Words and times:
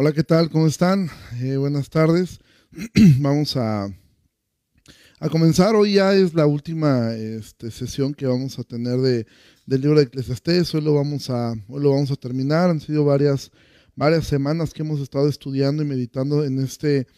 Hola, 0.00 0.12
¿qué 0.12 0.22
tal? 0.22 0.48
¿Cómo 0.48 0.68
están? 0.68 1.10
Eh, 1.40 1.56
buenas 1.56 1.90
tardes. 1.90 2.38
vamos 3.18 3.56
a, 3.56 3.86
a 5.18 5.28
comenzar. 5.28 5.74
Hoy 5.74 5.94
ya 5.94 6.14
es 6.14 6.34
la 6.34 6.46
última 6.46 7.16
este, 7.16 7.72
sesión 7.72 8.14
que 8.14 8.24
vamos 8.24 8.60
a 8.60 8.62
tener 8.62 9.00
de, 9.00 9.26
del 9.66 9.80
libro 9.80 9.98
de 9.98 10.04
Eclesiastés. 10.04 10.72
Hoy 10.72 10.82
lo, 10.82 10.94
vamos 10.94 11.30
a, 11.30 11.50
hoy 11.66 11.82
lo 11.82 11.90
vamos 11.90 12.12
a 12.12 12.14
terminar. 12.14 12.70
Han 12.70 12.80
sido 12.80 13.04
varias, 13.04 13.50
varias 13.96 14.24
semanas 14.28 14.72
que 14.72 14.82
hemos 14.82 15.00
estado 15.00 15.28
estudiando 15.28 15.82
y 15.82 15.86
meditando 15.86 16.44
en 16.44 16.60
este, 16.60 17.08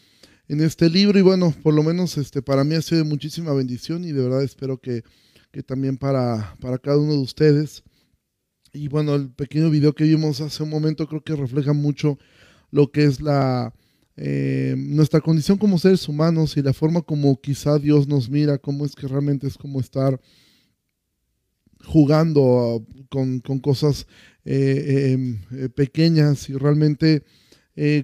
en 0.49 0.63
este 0.63 0.89
libro. 0.89 1.19
Y 1.19 1.23
bueno, 1.23 1.55
por 1.63 1.75
lo 1.75 1.83
menos 1.83 2.17
este, 2.17 2.41
para 2.41 2.65
mí 2.65 2.77
ha 2.77 2.81
sido 2.81 3.03
de 3.03 3.11
muchísima 3.11 3.53
bendición 3.53 4.05
y 4.05 4.13
de 4.13 4.23
verdad 4.23 4.43
espero 4.43 4.79
que, 4.79 5.05
que 5.53 5.63
también 5.63 5.99
para, 5.99 6.57
para 6.63 6.79
cada 6.79 6.97
uno 6.97 7.13
de 7.13 7.19
ustedes. 7.19 7.83
Y 8.73 8.89
bueno, 8.89 9.17
el 9.17 9.29
pequeño 9.29 9.69
video 9.69 9.95
que 9.95 10.05
vimos 10.05 10.41
hace 10.41 10.63
un 10.63 10.71
momento 10.71 11.07
creo 11.07 11.23
que 11.23 11.37
refleja 11.37 11.75
mucho 11.75 12.17
lo 12.71 12.91
que 12.91 13.05
es 13.05 13.21
la, 13.21 13.75
eh, 14.17 14.75
nuestra 14.77 15.21
condición 15.21 15.57
como 15.57 15.79
seres 15.79 16.07
humanos 16.09 16.57
y 16.57 16.63
la 16.63 16.73
forma 16.73 17.03
como 17.03 17.41
quizá 17.41 17.79
Dios 17.79 18.07
nos 18.07 18.29
mira, 18.29 18.59
cómo 18.59 18.85
es 18.85 18.95
que 18.95 19.09
realmente 19.09 19.47
es 19.47 19.57
como 19.57 19.81
estar 19.81 20.21
jugando 21.85 22.87
con, 23.09 23.41
cosas 23.61 24.07
eh, 24.45 25.13
em, 25.13 25.41
eh, 25.53 25.69
pequeñas 25.71 26.51
y 26.51 26.53
realmente, 26.55 27.25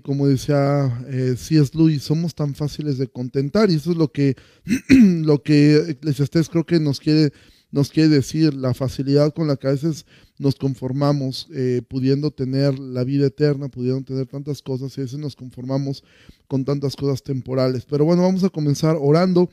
como 0.03 0.27
decía 0.27 1.05
C.S. 1.37 1.73
Lewis, 1.75 2.03
somos 2.03 2.35
tan 2.35 2.55
fáciles 2.55 2.97
de 2.97 3.09
contentar 3.09 3.71
y 3.71 3.75
eso 3.75 3.91
es 3.91 3.99
lo 3.99 4.11
que, 4.11 4.35
lo 4.89 5.43
que 5.43 5.91
Eclesiastés 5.91 6.49
creo 6.49 6.65
que 6.65 6.81
nos 6.81 6.99
quiere 6.99 7.33
nos 7.71 7.91
quiere 7.91 8.09
decir 8.09 8.55
la 8.55 8.73
facilidad 8.75 9.35
con 9.35 9.49
la 9.49 9.57
que 9.57 9.69
a 9.69 9.73
veces 9.73 10.07
nos 10.39 10.57
conformamos, 10.57 11.49
eh, 11.55 11.83
pudiendo 11.89 12.31
tener 12.31 12.79
la 12.79 13.05
vida 13.05 13.27
eterna, 13.27 13.69
pudiendo 13.69 14.03
tener 14.05 14.27
tantas 14.27 14.63
cosas, 14.63 14.97
y 14.97 15.01
a 15.01 15.05
veces 15.05 15.19
nos 15.19 15.37
conformamos 15.37 16.05
con 16.49 16.65
tantas 16.65 16.97
cosas 16.97 17.23
temporales. 17.23 17.85
Pero 17.85 18.05
bueno, 18.05 18.23
vamos 18.23 18.45
a 18.45 18.51
comenzar 18.51 18.97
orando. 19.01 19.49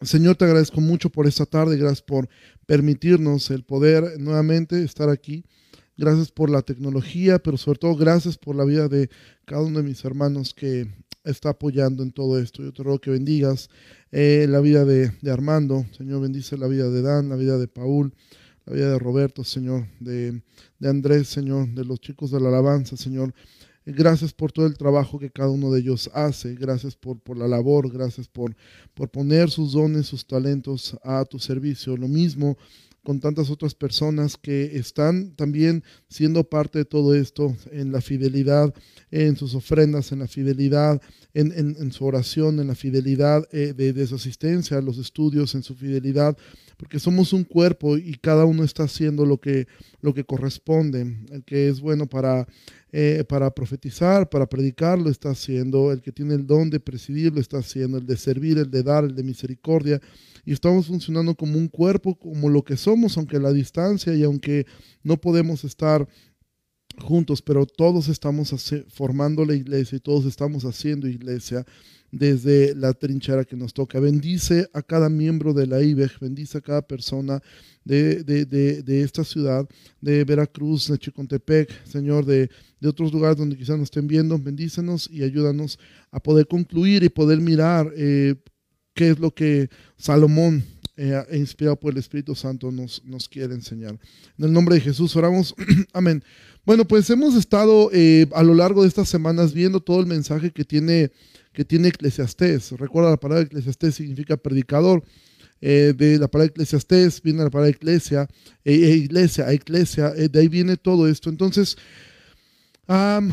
Señor, 0.00 0.36
te 0.36 0.44
agradezco 0.44 0.80
mucho 0.80 1.10
por 1.10 1.26
esta 1.26 1.46
tarde, 1.46 1.76
gracias 1.76 2.02
por 2.02 2.28
permitirnos 2.66 3.50
el 3.50 3.64
poder 3.64 4.18
nuevamente 4.18 4.82
estar 4.82 5.08
aquí. 5.08 5.44
Gracias 5.96 6.32
por 6.32 6.48
la 6.50 6.62
tecnología, 6.62 7.38
pero 7.38 7.56
sobre 7.56 7.78
todo 7.78 7.94
gracias 7.94 8.38
por 8.38 8.56
la 8.56 8.64
vida 8.64 8.88
de 8.88 9.10
cada 9.44 9.62
uno 9.62 9.78
de 9.78 9.84
mis 9.84 10.04
hermanos 10.04 10.54
que 10.54 10.88
está 11.24 11.50
apoyando 11.50 12.02
en 12.02 12.12
todo 12.12 12.40
esto. 12.40 12.62
Yo 12.62 12.72
te 12.72 12.82
ruego 12.82 13.00
que 13.00 13.10
bendigas 13.10 13.70
eh, 14.10 14.46
la 14.48 14.60
vida 14.60 14.84
de, 14.84 15.12
Armando, 15.30 15.86
Señor, 15.96 16.22
bendice 16.22 16.56
la 16.56 16.66
vida 16.66 16.90
de 16.90 17.02
Dan, 17.02 17.28
la 17.28 17.36
vida 17.36 17.58
de 17.58 17.68
Paul, 17.68 18.14
la 18.64 18.72
vida 18.74 18.90
de 18.90 18.98
Roberto, 18.98 19.44
Señor, 19.44 19.86
de, 20.00 20.42
de 20.78 20.88
Andrés, 20.88 21.28
Señor, 21.28 21.68
de 21.68 21.84
los 21.84 22.00
chicos 22.00 22.30
de 22.30 22.40
la 22.40 22.48
alabanza, 22.48 22.96
Señor. 22.96 23.34
Gracias 23.84 24.32
por 24.32 24.52
todo 24.52 24.66
el 24.66 24.76
trabajo 24.76 25.18
que 25.18 25.30
cada 25.30 25.50
uno 25.50 25.72
de 25.72 25.80
ellos 25.80 26.08
hace. 26.14 26.54
Gracias 26.54 26.94
por, 26.94 27.18
por 27.18 27.36
la 27.36 27.48
labor. 27.48 27.90
Gracias 27.92 28.28
por, 28.28 28.54
por 28.94 29.10
poner 29.10 29.50
sus 29.50 29.72
dones, 29.72 30.06
sus 30.06 30.24
talentos 30.24 30.96
a 31.02 31.24
tu 31.24 31.40
servicio. 31.40 31.96
Lo 31.96 32.06
mismo 32.06 32.56
con 33.02 33.18
tantas 33.18 33.50
otras 33.50 33.74
personas 33.74 34.36
que 34.36 34.76
están 34.76 35.34
también 35.34 35.82
siendo 36.08 36.44
parte 36.44 36.78
de 36.78 36.84
todo 36.84 37.14
esto, 37.14 37.56
en 37.72 37.90
la 37.90 38.00
fidelidad, 38.00 38.72
en 39.10 39.36
sus 39.36 39.54
ofrendas, 39.54 40.12
en 40.12 40.20
la 40.20 40.28
fidelidad, 40.28 41.00
en, 41.34 41.92
su 41.92 42.04
oración, 42.04 42.60
en 42.60 42.68
la 42.68 42.74
fidelidad 42.74 43.48
eh, 43.50 43.72
de, 43.72 44.06
su 44.06 44.14
asistencia 44.14 44.78
a 44.78 44.82
los 44.82 44.98
estudios, 44.98 45.54
en 45.54 45.62
su 45.62 45.74
fidelidad, 45.74 46.36
porque 46.76 46.98
somos 46.98 47.32
un 47.32 47.44
cuerpo 47.44 47.96
y 47.96 48.14
cada 48.14 48.44
uno 48.44 48.64
está 48.64 48.84
haciendo 48.84 49.24
lo 49.26 49.38
que, 49.38 49.66
lo 50.00 50.14
que 50.14 50.24
corresponde. 50.24 51.16
El 51.30 51.44
que 51.44 51.68
es 51.68 51.80
bueno 51.80 52.06
para, 52.06 52.46
eh, 52.92 53.24
para 53.28 53.50
profetizar, 53.50 54.28
para 54.28 54.46
predicar, 54.46 54.98
lo 54.98 55.10
está 55.10 55.30
haciendo. 55.30 55.92
El 55.92 56.02
que 56.02 56.12
tiene 56.12 56.34
el 56.34 56.46
don 56.46 56.70
de 56.70 56.80
presidir, 56.80 57.32
lo 57.32 57.40
está 57.40 57.58
haciendo. 57.58 57.98
El 57.98 58.06
de 58.06 58.16
servir, 58.16 58.58
el 58.58 58.70
de 58.70 58.82
dar, 58.82 59.04
el 59.04 59.14
de 59.14 59.22
misericordia 59.22 60.00
y 60.44 60.52
estamos 60.52 60.86
funcionando 60.86 61.34
como 61.34 61.58
un 61.58 61.68
cuerpo, 61.68 62.16
como 62.16 62.48
lo 62.48 62.62
que 62.62 62.76
somos, 62.76 63.16
aunque 63.16 63.36
a 63.36 63.40
la 63.40 63.52
distancia 63.52 64.14
y 64.14 64.22
aunque 64.24 64.66
no 65.02 65.16
podemos 65.20 65.64
estar 65.64 66.08
juntos, 66.98 67.42
pero 67.42 67.64
todos 67.64 68.08
estamos 68.08 68.54
formando 68.88 69.44
la 69.44 69.54
iglesia 69.54 69.96
y 69.96 70.00
todos 70.00 70.26
estamos 70.26 70.64
haciendo 70.64 71.08
iglesia 71.08 71.64
desde 72.12 72.74
la 72.74 72.92
trinchera 72.92 73.44
que 73.44 73.56
nos 73.56 73.72
toca. 73.72 73.98
Bendice 73.98 74.68
a 74.72 74.82
cada 74.82 75.08
miembro 75.08 75.54
de 75.54 75.66
la 75.66 75.82
IBEG, 75.82 76.20
bendice 76.20 76.58
a 76.58 76.60
cada 76.60 76.82
persona 76.82 77.42
de, 77.84 78.22
de, 78.22 78.44
de, 78.44 79.02
esta 79.02 79.24
ciudad, 79.24 79.66
de 80.00 80.24
Veracruz, 80.24 80.88
de 80.88 80.98
Chicontepec, 80.98 81.84
Señor, 81.84 82.24
de, 82.24 82.48
otros 82.84 83.12
lugares 83.12 83.38
donde 83.38 83.56
quizás 83.56 83.78
nos 83.78 83.84
estén 83.84 84.06
viendo. 84.06 84.38
Bendícenos 84.38 85.08
y 85.10 85.22
ayúdanos 85.22 85.78
a 86.10 86.20
poder 86.20 86.46
concluir 86.46 87.02
y 87.02 87.08
poder 87.08 87.40
mirar 87.40 87.90
eh, 87.96 88.36
qué 88.94 89.10
es 89.10 89.18
lo 89.18 89.32
que 89.32 89.70
Salomón, 89.96 90.62
eh, 90.96 91.24
inspirado 91.32 91.80
por 91.80 91.92
el 91.92 91.98
Espíritu 91.98 92.34
Santo, 92.34 92.70
nos, 92.70 93.02
nos 93.04 93.28
quiere 93.28 93.54
enseñar. 93.54 93.98
En 94.38 94.44
el 94.44 94.52
nombre 94.52 94.74
de 94.74 94.82
Jesús 94.82 95.16
oramos. 95.16 95.54
Amén. 95.94 96.22
Bueno, 96.64 96.86
pues 96.86 97.08
hemos 97.10 97.34
estado 97.34 97.90
eh, 97.92 98.26
a 98.34 98.42
lo 98.42 98.54
largo 98.54 98.82
de 98.82 98.88
estas 98.88 99.08
semanas 99.08 99.52
viendo 99.52 99.80
todo 99.80 100.00
el 100.00 100.06
mensaje 100.06 100.52
que 100.52 100.64
tiene, 100.64 101.10
que 101.52 101.64
tiene 101.64 101.88
Eclesiastés. 101.88 102.72
Recuerda, 102.72 103.10
la 103.10 103.16
palabra 103.16 103.44
Eclesiastés 103.44 103.94
significa 103.96 104.36
predicador. 104.36 105.02
Eh, 105.60 105.94
de 105.96 106.18
la 106.18 106.28
palabra 106.28 106.50
Eclesiastés 106.50 107.22
viene 107.22 107.44
la 107.44 107.50
palabra 107.50 107.70
iglesia, 107.70 108.26
e, 108.64 108.72
iglesia, 108.72 109.52
iglesia, 109.54 110.10
de 110.10 110.40
ahí 110.40 110.48
viene 110.48 110.76
todo 110.76 111.06
esto. 111.06 111.30
Entonces, 111.30 111.76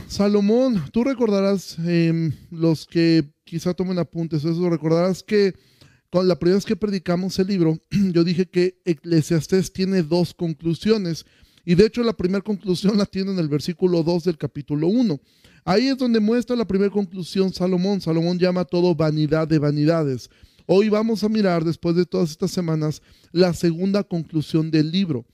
Salomón, 0.07 0.84
tú 0.91 1.03
recordarás 1.03 1.78
em, 1.80 2.31
los 2.52 2.85
que 2.85 3.34
quizá 3.44 3.74
tomen 3.74 3.97
apuntes, 3.97 4.46
eso 4.46 4.69
recordarás 4.69 5.24
que 5.24 5.53
con 6.09 6.28
la 6.28 6.38
primera 6.38 6.57
vez 6.57 6.66
que 6.66 6.75
predicamos 6.75 7.38
el 7.40 7.47
libro, 7.47 7.78
yo 7.91 8.24
dije 8.24 8.47
que 8.47 8.80
Eclesiastés 8.86 9.74
tiene 9.74 10.03
dos 10.03 10.34
conclusiones. 10.34 11.25
Y 11.66 11.75
de 11.75 11.86
hecho 11.86 12.03
la 12.03 12.13
primera 12.13 12.41
conclusión 12.41 12.97
la 12.97 13.06
tiene 13.06 13.31
en 13.31 13.40
el 13.40 13.50
versículo 13.50 14.01
2 14.01 14.24
del 14.24 14.38
capítulo 14.38 14.88
1. 14.88 15.19
Ahí 15.69 15.88
es 15.88 16.00
donde 16.00 16.19
muestra 16.19 16.56
la 16.56 16.66
primera 16.66 16.90
conclusión 16.90 17.53
Salomón. 17.53 18.02
Salomón 18.02 18.40
llama 18.40 18.66
todo 18.66 18.96
vanidad 18.96 19.47
de 19.47 19.59
vanidades. 19.59 20.28
Hoy 20.66 20.90
vamos 20.90 21.24
a 21.24 21.30
mirar, 21.30 21.63
después 21.63 21.96
de 21.96 22.07
todas 22.07 22.31
estas 22.31 22.50
semanas, 22.50 23.03
la 23.31 23.53
segunda 23.53 24.03
conclusión 24.03 24.72
del 24.72 24.91
libro. 24.91 25.28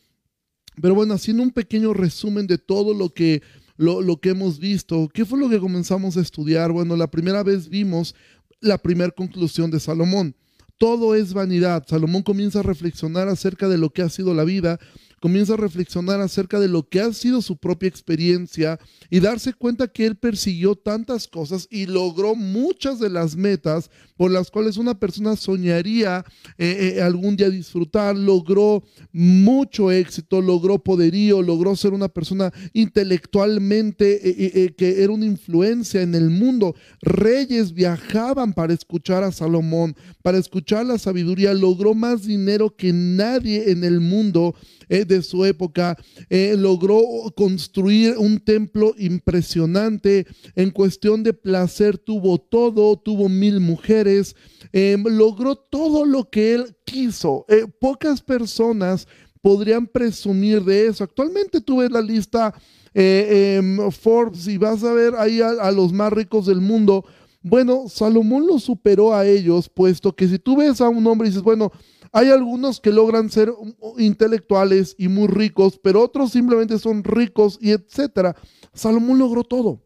Pero 0.82 0.94
bueno, 0.94 1.14
haciendo 1.14 1.42
un 1.42 1.52
pequeño 1.52 1.94
resumen 1.94 2.48
de 2.48 2.58
todo 2.58 2.94
lo 2.94 3.14
que 3.14 3.44
lo, 3.78 4.18
que 4.18 4.32
hemos 4.32 4.60
visto. 4.60 5.08
¿Qué 5.14 5.24
fue 5.24 5.40
lo 5.40 5.48
que 5.48 5.58
comenzamos 5.58 6.18
a 6.18 6.22
estudiar? 6.22 6.74
Bueno, 6.74 6.98
la 6.98 7.10
primera 7.10 7.42
vez 7.42 7.70
vimos 7.70 8.14
la 8.60 8.78
primera 8.78 9.12
conclusión 9.12 9.72
de 9.72 9.80
Salomón. 9.80 10.36
Todo 10.78 11.16
es 11.16 11.34
vanidad. 11.34 11.86
Salomón 11.88 12.24
comienza 12.24 12.60
a 12.60 12.64
reflexionar 12.64 13.30
acerca 13.30 13.70
de 13.70 13.78
lo 13.78 13.90
que 13.92 14.02
ha 14.02 14.10
sido 14.10 14.34
la 14.34 14.44
vida 14.44 14.82
comienza 15.26 15.56
a 15.56 15.58
reflexionar 15.58 16.22
acerca 16.22 16.60
de 16.60 16.68
lo 16.68 16.88
que 16.88 17.00
ha 17.00 17.12
sido 17.12 17.42
su 17.42 17.58
propia 17.58 17.90
experiencia 17.90 18.80
y 19.10 19.22
darse 19.22 19.54
cuenta 19.54 19.88
que 19.88 20.06
él 20.06 20.18
persiguió 20.18 20.76
tantas 20.76 21.28
cosas 21.28 21.68
y 21.72 21.88
logró 21.88 22.36
muchas 22.36 23.00
de 23.00 23.10
las 23.10 23.36
metas 23.36 23.90
por 24.18 24.30
las 24.30 24.52
cuales 24.52 24.78
una 24.78 25.00
persona 25.00 25.36
soñaría 25.36 26.24
eh, 26.60 26.94
eh, 26.98 27.02
algún 27.02 27.36
día 27.36 27.50
disfrutar, 27.50 28.16
logró 28.16 28.84
mucho 29.12 29.92
éxito, 29.92 30.44
logró 30.44 30.78
poderío, 30.78 31.42
logró 31.42 31.76
ser 31.76 31.94
una 31.94 32.08
persona 32.08 32.54
intelectualmente 32.74 34.66
eh, 34.66 34.76
que 34.76 35.02
era 35.04 35.12
una 35.12 35.26
influencia 35.26 36.04
en 36.04 36.14
el 36.14 36.30
mundo. 36.30 36.76
Reyes 37.02 37.74
viajaban 37.74 38.54
para 38.54 38.76
escuchar 38.76 39.24
a 39.24 39.32
Salomón, 39.32 39.96
para 40.22 40.38
escuchar 40.38 40.86
la 40.86 41.00
sabiduría, 41.00 41.52
logró 41.56 41.96
más 41.96 42.28
dinero 42.28 42.76
que 42.76 42.94
nadie 42.94 43.72
en 43.72 43.84
el 43.84 44.02
mundo 44.02 44.54
eh, 44.90 45.06
de 45.06 45.22
su 45.22 45.46
época, 45.46 45.98
eh, 46.30 46.56
logró 46.58 47.02
construir 47.36 48.18
un 48.18 48.40
templo 48.40 48.94
impresionante. 48.98 50.26
En 50.56 50.72
cuestión 50.72 51.24
de 51.24 51.34
placer 51.34 51.98
tuvo 51.98 52.38
todo, 52.38 52.98
tuvo 52.98 53.30
mil 53.30 53.60
mujeres, 53.60 54.36
em, 54.72 55.04
logró 55.04 55.56
todo 55.56 56.06
lo 56.06 56.30
que 56.30 56.54
él 56.54 56.76
quiso. 56.86 57.46
Eh, 57.48 57.66
pocas 57.80 58.22
personas 58.22 59.08
podrían 59.42 59.88
presumir 59.88 60.64
de 60.64 60.88
eso. 60.88 61.04
Actualmente 61.04 61.62
tú 61.62 61.78
ves 61.78 61.92
la 61.92 62.02
lista 62.02 62.54
em, 62.98 63.92
Forbes 63.92 64.48
y 64.48 64.58
vas 64.58 64.82
a 64.84 64.94
ver 64.94 65.16
ahí 65.18 65.42
a 65.42 65.70
los 65.72 65.92
más 65.92 66.14
ricos 66.14 66.46
del 66.46 66.62
mundo. 66.62 67.04
Bueno, 67.48 67.84
Salomón 67.88 68.48
lo 68.48 68.58
superó 68.58 69.14
a 69.14 69.28
ellos, 69.28 69.70
puesto 69.70 70.16
que 70.16 70.28
si 70.28 70.40
tú 70.40 70.58
ves 70.58 70.82
a 70.82 70.90
un 70.90 71.06
hombre 71.06 71.28
y 71.28 71.30
dices, 71.30 71.44
bueno, 71.44 71.72
hay 72.16 72.30
algunos 72.30 72.80
que 72.80 72.94
logran 72.94 73.30
ser 73.30 73.52
intelectuales 73.98 74.96
y 74.98 75.10
muy 75.10 75.28
ricos, 75.28 75.78
pero 75.84 76.02
otros 76.02 76.32
simplemente 76.32 76.80
son 76.80 77.04
ricos 77.04 77.58
y 77.60 77.72
etcétera. 77.72 78.38
Salomón 78.74 79.20
logró 79.20 79.44
todo. 79.44 79.84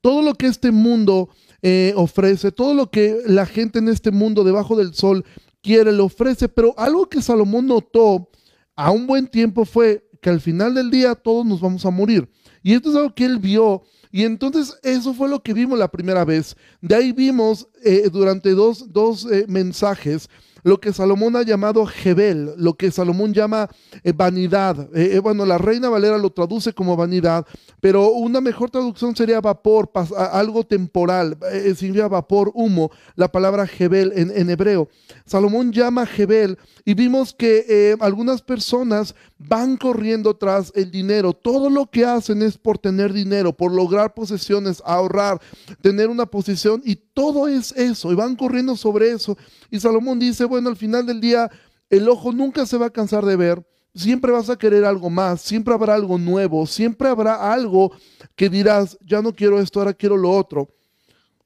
Todo 0.00 0.22
lo 0.22 0.34
que 0.34 0.46
este 0.46 0.70
mundo 0.70 1.30
eh, 1.62 1.92
ofrece, 1.96 2.52
todo 2.52 2.74
lo 2.74 2.92
que 2.92 3.18
la 3.26 3.44
gente 3.44 3.80
en 3.80 3.88
este 3.88 4.12
mundo 4.12 4.44
debajo 4.44 4.76
del 4.76 4.94
sol 4.94 5.24
quiere, 5.62 5.90
le 5.90 6.02
ofrece. 6.02 6.48
Pero 6.48 6.78
algo 6.78 7.08
que 7.08 7.20
Salomón 7.20 7.66
notó 7.66 8.30
a 8.76 8.92
un 8.92 9.08
buen 9.08 9.26
tiempo 9.26 9.64
fue 9.64 10.08
que 10.22 10.30
al 10.30 10.40
final 10.40 10.76
del 10.76 10.92
día 10.92 11.16
todos 11.16 11.44
nos 11.44 11.60
vamos 11.60 11.84
a 11.84 11.90
morir. 11.90 12.30
Y 12.62 12.74
esto 12.74 12.90
es 12.90 12.96
algo 12.96 13.14
que 13.16 13.24
él 13.24 13.40
vio 13.40 13.82
Y 14.12 14.22
entonces 14.22 14.78
eso 14.84 15.12
fue 15.12 15.28
lo 15.28 15.42
que 15.42 15.52
vimos 15.52 15.76
la 15.76 15.90
primera 15.90 16.24
vez. 16.24 16.56
De 16.80 16.94
ahí 16.94 17.10
vimos 17.10 17.66
eh, 17.82 18.08
durante 18.12 18.50
dos, 18.50 18.92
dos 18.92 19.26
eh, 19.28 19.44
mensajes 19.48 20.28
lo 20.64 20.80
que 20.80 20.92
Salomón 20.92 21.36
ha 21.36 21.42
llamado 21.42 21.86
Jebel, 21.86 22.54
lo 22.56 22.74
que 22.74 22.90
Salomón 22.90 23.34
llama 23.34 23.68
eh, 24.02 24.12
vanidad. 24.12 24.88
Eh, 24.94 25.10
eh, 25.12 25.18
bueno, 25.20 25.44
la 25.44 25.58
Reina 25.58 25.90
Valera 25.90 26.18
lo 26.18 26.30
traduce 26.30 26.72
como 26.72 26.96
vanidad, 26.96 27.46
pero 27.80 28.10
una 28.10 28.40
mejor 28.40 28.70
traducción 28.70 29.14
sería 29.14 29.40
vapor, 29.40 29.90
algo 30.32 30.64
temporal, 30.64 31.36
significa 31.76 32.08
vapor, 32.08 32.50
humo, 32.54 32.90
la 33.14 33.30
palabra 33.30 33.66
Jebel 33.66 34.12
en, 34.16 34.50
hebreo. 34.50 34.88
Salomón 35.26 35.70
llama 35.70 36.06
Jebel 36.06 36.58
y 36.84 36.94
vimos 36.94 37.34
que 37.34 37.94
algunas 38.00 38.40
personas 38.40 39.14
van 39.48 39.76
corriendo 39.76 40.34
tras 40.34 40.72
el 40.74 40.90
dinero. 40.90 41.32
Todo 41.32 41.70
lo 41.70 41.86
que 41.86 42.04
hacen 42.04 42.42
es 42.42 42.56
por 42.56 42.78
tener 42.78 43.12
dinero, 43.12 43.52
por 43.52 43.72
lograr 43.72 44.14
posesiones, 44.14 44.82
ahorrar, 44.84 45.40
tener 45.80 46.08
una 46.08 46.26
posición 46.26 46.82
y 46.84 46.96
todo 46.96 47.48
es 47.48 47.72
eso. 47.72 48.12
Y 48.12 48.14
van 48.14 48.36
corriendo 48.36 48.76
sobre 48.76 49.10
eso. 49.10 49.36
Y 49.70 49.80
Salomón 49.80 50.18
dice, 50.18 50.44
bueno, 50.44 50.68
al 50.68 50.76
final 50.76 51.06
del 51.06 51.20
día, 51.20 51.50
el 51.90 52.08
ojo 52.08 52.32
nunca 52.32 52.66
se 52.66 52.78
va 52.78 52.86
a 52.86 52.90
cansar 52.90 53.24
de 53.24 53.36
ver. 53.36 53.66
Siempre 53.94 54.32
vas 54.32 54.50
a 54.50 54.56
querer 54.56 54.84
algo 54.84 55.08
más, 55.08 55.40
siempre 55.40 55.72
habrá 55.72 55.94
algo 55.94 56.18
nuevo, 56.18 56.66
siempre 56.66 57.08
habrá 57.08 57.52
algo 57.52 57.92
que 58.34 58.48
dirás, 58.48 58.98
ya 59.00 59.22
no 59.22 59.32
quiero 59.32 59.60
esto, 59.60 59.78
ahora 59.78 59.94
quiero 59.94 60.16
lo 60.16 60.30
otro. 60.32 60.68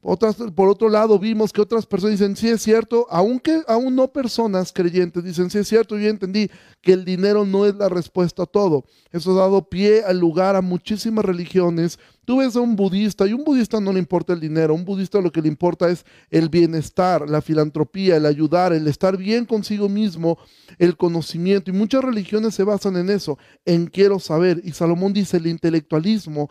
Otras, 0.00 0.36
por 0.54 0.68
otro 0.68 0.88
lado, 0.88 1.18
vimos 1.18 1.52
que 1.52 1.60
otras 1.60 1.84
personas 1.84 2.20
dicen, 2.20 2.36
sí 2.36 2.48
es 2.48 2.62
cierto, 2.62 3.08
aunque 3.10 3.62
aún 3.66 3.96
no 3.96 4.12
personas 4.12 4.72
creyentes 4.72 5.24
dicen, 5.24 5.50
sí 5.50 5.58
es 5.58 5.66
cierto, 5.66 5.98
yo 5.98 6.08
entendí 6.08 6.48
que 6.80 6.92
el 6.92 7.04
dinero 7.04 7.44
no 7.44 7.66
es 7.66 7.74
la 7.74 7.88
respuesta 7.88 8.44
a 8.44 8.46
todo. 8.46 8.84
Eso 9.10 9.32
ha 9.32 9.40
dado 9.40 9.68
pie 9.68 10.04
al 10.04 10.20
lugar 10.20 10.54
a 10.54 10.62
muchísimas 10.62 11.24
religiones. 11.24 11.98
Tú 12.24 12.38
ves 12.38 12.54
a 12.54 12.60
un 12.60 12.76
budista 12.76 13.26
y 13.26 13.32
un 13.32 13.42
budista 13.42 13.80
no 13.80 13.92
le 13.92 13.98
importa 13.98 14.32
el 14.32 14.40
dinero, 14.40 14.72
a 14.72 14.76
un 14.76 14.84
budista 14.84 15.20
lo 15.20 15.32
que 15.32 15.42
le 15.42 15.48
importa 15.48 15.88
es 15.88 16.04
el 16.30 16.48
bienestar, 16.48 17.28
la 17.28 17.42
filantropía, 17.42 18.16
el 18.16 18.26
ayudar, 18.26 18.72
el 18.72 18.86
estar 18.86 19.16
bien 19.16 19.46
consigo 19.46 19.88
mismo, 19.88 20.38
el 20.78 20.96
conocimiento. 20.96 21.72
Y 21.72 21.74
muchas 21.74 22.04
religiones 22.04 22.54
se 22.54 22.62
basan 22.62 22.96
en 22.98 23.10
eso, 23.10 23.36
en 23.64 23.88
quiero 23.88 24.20
saber. 24.20 24.60
Y 24.62 24.70
Salomón 24.74 25.12
dice, 25.12 25.38
el 25.38 25.48
intelectualismo 25.48 26.50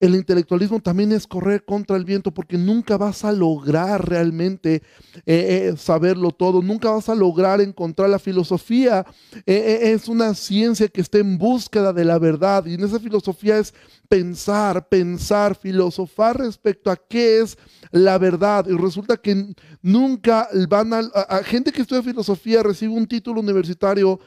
el 0.00 0.14
intelectualismo 0.14 0.80
también 0.80 1.10
es 1.10 1.26
correr 1.26 1.64
contra 1.64 1.96
el 1.96 2.04
viento 2.04 2.32
porque 2.32 2.56
nunca 2.56 2.96
vas 2.96 3.24
a 3.24 3.32
lograr 3.32 4.08
realmente 4.08 4.82
eh, 5.26 5.70
eh, 5.72 5.74
saberlo 5.76 6.30
todo, 6.30 6.62
nunca 6.62 6.90
vas 6.90 7.08
a 7.08 7.16
lograr 7.16 7.60
encontrar 7.60 8.08
la 8.08 8.20
filosofía. 8.20 9.04
Eh, 9.44 9.92
es 9.92 10.08
una 10.08 10.34
ciencia 10.34 10.86
que 10.86 11.00
está 11.00 11.18
en 11.18 11.36
búsqueda 11.36 11.92
de 11.92 12.04
la 12.04 12.18
verdad 12.18 12.64
y 12.66 12.74
en 12.74 12.84
esa 12.84 13.00
filosofía 13.00 13.58
es 13.58 13.74
pensar, 14.08 14.88
pensar, 14.88 15.56
filosofar 15.56 16.38
respecto 16.38 16.90
a 16.90 16.96
qué 16.96 17.40
es 17.40 17.58
la 17.90 18.18
verdad. 18.18 18.66
Y 18.68 18.76
resulta 18.76 19.16
que 19.16 19.52
nunca 19.82 20.48
van 20.68 20.94
a, 20.94 20.98
a 20.98 21.42
gente 21.42 21.72
que 21.72 21.82
estudia 21.82 22.02
filosofía 22.02 22.62
recibe 22.62 22.92
un 22.92 23.08
título 23.08 23.40
universitario 23.40 24.20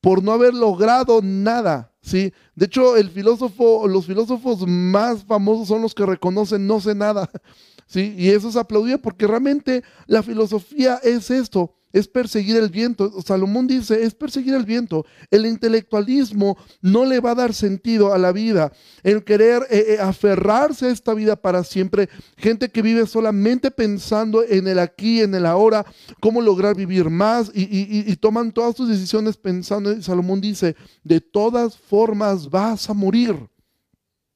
por 0.00 0.22
no 0.22 0.30
haber 0.30 0.54
logrado 0.54 1.20
nada. 1.22 1.87
¿Sí? 2.00 2.32
De 2.54 2.66
hecho, 2.66 2.96
el 2.96 3.10
filósofo, 3.10 3.86
los 3.88 4.06
filósofos 4.06 4.66
más 4.66 5.24
famosos 5.24 5.68
son 5.68 5.82
los 5.82 5.94
que 5.94 6.06
reconocen 6.06 6.66
no 6.66 6.80
sé 6.80 6.94
nada. 6.94 7.30
¿sí? 7.86 8.14
Y 8.16 8.30
eso 8.30 8.48
es 8.48 8.56
aplaudido 8.56 8.98
porque 8.98 9.26
realmente 9.26 9.82
la 10.06 10.22
filosofía 10.22 11.00
es 11.02 11.30
esto, 11.30 11.77
es 11.92 12.08
perseguir 12.08 12.56
el 12.56 12.68
viento. 12.68 13.22
Salomón 13.22 13.66
dice, 13.66 14.02
es 14.02 14.14
perseguir 14.14 14.54
el 14.54 14.64
viento. 14.64 15.06
El 15.30 15.46
intelectualismo 15.46 16.58
no 16.80 17.04
le 17.04 17.20
va 17.20 17.32
a 17.32 17.36
dar 17.36 17.54
sentido 17.54 18.12
a 18.12 18.18
la 18.18 18.32
vida. 18.32 18.72
El 19.02 19.24
querer 19.24 19.66
eh, 19.70 19.94
eh, 19.94 19.98
aferrarse 20.00 20.86
a 20.86 20.90
esta 20.90 21.14
vida 21.14 21.36
para 21.36 21.64
siempre. 21.64 22.08
Gente 22.36 22.70
que 22.70 22.82
vive 22.82 23.06
solamente 23.06 23.70
pensando 23.70 24.42
en 24.44 24.68
el 24.68 24.78
aquí, 24.78 25.20
en 25.20 25.34
el 25.34 25.46
ahora, 25.46 25.86
cómo 26.20 26.42
lograr 26.42 26.76
vivir 26.76 27.10
más 27.10 27.50
y, 27.54 28.16
toman 28.16 28.52
todas 28.52 28.76
sus 28.76 28.88
decisiones 28.88 29.36
pensando. 29.36 30.00
Salomón 30.02 30.40
dice, 30.40 30.76
de 31.04 31.20
todas 31.20 31.76
formas 31.76 32.50
vas 32.50 32.90
a 32.90 32.94
morir. 32.94 33.48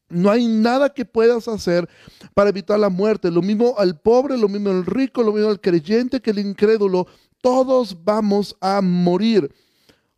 No 0.09 0.31
hay 0.31 0.47
nada 0.47 0.93
que 0.93 1.07
puedas 1.07 1.49
hacer 1.49 1.89
para 2.35 2.51
evitar 2.51 2.79
la 2.79 2.91
muerte. 2.91 3.31
Lo 3.31 3.41
mismo 3.41 3.75
al 3.79 3.99
pobre, 3.99 4.37
lo 4.37 4.49
mismo 4.49 4.71
al 4.71 4.85
rico, 4.85 5.23
lo 5.23 5.33
mismo 5.33 5.49
al 5.49 5.61
creyente 5.61 6.21
que 6.21 6.31
el 6.31 6.39
incrédulo 6.39 7.07
todos 7.43 8.03
vamos 8.03 8.57
a 8.61 8.81
morir. 8.81 9.53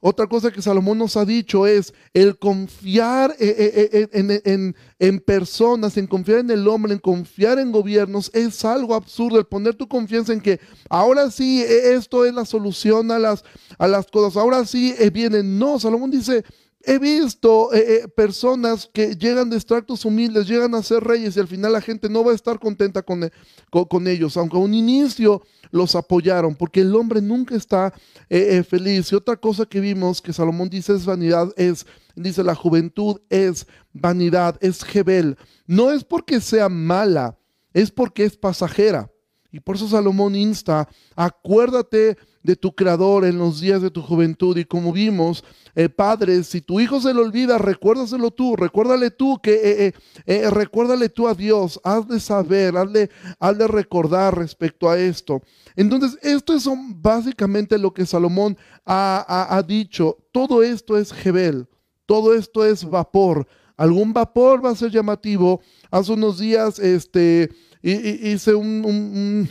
Otra 0.06 0.26
cosa 0.26 0.52
que 0.52 0.60
Salomón 0.60 0.98
nos 0.98 1.16
ha 1.16 1.24
dicho 1.24 1.66
es 1.66 1.94
el 2.12 2.38
confiar 2.38 3.34
eh, 3.40 3.88
eh, 3.90 4.08
eh, 4.12 4.74
en, 4.98 5.20
personas, 5.20 5.96
en 5.96 6.06
confiar 6.06 6.40
en 6.40 6.50
el 6.50 6.68
hombre, 6.68 6.92
en 6.92 6.98
confiar 6.98 7.58
en 7.58 7.72
gobiernos, 7.72 8.30
es 8.34 8.66
algo 8.66 8.94
absurdo. 8.94 9.38
El 9.38 9.46
poner 9.46 9.74
tu 9.76 9.88
confianza 9.88 10.34
en 10.34 10.42
que 10.42 10.60
ahora 10.90 11.30
sí 11.30 11.62
esto 11.62 12.26
es 12.26 12.34
la 12.34 12.44
solución 12.44 13.10
a 13.12 13.18
las, 13.18 13.44
a 13.78 13.88
las 13.88 14.06
cosas, 14.08 14.36
ahora 14.36 14.66
sí 14.66 14.94
viene. 15.10 15.42
No, 15.42 15.80
Salomón 15.80 16.10
dice, 16.10 16.44
He 16.86 16.98
visto 16.98 17.70
personas 18.14 18.90
que 18.92 19.16
llegan 19.16 19.48
de 19.48 19.56
extractos 19.56 20.04
humildes, 20.04 20.46
llegan 20.46 20.74
a 20.74 20.82
ser 20.82 21.02
reyes 21.02 21.34
y 21.34 21.40
al 21.40 21.48
final 21.48 21.72
la 21.72 21.80
gente 21.80 22.10
no 22.10 22.22
va 22.22 22.32
a 22.32 22.34
estar 22.34 22.60
contenta 22.60 23.00
con, 23.00 23.30
con 23.70 24.06
ellos, 24.06 24.36
aunque 24.36 24.58
a 24.58 24.60
un 24.60 24.74
inicio 24.74 25.40
los 25.74 25.96
apoyaron, 25.96 26.54
porque 26.54 26.82
el 26.82 26.94
hombre 26.94 27.20
nunca 27.20 27.56
está 27.56 27.92
eh, 28.30 28.58
eh, 28.58 28.62
feliz. 28.62 29.10
Y 29.10 29.16
otra 29.16 29.36
cosa 29.36 29.66
que 29.66 29.80
vimos 29.80 30.22
que 30.22 30.32
Salomón 30.32 30.70
dice 30.70 30.94
es 30.94 31.04
vanidad, 31.04 31.52
es, 31.56 31.84
dice 32.14 32.44
la 32.44 32.54
juventud 32.54 33.20
es 33.28 33.66
vanidad, 33.92 34.56
es 34.60 34.84
Jebel. 34.84 35.36
No 35.66 35.90
es 35.90 36.04
porque 36.04 36.40
sea 36.40 36.68
mala, 36.68 37.36
es 37.72 37.90
porque 37.90 38.24
es 38.24 38.36
pasajera. 38.36 39.10
Y 39.50 39.58
por 39.58 39.74
eso 39.74 39.88
Salomón 39.88 40.36
insta, 40.36 40.88
acuérdate 41.16 42.18
de 42.44 42.56
tu 42.56 42.74
creador 42.74 43.24
en 43.24 43.38
los 43.38 43.60
días 43.60 43.82
de 43.82 43.90
tu 43.90 44.02
juventud. 44.02 44.56
Y 44.56 44.66
como 44.66 44.92
vimos, 44.92 45.42
eh, 45.74 45.88
padres, 45.88 46.46
si 46.46 46.60
tu 46.60 46.78
hijo 46.78 47.00
se 47.00 47.12
le 47.12 47.20
olvida, 47.20 47.58
recuérdaselo 47.58 48.30
tú, 48.30 48.54
recuérdale 48.54 49.10
tú 49.10 49.40
que, 49.42 49.86
eh, 49.86 49.94
eh, 50.26 50.50
recuérdale 50.50 51.08
tú 51.08 51.26
a 51.26 51.34
Dios, 51.34 51.80
hazle 51.82 52.20
saber, 52.20 52.76
hazle, 52.76 53.10
hazle 53.40 53.66
recordar 53.66 54.36
respecto 54.36 54.88
a 54.90 54.98
esto. 54.98 55.42
Entonces, 55.74 56.18
esto 56.22 56.54
es 56.54 56.68
básicamente 56.96 57.78
lo 57.78 57.92
que 57.92 58.06
Salomón 58.06 58.56
ha, 58.84 59.56
ha 59.56 59.62
dicho. 59.62 60.18
Todo 60.30 60.62
esto 60.62 60.98
es 60.98 61.12
Jebel, 61.12 61.66
todo 62.04 62.34
esto 62.34 62.64
es 62.64 62.84
vapor. 62.84 63.48
Algún 63.76 64.12
vapor 64.12 64.64
va 64.64 64.70
a 64.70 64.76
ser 64.76 64.90
llamativo. 64.90 65.60
Hace 65.90 66.12
unos 66.12 66.38
días, 66.38 66.78
este, 66.78 67.50
hice 67.84 68.54
un, 68.54 69.48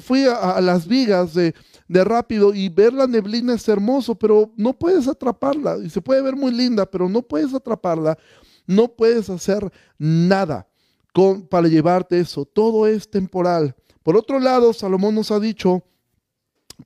fui 0.00 0.24
a, 0.24 0.60
las 0.60 0.86
vigas 0.86 1.34
de, 1.34 1.54
de, 1.90 2.04
rápido 2.04 2.54
y 2.54 2.68
ver 2.68 2.92
la 2.92 3.06
neblina 3.06 3.54
es 3.54 3.68
hermoso, 3.68 4.14
pero 4.14 4.52
no 4.56 4.72
puedes 4.72 5.08
atraparla. 5.08 5.78
Y 5.78 5.90
se 5.90 6.00
puede 6.00 6.22
ver 6.22 6.36
muy 6.36 6.52
linda, 6.52 6.86
pero 6.86 7.08
no 7.08 7.22
puedes 7.22 7.52
atraparla. 7.52 8.16
No 8.66 8.88
puedes 8.88 9.28
hacer 9.28 9.70
nada 9.98 10.68
con, 11.12 11.42
para 11.42 11.68
llevarte 11.68 12.20
eso. 12.20 12.44
Todo 12.44 12.86
es 12.86 13.10
temporal. 13.10 13.74
Por 14.02 14.16
otro 14.16 14.38
lado, 14.38 14.72
Salomón 14.72 15.14
nos 15.14 15.30
ha 15.30 15.40
dicho 15.40 15.82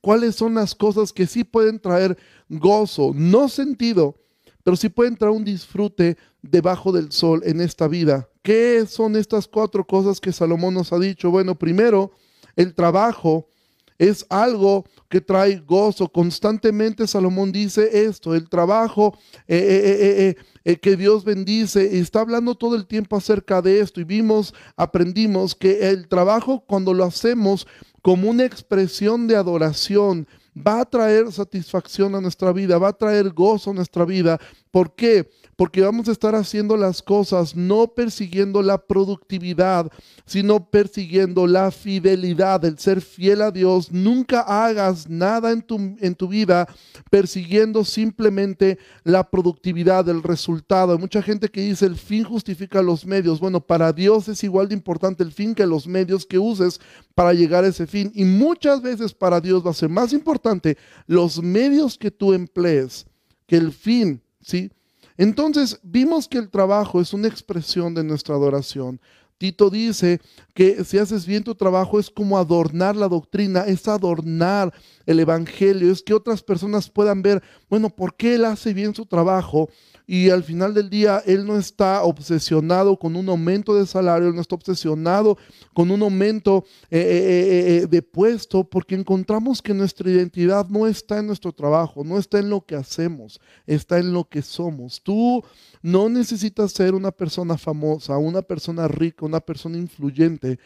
cuáles 0.00 0.34
son 0.34 0.54
las 0.54 0.74
cosas 0.74 1.12
que 1.12 1.26
sí 1.26 1.44
pueden 1.44 1.78
traer 1.78 2.16
gozo, 2.48 3.12
no 3.14 3.48
sentido, 3.48 4.16
pero 4.62 4.76
sí 4.76 4.88
pueden 4.88 5.16
traer 5.16 5.34
un 5.34 5.44
disfrute 5.44 6.16
debajo 6.42 6.92
del 6.92 7.12
sol 7.12 7.42
en 7.44 7.60
esta 7.60 7.88
vida. 7.88 8.28
¿Qué 8.42 8.84
son 8.86 9.16
estas 9.16 9.46
cuatro 9.48 9.86
cosas 9.86 10.20
que 10.20 10.32
Salomón 10.32 10.74
nos 10.74 10.92
ha 10.92 10.98
dicho? 10.98 11.30
Bueno, 11.30 11.54
primero, 11.54 12.12
el 12.56 12.74
trabajo 12.74 13.48
es 13.98 14.26
algo 14.28 14.84
que 15.08 15.20
trae 15.20 15.56
gozo. 15.58 16.08
Constantemente 16.08 17.06
Salomón 17.06 17.52
dice 17.52 18.04
esto, 18.06 18.34
el 18.34 18.48
trabajo 18.48 19.16
eh, 19.46 20.34
eh, 20.36 20.36
eh, 20.64 20.76
que 20.76 20.96
Dios 20.96 21.24
bendice. 21.24 21.98
Está 21.98 22.20
hablando 22.20 22.54
todo 22.54 22.76
el 22.76 22.86
tiempo 22.86 23.16
acerca 23.16 23.62
de 23.62 23.80
esto. 23.80 24.00
Y 24.00 24.04
vimos, 24.04 24.54
aprendimos 24.76 25.54
que 25.54 25.90
el 25.90 26.08
trabajo 26.08 26.64
cuando 26.66 26.92
lo 26.94 27.04
hacemos 27.04 27.66
como 28.02 28.30
una 28.30 28.44
expresión 28.44 29.26
de 29.26 29.36
adoración, 29.36 30.26
va 30.54 30.80
a 30.80 30.84
traer 30.84 31.32
satisfacción 31.32 32.14
a 32.14 32.20
nuestra 32.20 32.52
vida, 32.52 32.78
va 32.78 32.88
a 32.88 32.92
traer 32.92 33.30
gozo 33.30 33.70
a 33.70 33.74
nuestra 33.74 34.04
vida. 34.04 34.38
¿Por 34.70 34.94
qué? 34.94 35.28
Porque 35.56 35.82
vamos 35.82 36.08
a 36.08 36.12
estar 36.12 36.34
haciendo 36.34 36.76
las 36.76 37.02
cosas 37.02 37.54
no 37.54 37.88
persiguiendo 37.88 38.62
la 38.62 38.78
productividad, 38.78 39.90
sino 40.26 40.70
persiguiendo 40.70 41.46
la 41.46 41.70
fidelidad, 41.70 42.64
el 42.64 42.78
ser 42.78 43.00
fiel 43.00 43.42
a 43.42 43.50
Dios. 43.50 43.92
Nunca 43.92 44.40
hagas 44.40 45.08
nada 45.08 45.52
en 45.52 45.62
tu, 45.62 45.76
en 45.76 46.14
tu 46.14 46.28
vida 46.28 46.66
persiguiendo 47.10 47.84
simplemente 47.84 48.78
la 49.04 49.28
productividad, 49.30 50.08
el 50.08 50.22
resultado. 50.22 50.92
Hay 50.92 50.98
mucha 50.98 51.22
gente 51.22 51.48
que 51.48 51.60
dice 51.60 51.86
el 51.86 51.96
fin 51.96 52.24
justifica 52.24 52.82
los 52.82 53.06
medios. 53.06 53.40
Bueno, 53.40 53.60
para 53.60 53.92
Dios 53.92 54.28
es 54.28 54.42
igual 54.44 54.68
de 54.68 54.74
importante 54.74 55.22
el 55.22 55.32
fin 55.32 55.54
que 55.54 55.66
los 55.66 55.86
medios 55.86 56.26
que 56.26 56.38
uses 56.38 56.80
para 57.14 57.32
llegar 57.32 57.64
a 57.64 57.68
ese 57.68 57.86
fin. 57.86 58.10
Y 58.14 58.24
muchas 58.24 58.82
veces 58.82 59.14
para 59.14 59.40
Dios 59.40 59.64
va 59.64 59.70
a 59.70 59.74
ser 59.74 59.88
más 59.88 60.12
importante 60.12 60.76
los 61.06 61.42
medios 61.42 61.98
que 61.98 62.10
tú 62.10 62.32
emplees 62.32 63.06
que 63.46 63.56
el 63.56 63.72
fin, 63.72 64.22
¿sí? 64.40 64.70
Entonces, 65.16 65.78
vimos 65.82 66.28
que 66.28 66.38
el 66.38 66.50
trabajo 66.50 67.00
es 67.00 67.12
una 67.12 67.28
expresión 67.28 67.94
de 67.94 68.04
nuestra 68.04 68.34
adoración. 68.34 69.00
Tito 69.38 69.68
dice 69.68 70.20
que 70.54 70.84
si 70.84 70.98
haces 70.98 71.26
bien 71.26 71.42
tu 71.42 71.54
trabajo 71.54 71.98
es 71.98 72.08
como 72.08 72.38
adornar 72.38 72.96
la 72.96 73.08
doctrina, 73.08 73.62
es 73.62 73.86
adornar 73.88 74.72
el 75.06 75.20
Evangelio, 75.20 75.92
es 75.92 76.02
que 76.02 76.14
otras 76.14 76.42
personas 76.42 76.88
puedan 76.88 77.20
ver, 77.22 77.42
bueno, 77.68 77.90
¿por 77.90 78.16
qué 78.16 78.36
él 78.36 78.44
hace 78.44 78.72
bien 78.72 78.94
su 78.94 79.06
trabajo? 79.06 79.68
Y 80.06 80.28
al 80.28 80.44
final 80.44 80.74
del 80.74 80.90
día 80.90 81.22
él 81.24 81.46
no 81.46 81.56
está 81.56 82.02
obsesionado 82.02 82.98
con 82.98 83.16
un 83.16 83.28
aumento 83.28 83.74
de 83.74 83.86
salario, 83.86 84.28
él 84.28 84.34
no 84.34 84.40
está 84.40 84.54
obsesionado 84.54 85.38
con 85.72 85.90
un 85.90 86.02
aumento 86.02 86.64
eh, 86.90 86.98
eh, 86.98 87.76
eh, 87.76 87.86
de 87.86 88.02
puesto, 88.02 88.64
porque 88.64 88.94
encontramos 88.94 89.62
que 89.62 89.72
nuestra 89.72 90.10
identidad 90.10 90.68
no 90.68 90.86
está 90.86 91.18
en 91.18 91.26
nuestro 91.26 91.52
trabajo, 91.52 92.04
no 92.04 92.18
está 92.18 92.38
en 92.38 92.50
lo 92.50 92.60
que 92.60 92.76
hacemos, 92.76 93.40
está 93.66 93.98
en 93.98 94.12
lo 94.12 94.28
que 94.28 94.42
somos. 94.42 95.02
Tú 95.02 95.42
no 95.80 96.08
necesitas 96.08 96.72
ser 96.72 96.94
una 96.94 97.10
persona 97.10 97.56
famosa, 97.56 98.18
una 98.18 98.42
persona 98.42 98.86
rica, 98.88 99.24
una 99.24 99.40
persona 99.40 99.78
influyente 99.78 100.58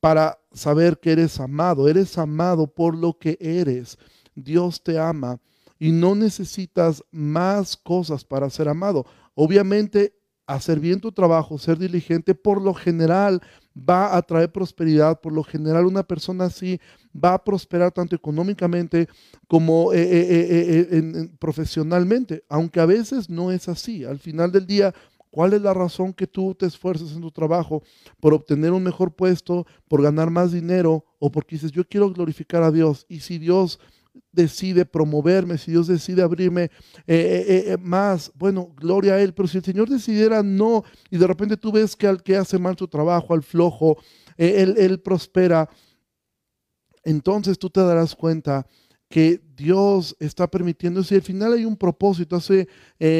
para 0.00 0.38
saber 0.52 0.98
que 0.98 1.12
eres 1.12 1.38
amado, 1.38 1.88
eres 1.88 2.16
amado 2.16 2.66
por 2.66 2.96
lo 2.96 3.18
que 3.18 3.36
eres. 3.40 3.98
Dios 4.34 4.82
te 4.82 4.98
ama 4.98 5.38
y 5.78 5.92
no 5.92 6.14
necesitas 6.14 7.04
más 7.10 7.76
cosas 7.76 8.24
para 8.24 8.50
ser 8.50 8.68
amado. 8.68 9.06
Obviamente, 9.34 10.14
hacer 10.46 10.78
bien 10.78 11.00
tu 11.00 11.12
trabajo, 11.12 11.58
ser 11.58 11.78
diligente, 11.78 12.34
por 12.34 12.62
lo 12.62 12.72
general 12.72 13.42
va 13.76 14.16
a 14.16 14.22
traer 14.22 14.52
prosperidad, 14.52 15.20
por 15.20 15.32
lo 15.32 15.42
general 15.42 15.86
una 15.86 16.04
persona 16.04 16.44
así 16.44 16.80
va 17.12 17.34
a 17.34 17.44
prosperar 17.44 17.92
tanto 17.92 18.14
económicamente 18.14 19.08
como 19.48 19.92
eh, 19.92 19.98
eh, 20.00 20.88
eh, 20.90 21.28
profesionalmente, 21.38 22.44
aunque 22.48 22.80
a 22.80 22.86
veces 22.86 23.28
no 23.28 23.50
es 23.50 23.68
así. 23.68 24.04
Al 24.04 24.18
final 24.18 24.52
del 24.52 24.66
día, 24.66 24.94
¿Cuál 25.36 25.52
es 25.52 25.60
la 25.60 25.74
razón 25.74 26.14
que 26.14 26.26
tú 26.26 26.54
te 26.54 26.64
esfuerzas 26.64 27.12
en 27.12 27.20
tu 27.20 27.30
trabajo 27.30 27.82
por 28.20 28.32
obtener 28.32 28.72
un 28.72 28.82
mejor 28.82 29.14
puesto, 29.14 29.66
por 29.86 30.00
ganar 30.00 30.30
más 30.30 30.50
dinero 30.50 31.04
o 31.18 31.30
porque 31.30 31.56
dices, 31.56 31.72
yo 31.72 31.86
quiero 31.86 32.10
glorificar 32.10 32.62
a 32.62 32.72
Dios? 32.72 33.04
Y 33.06 33.20
si 33.20 33.36
Dios 33.36 33.78
decide 34.32 34.84
promoverme, 34.84 35.58
si 35.58 35.70
Dios 35.70 35.86
decide 35.86 36.22
abrirme 36.22 36.64
eh, 36.64 36.68
eh, 37.06 37.64
eh, 37.68 37.76
más, 37.80 38.30
bueno, 38.34 38.72
gloria 38.76 39.14
a 39.14 39.20
Él, 39.20 39.32
pero 39.32 39.48
si 39.48 39.58
el 39.58 39.64
Señor 39.64 39.88
decidiera 39.88 40.42
no, 40.42 40.84
y 41.10 41.16
de 41.16 41.26
repente 41.26 41.56
tú 41.56 41.72
ves 41.72 41.96
que 41.96 42.06
al 42.06 42.22
que 42.22 42.36
hace 42.36 42.58
mal 42.58 42.76
su 42.78 42.86
trabajo, 42.86 43.34
al 43.34 43.42
flojo, 43.42 43.96
él, 44.36 44.74
él, 44.76 45.00
prospera, 45.00 45.68
entonces 47.04 47.58
tú 47.58 47.70
te 47.70 47.80
darás 47.80 48.14
cuenta 48.14 48.66
que 49.08 49.40
Dios 49.56 50.14
está 50.20 50.46
permitiendo 50.46 51.00
y 51.08 51.14
al 51.14 51.22
final 51.22 51.54
hay 51.54 51.64
un 51.64 51.76
propósito. 51.76 52.36
Hace 52.36 52.68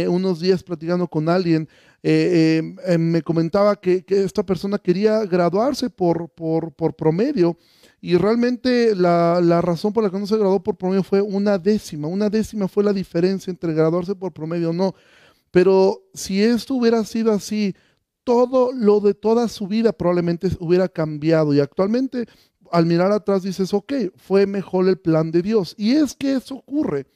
unos 0.08 0.40
días 0.40 0.62
platicando 0.62 1.08
con 1.08 1.30
alguien, 1.30 1.66
me 2.02 3.22
comentaba 3.22 3.76
que, 3.76 4.04
que, 4.04 4.24
esta 4.24 4.44
persona 4.44 4.76
quería 4.76 5.24
graduarse 5.24 5.88
por, 5.88 6.28
por, 6.28 6.74
por 6.74 6.94
promedio 6.94 7.56
y 8.06 8.16
realmente 8.18 8.94
la, 8.94 9.60
razón 9.62 9.92
por 9.92 10.04
la 10.04 10.10
que 10.10 10.20
no 10.20 10.28
se 10.28 10.36
graduó 10.36 10.62
por 10.62 10.76
promedio 10.76 11.02
fue 11.02 11.20
una 11.20 11.58
décima. 11.58 12.06
Una 12.06 12.30
décima 12.30 12.68
fue 12.68 12.84
la 12.84 12.92
diferencia 12.92 13.50
entre 13.50 13.74
graduarse 13.74 14.14
por 14.14 14.32
promedio 14.32 14.70
o 14.70 14.72
no. 14.72 14.94
Pero 15.50 16.04
si 16.14 16.40
esto 16.40 16.74
hubiera 16.74 17.02
sido 17.02 17.32
así, 17.32 17.74
todo 18.22 18.70
lo 18.72 19.00
de 19.00 19.12
toda 19.12 19.48
su 19.48 19.66
vida 19.66 19.90
probablemente 19.90 20.48
hubiera 20.60 20.88
cambiado. 20.88 21.52
Y 21.52 21.58
actualmente, 21.58 22.26
al 22.70 22.86
mirar 22.86 23.10
atrás, 23.10 23.42
dices, 23.42 23.74
ok, 23.74 23.92
fue 24.14 24.46
mejor 24.46 24.88
el 24.88 24.98
plan 24.98 25.32
de 25.32 25.42
Dios. 25.42 25.74
Y 25.76 25.96
es 25.96 26.14
que 26.14 26.34
eso 26.34 26.54
ocurre. 26.54 27.08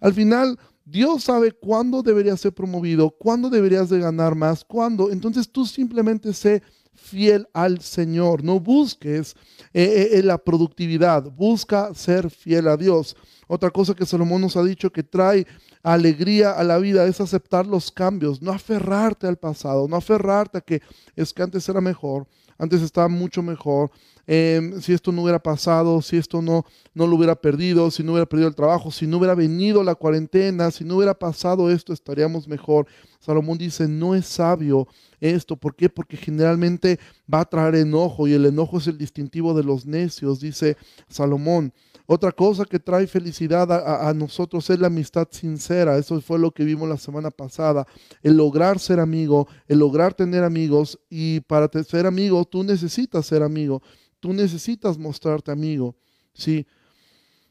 Al 0.00 0.14
final, 0.14 0.58
Dios 0.86 1.24
sabe 1.24 1.52
cuándo 1.52 2.02
deberías 2.02 2.40
ser 2.40 2.54
promovido, 2.54 3.10
cuándo 3.10 3.50
deberías 3.50 3.90
de 3.90 3.98
ganar 3.98 4.34
más, 4.34 4.64
cuándo. 4.64 5.10
Entonces 5.10 5.52
tú 5.52 5.66
simplemente 5.66 6.32
sé 6.32 6.62
fiel 6.94 7.48
al 7.52 7.80
Señor. 7.80 8.44
No 8.44 8.60
busques 8.60 9.34
eh, 9.72 9.82
eh, 9.82 10.18
eh, 10.18 10.22
la 10.22 10.38
productividad, 10.38 11.24
busca 11.30 11.94
ser 11.94 12.30
fiel 12.30 12.68
a 12.68 12.76
Dios. 12.76 13.16
Otra 13.46 13.70
cosa 13.70 13.94
que 13.94 14.06
Salomón 14.06 14.40
nos 14.40 14.56
ha 14.56 14.62
dicho 14.62 14.90
que 14.90 15.02
trae 15.02 15.46
alegría 15.82 16.52
a 16.52 16.62
la 16.64 16.78
vida 16.78 17.06
es 17.06 17.20
aceptar 17.20 17.66
los 17.66 17.90
cambios, 17.90 18.40
no 18.40 18.52
aferrarte 18.52 19.26
al 19.26 19.36
pasado, 19.36 19.88
no 19.88 19.96
aferrarte 19.96 20.58
a 20.58 20.60
que 20.60 20.80
es 21.16 21.32
que 21.32 21.42
antes 21.42 21.68
era 21.68 21.80
mejor, 21.80 22.26
antes 22.56 22.82
estaba 22.82 23.08
mucho 23.08 23.42
mejor, 23.42 23.90
Em, 24.34 24.80
si 24.80 24.94
esto 24.94 25.12
no 25.12 25.20
hubiera 25.20 25.42
pasado, 25.42 26.00
si 26.00 26.16
esto 26.16 26.40
no, 26.40 26.64
no 26.94 27.06
lo 27.06 27.16
hubiera 27.16 27.34
perdido, 27.34 27.90
si 27.90 28.02
no 28.02 28.12
hubiera 28.12 28.24
perdido 28.24 28.48
el 28.48 28.54
trabajo, 28.54 28.90
si 28.90 29.06
no 29.06 29.18
hubiera 29.18 29.34
venido 29.34 29.84
la 29.84 29.94
cuarentena, 29.94 30.70
si 30.70 30.84
no 30.84 30.96
hubiera 30.96 31.12
pasado 31.12 31.70
esto, 31.70 31.92
estaríamos 31.92 32.48
mejor. 32.48 32.86
Salomón 33.20 33.58
dice, 33.58 33.86
no 33.86 34.14
es 34.14 34.24
sabio 34.24 34.88
esto. 35.20 35.54
¿Por 35.54 35.76
qué? 35.76 35.90
Porque 35.90 36.16
generalmente 36.16 36.98
va 37.32 37.40
a 37.40 37.44
traer 37.44 37.74
enojo 37.74 38.26
y 38.26 38.32
el 38.32 38.46
enojo 38.46 38.78
es 38.78 38.86
el 38.86 38.96
distintivo 38.96 39.52
de 39.52 39.64
los 39.64 39.84
necios, 39.84 40.40
dice 40.40 40.78
Salomón. 41.10 41.70
Otra 42.06 42.32
cosa 42.32 42.64
que 42.64 42.80
trae 42.80 43.06
felicidad 43.06 43.70
a, 43.70 44.12
nosotros 44.14 44.68
es 44.70 44.78
la 44.78 44.86
amistad 44.86 45.28
sincera. 45.30 45.98
Eso 45.98 46.20
fue 46.20 46.38
lo 46.38 46.50
que 46.50 46.64
vimos 46.64 46.88
la 46.88 46.96
semana 46.96 47.30
pasada. 47.30 47.86
El 48.22 48.36
lograr 48.36 48.78
ser 48.78 48.98
amigo, 48.98 49.46
el 49.68 49.78
lograr 49.78 50.12
tener 50.12 50.42
amigos. 50.42 50.98
Y 51.08 51.40
para 51.40 51.70
ser 51.84 52.06
amigo, 52.06 52.44
tú 52.44 52.64
necesitas 52.64 53.26
ser 53.26 53.42
amigo. 53.42 53.82
Tú 54.22 54.32
necesitas 54.32 54.96
mostrarte 54.96 55.50
amigo, 55.50 55.96
¿sí? 56.32 56.64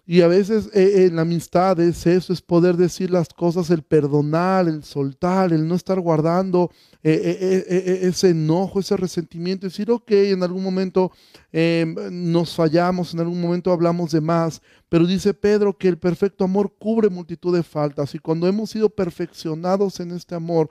Y 0.05 0.21
a 0.21 0.27
veces 0.29 0.69
eh, 0.73 1.07
en 1.07 1.17
la 1.17 1.23
amistad 1.23 1.77
es 1.81 2.07
eso, 2.07 2.31
es 2.31 2.41
poder 2.41 2.77
decir 2.77 3.11
las 3.11 3.27
cosas, 3.27 3.69
el 3.71 3.83
perdonar, 3.83 4.69
el 4.69 4.85
soltar, 4.85 5.51
el 5.51 5.67
no 5.67 5.75
estar 5.75 5.99
guardando 5.99 6.71
eh, 7.03 7.65
eh, 7.67 7.99
ese 8.03 8.29
enojo, 8.29 8.79
ese 8.79 8.95
resentimiento, 8.95 9.67
decir, 9.67 9.91
ok, 9.91 10.11
en 10.11 10.43
algún 10.43 10.63
momento 10.63 11.11
em, 11.51 11.93
nos 12.09 12.55
fallamos, 12.55 13.13
en 13.13 13.19
algún 13.19 13.41
momento 13.41 13.69
hablamos 13.73 14.11
de 14.11 14.21
más, 14.21 14.61
pero 14.87 15.05
dice 15.05 15.33
Pedro 15.33 15.77
que 15.77 15.89
el 15.89 15.97
perfecto 15.97 16.45
amor 16.45 16.73
cubre 16.79 17.09
multitud 17.09 17.53
de 17.53 17.63
faltas 17.63 18.15
y 18.15 18.19
cuando 18.19 18.47
hemos 18.47 18.69
sido 18.69 18.89
perfeccionados 18.89 19.99
en 19.99 20.11
este 20.11 20.35
amor, 20.35 20.69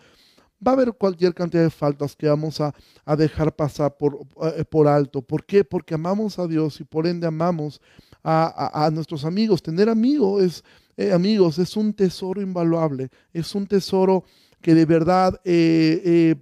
va 0.66 0.72
a 0.72 0.74
haber 0.74 0.92
cualquier 0.92 1.34
cantidad 1.34 1.62
de 1.62 1.70
faltas 1.70 2.14
que 2.14 2.28
vamos 2.28 2.60
a, 2.60 2.74
dejar 3.16 3.54
pasar 3.54 3.96
por, 3.96 4.18
eh, 4.56 4.64
por, 4.64 4.86
alto. 4.86 5.22
¿Por 5.22 5.44
qué? 5.44 5.64
Porque 5.64 5.94
amamos 5.94 6.38
a 6.38 6.46
Dios 6.46 6.80
y 6.80 6.84
por 6.84 7.06
ende 7.06 7.26
amamos 7.26 7.80
a, 8.22 8.90
nuestros 8.92 9.24
amigos. 9.24 9.62
Tener 9.62 9.88
amigos 9.88 10.42
es, 10.42 10.64
eh, 10.96 11.12
amigos 11.12 11.58
es 11.58 11.76
un 11.76 11.94
tesoro 11.94 12.42
invaluable, 12.42 13.08
es 13.32 13.54
un 13.54 13.66
tesoro 13.66 14.24
que 14.60 14.74
de 14.74 14.84
verdad 14.84 15.40
eh, 15.44 16.34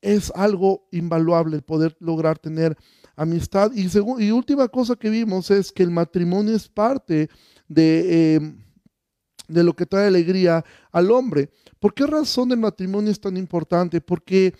es 0.00 0.32
algo 0.34 0.88
invaluable 0.90 1.56
el 1.56 1.62
poder 1.62 1.96
lograr 2.00 2.38
tener 2.38 2.76
amistad. 3.16 3.70
Y, 3.74 3.88
y 4.18 4.30
última 4.30 4.66
cosa 4.68 4.96
que 4.96 5.10
vimos 5.10 5.50
es 5.50 5.70
que 5.70 5.82
el 5.82 5.90
matrimonio 5.90 6.56
es 6.56 6.68
parte 6.68 7.28
de, 7.68 8.54
de 9.50 9.64
lo 9.64 9.74
que 9.74 9.86
trae 9.86 10.06
alegría 10.06 10.64
al 10.92 11.10
hombre. 11.10 11.50
¿Por 11.78 11.94
qué 11.94 12.06
razón 12.06 12.52
el 12.52 12.58
matrimonio 12.58 13.10
es 13.10 13.20
tan 13.20 13.36
importante? 13.36 14.00
Porque 14.00 14.54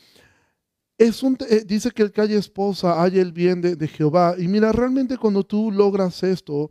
es 0.99 1.23
un, 1.23 1.37
eh, 1.49 1.65
dice 1.67 1.91
que 1.91 2.03
el 2.03 2.13
que 2.13 2.21
haya 2.21 2.39
esposa 2.39 3.03
haya 3.03 3.23
el 3.23 3.33
bien 3.33 3.61
de, 3.63 3.89
Jehová. 3.89 4.35
Y 4.39 4.49
mira, 4.49 4.73
realmente 4.73 5.17
cuando 5.17 5.45
tú 5.45 5.71
logras 5.71 6.23
esto, 6.23 6.71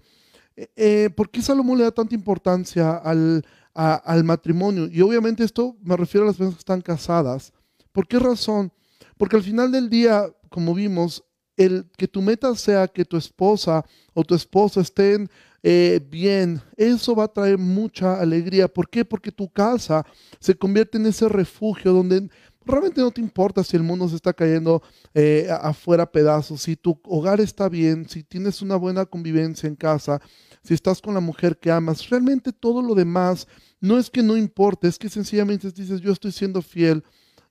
eh, 0.55 0.67
eh, 0.75 1.09
¿por 1.15 1.29
qué 1.29 1.41
Salomón 1.41 1.77
le 1.77 1.85
da 1.85 1.91
tanta 1.91 2.13
importancia 2.13 2.95
al, 2.97 3.43
al 3.73 4.23
matrimonio? 4.23 4.87
Y 4.91 5.01
obviamente 5.01 5.43
esto 5.43 5.77
me 5.81 5.97
refiero 5.97 6.25
a 6.25 6.27
las 6.27 6.37
personas 6.37 6.55
que 6.55 6.61
están 6.61 6.81
casadas. 6.81 7.53
¿Por 7.91 8.07
qué 8.07 8.19
razón? 8.19 8.71
Porque 9.17 9.35
al 9.35 9.43
final 9.43 9.71
del 9.71 9.89
día, 9.89 10.31
como 10.49 10.73
vimos, 10.73 11.23
el 11.57 11.89
que 11.97 12.07
tu 12.07 12.21
meta 12.21 12.55
sea 12.55 12.87
que 12.87 13.03
tu 13.03 13.17
esposa 13.17 13.85
o 14.13 14.23
tu 14.23 14.33
esposo 14.33 14.79
estén 14.79 15.29
eh, 15.63 15.99
bien, 16.09 16.61
eso 16.77 17.15
va 17.15 17.25
a 17.25 17.33
traer 17.33 17.57
mucha 17.57 18.19
alegría. 18.19 18.67
¿Por 18.67 18.89
qué? 18.89 19.03
Porque 19.03 19.31
tu 19.31 19.49
casa 19.49 20.05
se 20.39 20.55
convierte 20.55 20.97
en 20.97 21.05
ese 21.05 21.27
refugio 21.27 21.91
donde 21.91 22.29
realmente 22.65 23.01
no 23.01 23.11
te 23.11 23.21
importa 23.21 23.63
si 23.63 23.75
el 23.75 23.83
mundo 23.83 24.07
se 24.07 24.15
está 24.15 24.33
cayendo 24.33 24.81
eh, 25.13 25.47
afuera 25.61 26.11
pedazos, 26.11 26.61
si 26.61 26.75
tu 26.75 26.99
hogar 27.03 27.41
está 27.41 27.67
bien, 27.67 28.07
si 28.07 28.23
tienes 28.23 28.61
una 28.61 28.75
buena 28.75 29.05
convivencia 29.05 29.67
en 29.67 29.75
casa, 29.75 30.21
si 30.63 30.73
estás 30.73 31.01
con 31.01 31.13
la 31.13 31.19
mujer 31.19 31.57
que 31.57 31.71
amas, 31.71 32.09
realmente 32.09 32.53
todo 32.53 32.81
lo 32.81 32.95
demás 32.95 33.47
no 33.81 33.97
es 33.97 34.09
que 34.09 34.21
no 34.21 34.37
importe, 34.37 34.87
es 34.87 34.99
que 34.99 35.09
sencillamente 35.09 35.71
dices, 35.71 36.01
yo 36.01 36.11
estoy 36.11 36.31
siendo 36.31 36.61
fiel 36.61 37.03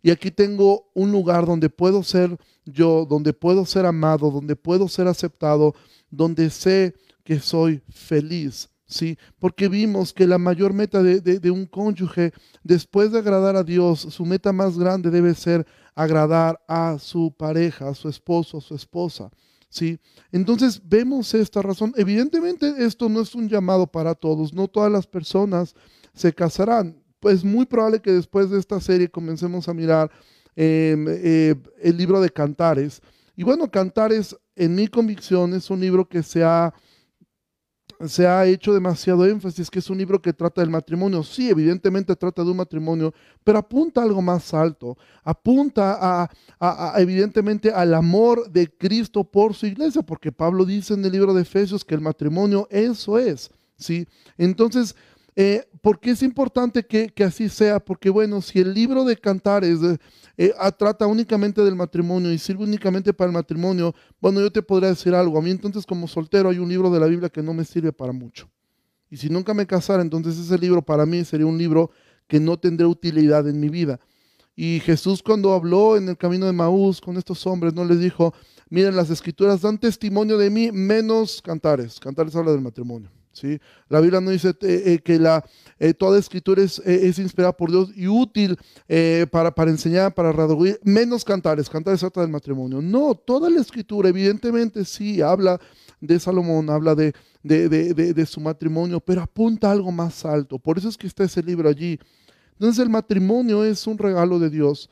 y 0.03 0.11
aquí 0.11 0.31
tengo 0.31 0.91
un 0.95 1.11
lugar 1.11 1.47
donde 1.47 1.69
puedo 1.69 2.03
ser 2.03 2.37
yo, 2.65 3.07
donde 3.09 3.33
puedo 3.33 3.67
ser 3.67 3.87
amado, 3.87 4.31
donde 4.31 4.55
puedo 4.55 4.89
ser 4.89 5.09
aceptado, 5.09 5.75
donde 6.11 6.51
sé 6.51 6.95
que 7.29 7.41
soy 7.41 7.83
feliz. 7.91 8.71
¿sí? 8.87 9.19
Porque 9.39 9.69
vimos 9.69 10.15
que 10.15 10.27
la 10.27 10.39
mayor 10.39 10.73
meta 10.73 11.03
de, 11.03 11.51
un 11.51 11.67
cónyuge, 11.67 12.33
después 12.63 13.13
de 13.13 13.19
agradar 13.19 13.55
a 13.55 13.63
Dios, 13.63 14.01
su 14.01 14.25
meta 14.25 14.51
más 14.51 14.79
grande 14.79 15.11
debe 15.11 15.35
ser 15.35 15.67
agradar 15.95 16.59
a 16.67 16.99
su 16.99 17.31
pareja, 17.37 17.91
a 17.91 17.95
su 17.95 18.09
esposo, 18.09 18.57
a 18.57 18.61
su 18.63 18.75
esposa. 18.75 19.31
¿sí? 19.69 20.01
Entonces 20.33 20.81
vemos 20.83 21.35
esta 21.35 21.61
razón. 21.61 21.93
Evidentemente 21.99 22.77
esto 22.79 23.11
no 23.11 23.21
es 23.21 23.35
un 23.35 23.47
llamado 23.47 23.87
para 23.87 24.15
todos, 24.15 24.55
no 24.55 24.67
todas 24.67 24.91
las 24.91 25.07
personas 25.07 25.75
se 26.15 26.33
casarán. 26.33 26.97
pues 27.21 27.45
muy 27.45 27.67
probable 27.67 28.01
que 28.01 28.13
después 28.13 28.49
de 28.49 28.59
esta 28.59 28.81
serie 28.81 29.11
comencemos 29.11 29.69
a 29.69 29.75
mirar 29.75 30.11
em, 30.57 31.05
eh, 31.11 31.55
el 31.83 31.95
libro 31.99 32.23
de 32.23 32.31
Cantares. 32.31 33.03
Y 33.37 33.43
bueno, 33.43 33.71
Cantares, 33.71 34.35
en 34.57 34.75
mi 34.75 34.89
convicción, 34.89 35.53
es 35.53 35.69
un 35.69 35.81
libro 35.81 36.09
que 36.09 36.23
se 36.23 36.43
ha 36.43 36.73
se 38.07 38.27
ha 38.27 38.47
hecho 38.47 38.73
demasiado 38.73 39.27
énfasis 39.27 39.71
que 39.71 39.81
es 39.81 39.91
un 39.91 39.99
libro 39.99 40.21
que 40.23 40.33
trata 40.33 40.61
del 40.61 40.71
matrimonio. 40.71 41.23
Sí, 41.23 41.51
evidentemente 41.51 42.15
trata 42.15 42.45
de 42.45 42.51
un 42.51 42.57
matrimonio, 42.57 43.13
pero 43.43 43.59
apunta 43.59 44.01
a 44.01 44.05
algo 44.05 44.23
más 44.23 44.55
alto. 44.55 44.97
Apunta 45.25 46.29
a, 46.61 47.01
evidentemente 47.01 47.71
al 47.71 47.95
amor 47.95 48.51
de 48.51 48.69
Cristo 48.69 49.25
por 49.25 49.55
su 49.55 49.67
iglesia, 49.67 50.03
porque 50.03 50.31
Pablo 50.31 50.65
dice 50.65 50.95
en 50.95 51.05
el 51.05 51.13
libro 51.13 51.35
de 51.35 51.43
Efesios 51.43 51.85
que 51.85 51.95
el 51.95 52.01
matrimonio 52.01 52.69
eso 52.71 53.19
es. 53.19 53.51
¿sí? 53.77 54.07
Entonces, 54.37 54.95
eh, 55.41 55.69
¿Por 55.81 56.01
qué 56.01 56.11
es 56.11 56.23
importante 56.25 56.85
que, 56.85 57.13
así 57.23 57.49
sea? 57.49 57.79
Porque 57.79 58.11
bueno, 58.11 58.43
si 58.43 58.59
el 58.59 58.75
libro 58.75 59.05
de 59.05 59.17
Cantares 59.17 59.79
eh, 60.37 60.53
trata 60.77 61.07
únicamente 61.07 61.63
del 61.63 61.77
matrimonio 61.77 62.33
y 62.33 62.39
sirve 62.39 62.65
únicamente 62.65 63.15
para 63.15 63.29
el 63.29 63.35
matrimonio, 63.35 63.95
bueno, 64.21 64.41
yo 64.41 64.51
te 64.51 64.63
podría 64.63 64.89
decir 64.89 65.15
algo. 65.15 65.39
A 65.39 65.41
mí 65.41 65.53
entonces 65.53 65.87
como 65.87 66.09
soltero 66.09 66.49
hay 66.49 66.59
un 66.59 66.69
libro 66.69 66.91
de 66.91 66.99
la 66.99 67.07
Biblia 67.07 67.29
que 67.29 67.41
no 67.41 67.55
me 67.55 67.65
sirve 67.65 67.93
para 67.93 68.13
mucho. 68.13 68.51
Y 69.09 69.17
si 69.17 69.29
nunca 69.29 69.55
me 69.55 69.65
casara, 69.65 70.03
entonces 70.03 70.37
ese 70.37 70.59
libro 70.59 70.83
para 70.83 71.07
mí 71.07 71.25
sería 71.25 71.47
un 71.47 71.57
libro 71.57 71.93
que 72.27 72.41
no 72.41 72.59
tendría 72.59 72.89
utilidad 72.89 73.49
en 73.49 73.61
mi 73.61 73.69
vida. 73.69 74.01
Y 74.57 74.81
Jesús 74.81 75.23
cuando 75.23 75.53
habló 75.53 75.97
en 75.97 76.09
el 76.09 76.17
camino 76.17 76.47
de 76.47 76.53
Maús 76.53 77.01
con 77.01 77.17
estos 77.17 77.47
hombres, 77.47 77.75
no 77.75 77.85
les 77.85 78.01
dijo, 78.01 78.35
miren, 78.71 78.97
las 78.97 79.09
escrituras 79.09 79.63
dan 79.63 79.79
testimonio 79.79 80.37
de 80.37 80.51
mí 80.51 80.73
menos 80.73 81.41
cantares. 81.41 82.01
Cantares 82.01 82.35
habla 82.35 82.51
del 82.51 82.61
matrimonio. 82.61 83.09
La 83.89 84.01
Biblia 84.01 84.21
no 84.21 84.31
dice 84.31 84.51
eh, 84.51 84.83
eh, 84.87 84.99
que 85.03 85.19
la, 85.19 85.45
eh, 85.79 85.95
toda 85.95 86.19
escritura 86.19 86.63
es, 86.63 87.19
inspirada 87.19 87.57
por 87.57 87.71
Dios 87.71 87.91
y 87.95 88.07
útil 88.07 88.57
para, 89.31 89.55
para, 89.55 89.71
enseñar, 89.71 90.15
para 90.15 90.33
redaguir, 90.33 90.81
menos 90.83 91.25
cantares, 91.25 91.69
cantares 91.69 92.01
trata 92.01 92.21
del 92.21 92.31
matrimonio. 92.31 92.81
No, 92.81 93.15
toda 93.15 93.51
la 93.51 93.61
escritura 93.61 94.09
evidentemente 94.09 94.85
sí 94.85 95.21
habla 95.21 95.61
de 96.01 96.21
Salomón, 96.21 96.71
habla 96.71 96.95
de, 96.95 97.13
de, 97.43 98.27
su 98.27 98.41
matrimonio, 98.41 99.01
pero 99.01 99.23
apunta 99.23 99.69
a 99.69 99.73
algo 99.73 99.91
más 99.91 100.25
alto. 100.25 100.59
Por 100.59 100.79
eso 100.79 100.89
es 100.89 100.97
que 100.97 101.07
está 101.07 101.25
ese 101.25 101.43
libro 101.43 101.69
allí. 101.69 101.99
Entonces 102.53 102.83
el 102.83 102.91
matrimonio 102.91 103.65
es 103.65 103.87
un 103.87 103.99
regalo 103.99 104.39
de 104.39 104.51
Dios. 104.51 104.89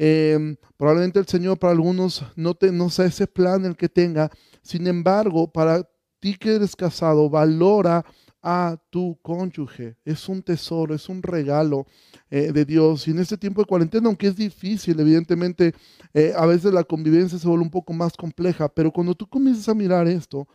Em, 0.00 0.56
probablemente 0.76 1.18
el 1.18 1.26
Señor 1.26 1.58
para 1.58 1.72
algunos 1.72 2.24
no, 2.36 2.54
te, 2.54 2.70
no 2.70 2.88
sea 2.88 3.06
ese 3.06 3.26
plan 3.26 3.64
el 3.64 3.76
que 3.76 3.88
tenga. 3.88 4.30
Sin 4.62 4.86
embargo, 4.86 5.50
para 5.50 5.88
ti 6.20 6.34
que 6.34 6.56
eres 6.56 6.74
casado, 6.76 7.28
valora 7.28 8.04
a 8.42 8.76
tu 8.90 9.18
cónyuge. 9.22 9.96
Es 10.04 10.28
un 10.28 10.42
tesoro, 10.42 10.94
es 10.94 11.08
un 11.08 11.22
regalo 11.22 11.86
eh, 12.30 12.52
de 12.52 12.64
Dios. 12.64 13.06
Y 13.08 13.10
en 13.10 13.18
este 13.18 13.36
tiempo 13.36 13.60
de 13.60 13.66
cuarentena, 13.66 14.06
aunque 14.08 14.28
es 14.28 14.36
difícil, 14.36 14.98
evidentemente, 15.00 15.74
eh, 16.14 16.32
a 16.36 16.46
veces 16.46 16.72
la 16.72 16.84
convivencia 16.84 17.38
se 17.38 17.48
vuelve 17.48 17.64
un 17.64 17.70
poco 17.70 17.92
más 17.92 18.16
compleja, 18.16 18.68
pero 18.68 18.92
cuando 18.92 19.14
tú 19.14 19.26
comienzas 19.28 19.68
a 19.68 19.74
mirar 19.74 20.06
esto, 20.06 20.46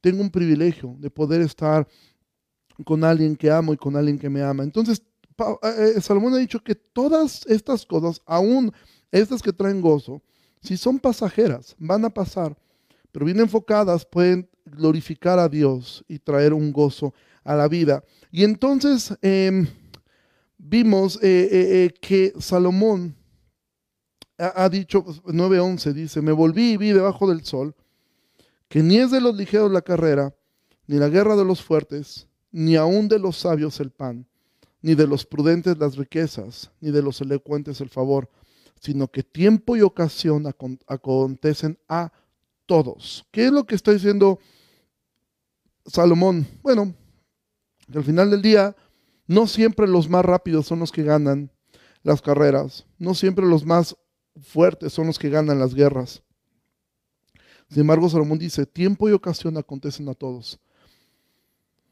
tengo 0.00 0.22
un 0.22 0.30
privilegio 0.30 0.96
de 0.98 1.10
poder 1.10 1.40
estar 1.42 1.86
con 2.84 3.04
alguien 3.04 3.36
que 3.36 3.50
amo 3.50 3.72
y 3.72 3.76
con 3.76 3.96
alguien 3.96 4.18
que 4.18 4.30
me 4.30 4.42
ama. 4.42 4.64
Entonces, 4.64 5.02
eh, 5.62 6.00
Salomón 6.00 6.34
ha 6.34 6.38
dicho 6.38 6.60
que 6.60 6.74
todas 6.74 7.46
estas 7.46 7.86
cosas, 7.86 8.20
aún 8.26 8.72
estas 9.10 9.42
que 9.42 9.52
traen 9.52 9.80
gozo, 9.80 10.22
si 10.62 10.76
son 10.76 10.98
pasajeras, 10.98 11.74
van 11.78 12.04
a 12.04 12.10
pasar, 12.10 12.56
pero 13.12 13.26
bien 13.26 13.40
enfocadas 13.40 14.04
pueden 14.04 14.48
glorificar 14.64 15.38
a 15.38 15.48
Dios 15.48 16.04
y 16.08 16.18
traer 16.18 16.52
un 16.52 16.72
gozo 16.72 17.14
a 17.44 17.54
la 17.54 17.68
vida. 17.68 18.04
Y 18.30 18.44
entonces 18.44 19.16
em, 19.22 19.66
vimos 20.58 21.16
eh, 21.16 21.48
eh, 21.50 21.84
eh, 21.84 21.94
que 22.00 22.32
Salomón 22.38 23.14
ha, 24.38 24.64
ha 24.64 24.68
dicho, 24.68 25.04
9.11 25.04 25.92
dice, 25.92 26.22
me 26.22 26.32
volví 26.32 26.72
y 26.72 26.76
vi 26.76 26.92
debajo 26.92 27.28
del 27.28 27.44
sol 27.44 27.74
que 28.70 28.84
ni 28.84 28.98
es 28.98 29.10
de 29.10 29.20
los 29.20 29.34
ligeros 29.34 29.70
la 29.70 29.82
carrera, 29.82 30.32
ni 30.86 30.96
la 30.96 31.08
guerra 31.08 31.34
de 31.34 31.44
los 31.44 31.60
fuertes, 31.60 32.28
ni 32.52 32.76
aun 32.76 33.08
de 33.08 33.18
los 33.18 33.36
sabios 33.36 33.80
el 33.80 33.90
pan, 33.90 34.28
ni 34.80 34.94
de 34.94 35.08
los 35.08 35.26
prudentes 35.26 35.76
las 35.76 35.96
riquezas, 35.96 36.70
ni 36.80 36.92
de 36.92 37.02
los 37.02 37.20
elocuentes 37.20 37.80
el 37.80 37.88
favor, 37.88 38.30
sino 38.80 39.08
que 39.08 39.24
tiempo 39.24 39.76
y 39.76 39.82
ocasión 39.82 40.46
acontecen 40.86 41.78
a 41.88 42.12
todos. 42.70 43.26
¿Qué 43.32 43.46
es 43.46 43.50
lo 43.50 43.64
que 43.64 43.74
está 43.74 43.90
diciendo 43.90 44.38
Salomón? 45.84 46.46
Bueno, 46.62 46.94
al 47.92 48.04
final 48.04 48.30
del 48.30 48.42
día, 48.42 48.76
no 49.26 49.48
siempre 49.48 49.88
los 49.88 50.08
más 50.08 50.24
rápidos 50.24 50.68
son 50.68 50.78
los 50.78 50.92
que 50.92 51.02
ganan 51.02 51.50
las 52.04 52.22
carreras, 52.22 52.86
no 52.96 53.14
siempre 53.14 53.44
los 53.44 53.66
más 53.66 53.96
fuertes 54.40 54.92
son 54.92 55.08
los 55.08 55.18
que 55.18 55.30
ganan 55.30 55.58
las 55.58 55.74
guerras. 55.74 56.22
Sin 57.68 57.80
embargo, 57.80 58.08
Salomón 58.08 58.38
dice, 58.38 58.66
tiempo 58.66 59.08
y 59.08 59.12
ocasión 59.14 59.56
acontecen 59.56 60.08
a 60.08 60.14
todos. 60.14 60.60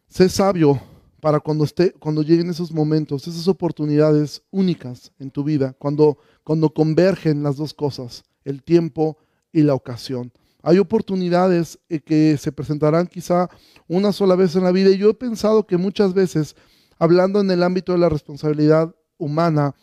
Sé 0.06 0.28
sabio 0.28 0.80
para 1.20 1.40
cuando, 1.40 1.64
esté, 1.64 1.90
cuando 1.90 2.22
lleguen 2.22 2.50
esos 2.50 2.70
momentos, 2.70 3.26
esas 3.26 3.48
oportunidades 3.48 4.42
únicas 4.52 5.10
en 5.18 5.32
tu 5.32 5.42
vida, 5.42 5.74
cuando, 5.76 6.18
cuando 6.44 6.72
convergen 6.72 7.42
las 7.42 7.56
dos 7.56 7.74
cosas, 7.74 8.22
el 8.44 8.62
tiempo 8.62 9.18
y 9.52 9.62
la 9.62 9.74
ocasión. 9.74 10.30
Hay 10.62 10.79
oportunidades 10.79 11.79
eh, 11.88 12.01
que 12.01 12.37
se 12.37 12.53
presentarán 12.53 13.07
quizá 13.07 13.49
una 13.87 14.12
sola 14.12 14.35
vez 14.35 14.57
en 14.57 14.64
la 14.64 14.73
vida 14.73 14.90
y 14.90 14.99
yo 14.99 15.11
he 15.11 15.14
pensado 15.14 15.66
que 15.66 15.77
muchas 15.77 16.14
veces, 16.14 16.57
hablando 16.99 17.40
en 17.40 17.51
el 17.51 17.62
ámbito 17.62 17.92
de 17.92 17.99
la 17.99 18.09
responsabilidad 18.09 18.94
humana, 19.16 19.75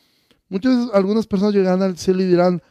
muchas 0.50 0.90
algunas 0.94 1.28
personas 1.28 1.56
llegarán 1.56 1.82
al 1.82 1.98
cielo 1.98 2.22
y 2.22 2.26
dirán, 2.26 2.62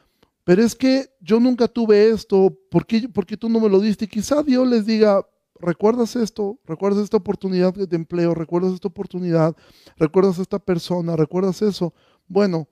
pero 0.45 0.63
es 0.63 0.75
que 0.75 1.11
yo 1.21 1.41
nunca 1.41 1.67
tuve 1.67 2.11
esto, 2.11 2.55
¿por 2.71 2.87
qué, 2.87 3.09
tú 3.39 3.49
no 3.49 3.61
me 3.61 3.71
lo 3.71 3.81
diste? 3.81 4.05
Y 4.05 4.09
quizá 4.09 4.43
Dios 4.43 4.69
les 4.69 4.85
diga, 4.85 5.27
¿recuerdas 5.59 6.17
esto? 6.17 6.61
¿Recuerdas 6.67 7.05
esta 7.05 7.17
oportunidad 7.17 7.73
de 7.73 7.97
empleo? 7.97 8.35
¿Recuerdas 8.35 8.75
esta 8.75 8.89
oportunidad? 8.89 9.57
¿Recuerdas 9.97 10.39
esta 10.39 10.59
persona? 10.59 11.17
¿Recuerdas 11.17 11.63
eso? 11.63 11.95
Bueno, 12.29 12.69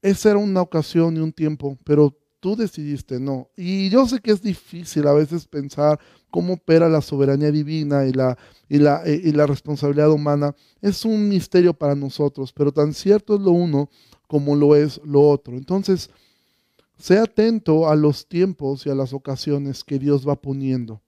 esa 0.00 0.30
era 0.30 0.38
una 0.38 0.62
ocasión 0.62 1.16
y 1.16 1.20
un 1.20 1.32
tiempo, 1.32 1.76
pero 1.82 2.16
tú 2.40 2.56
decidiste 2.56 3.18
no. 3.18 3.50
Y 3.56 3.90
yo 3.90 4.06
sé 4.06 4.20
que 4.20 4.32
es 4.32 4.42
difícil 4.42 5.06
a 5.06 5.12
veces 5.12 5.46
pensar 5.46 5.98
cómo 6.30 6.54
opera 6.54 6.88
la 6.88 7.00
soberanía 7.00 7.50
divina 7.50 8.06
y 8.06 8.12
la, 8.12 8.36
y 8.68 8.78
la, 8.78 9.02
eh, 9.04 9.20
y 9.22 9.32
la 9.32 9.46
responsabilidad 9.46 10.10
humana. 10.10 10.54
Es 10.80 11.04
un 11.04 11.28
misterio 11.28 11.74
para 11.74 11.94
nosotros, 11.94 12.52
pero 12.52 12.72
tan 12.72 12.94
cierto 12.94 13.34
es 13.34 13.40
lo 13.40 13.52
uno 13.52 13.88
como 14.26 14.54
lo 14.54 14.76
es 14.76 15.00
lo 15.04 15.22
otro. 15.22 15.56
Entonces, 15.56 16.10
sé 16.98 17.18
atento 17.18 17.88
a 17.88 17.96
los 17.96 18.28
tiempos 18.28 18.86
y 18.86 18.90
a 18.90 18.94
las 18.94 19.12
ocasiones 19.12 19.84
que 19.84 19.98
Dios 19.98 20.28
va 20.28 20.36
poniendo. 20.36 21.00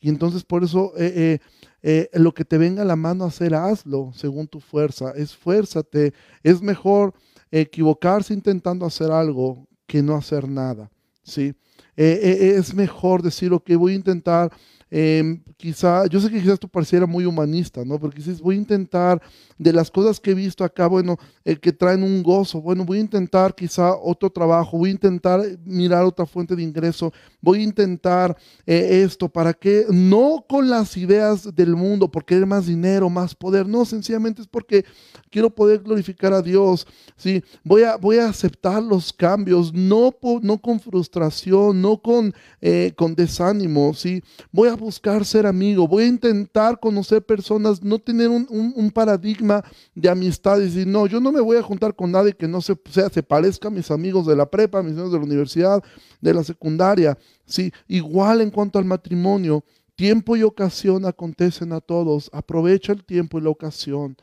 Y 0.00 0.08
entonces 0.08 0.44
por 0.44 0.62
eso 0.62 0.92
eh, 0.96 1.40
eh, 1.82 2.08
lo 2.12 2.32
que 2.32 2.44
te 2.44 2.58
venga 2.58 2.82
a 2.82 2.84
la 2.84 2.96
mano 2.96 3.24
hacer, 3.24 3.54
hazlo 3.54 4.12
según 4.14 4.46
tu 4.46 4.60
fuerza. 4.60 5.12
Esfuérzate. 5.16 6.12
Es 6.42 6.62
mejor 6.62 7.14
equivocarse 7.50 8.34
intentando 8.34 8.84
hacer 8.84 9.10
algo 9.10 9.67
que 9.88 10.00
no 10.00 10.14
hacer 10.14 10.48
nada. 10.48 10.88
¿sí? 11.24 11.54
Eh, 11.96 12.20
eh, 12.22 12.54
es 12.56 12.72
mejor 12.72 13.22
decir, 13.22 13.52
ok, 13.52 13.70
voy 13.74 13.94
a 13.94 13.96
intentar 13.96 14.52
Em, 14.90 15.42
quizá, 15.58 16.06
yo 16.06 16.18
sé 16.18 16.30
que 16.30 16.40
quizás 16.40 16.54
esto 16.54 16.68
pareciera 16.68 17.06
muy 17.06 17.26
humanista, 17.26 17.84
¿no? 17.84 17.98
Porque 17.98 18.18
dices, 18.18 18.40
voy 18.40 18.54
a 18.54 18.58
intentar, 18.58 19.20
de 19.58 19.72
las 19.72 19.90
cosas 19.90 20.18
que 20.18 20.30
he 20.30 20.34
visto 20.34 20.64
acá, 20.64 20.86
bueno, 20.86 21.18
el 21.44 21.56
eh, 21.56 21.60
que 21.60 21.72
traen 21.72 22.02
un 22.02 22.22
gozo, 22.22 22.62
bueno, 22.62 22.84
voy 22.84 22.98
a 22.98 23.02
intentar 23.02 23.54
quizá 23.54 23.94
otro 23.94 24.30
trabajo, 24.30 24.78
voy 24.78 24.90
a 24.90 24.92
intentar 24.92 25.40
mirar 25.64 26.04
otra 26.04 26.24
fuente 26.24 26.56
de 26.56 26.62
ingreso, 26.62 27.12
voy 27.40 27.60
a 27.60 27.64
intentar 27.64 28.36
eh, 28.66 29.02
esto, 29.04 29.28
¿para 29.28 29.52
qué? 29.52 29.86
No 29.90 30.44
con 30.48 30.68
las 30.68 30.96
ideas 30.96 31.54
del 31.54 31.76
mundo, 31.76 32.10
por 32.10 32.24
querer 32.24 32.46
más 32.46 32.66
dinero, 32.66 33.08
más 33.08 33.34
poder, 33.34 33.66
no, 33.66 33.84
sencillamente 33.84 34.42
es 34.42 34.48
porque 34.48 34.84
quiero 35.30 35.50
poder 35.50 35.80
glorificar 35.80 36.32
a 36.32 36.42
Dios, 36.42 36.86
¿sí? 37.16 37.42
Voy 37.62 37.82
a, 37.82 37.96
voy 37.96 38.18
a 38.18 38.28
aceptar 38.28 38.82
los 38.82 39.12
cambios, 39.12 39.72
no, 39.72 40.14
con 40.60 40.80
frustración, 40.80 41.80
no 41.80 41.98
con, 41.98 42.34
eh, 42.60 42.92
con 42.96 43.14
desánimo, 43.14 43.94
¿sí? 43.94 44.22
Voy 44.50 44.68
a 44.68 44.74
buscar 44.74 45.24
ser 45.24 45.46
amigo, 45.46 45.86
voy 45.86 46.04
a 46.04 46.08
intentar 46.08 46.80
conocer 46.80 47.24
personas, 47.24 47.82
no 47.82 47.98
tener 47.98 48.28
un, 48.28 48.90
paradigma 48.94 49.62
de 49.94 50.08
amistad 50.08 50.58
y 50.58 50.64
decir, 50.64 50.86
no, 50.86 51.06
yo 51.06 51.20
no 51.20 51.30
me 51.30 51.40
voy 51.40 51.56
a 51.56 51.62
juntar 51.62 51.94
con 51.94 52.10
nadie 52.10 52.32
que 52.32 52.48
no 52.48 52.60
se, 52.60 52.74
sea, 52.90 53.08
se 53.10 53.22
parezca 53.22 53.68
a 53.68 53.70
mis 53.70 53.90
amigos 53.90 54.26
de 54.26 54.34
la 54.34 54.46
prepa, 54.46 54.78
a 54.78 54.82
mis 54.82 54.92
amigos 54.92 55.12
de 55.12 55.18
la 55.18 55.24
universidad, 55.24 55.82
de 56.20 56.34
la 56.34 56.42
secundaria. 56.42 57.16
¿Sí? 57.48 57.72
Igual 57.88 58.40
en 58.40 58.50
cuanto 58.50 58.78
al 58.78 58.84
matrimonio, 58.84 59.64
tiempo 59.96 60.36
y 60.36 60.44
ocasión 60.44 61.04
acontecen 61.04 61.72
a 61.72 61.80
todos. 61.80 62.30
Aprovecha 62.32 62.92
el 62.92 63.04
tiempo 63.04 63.38
y 63.38 63.42
la 63.42 63.50
ocasión, 63.50 64.16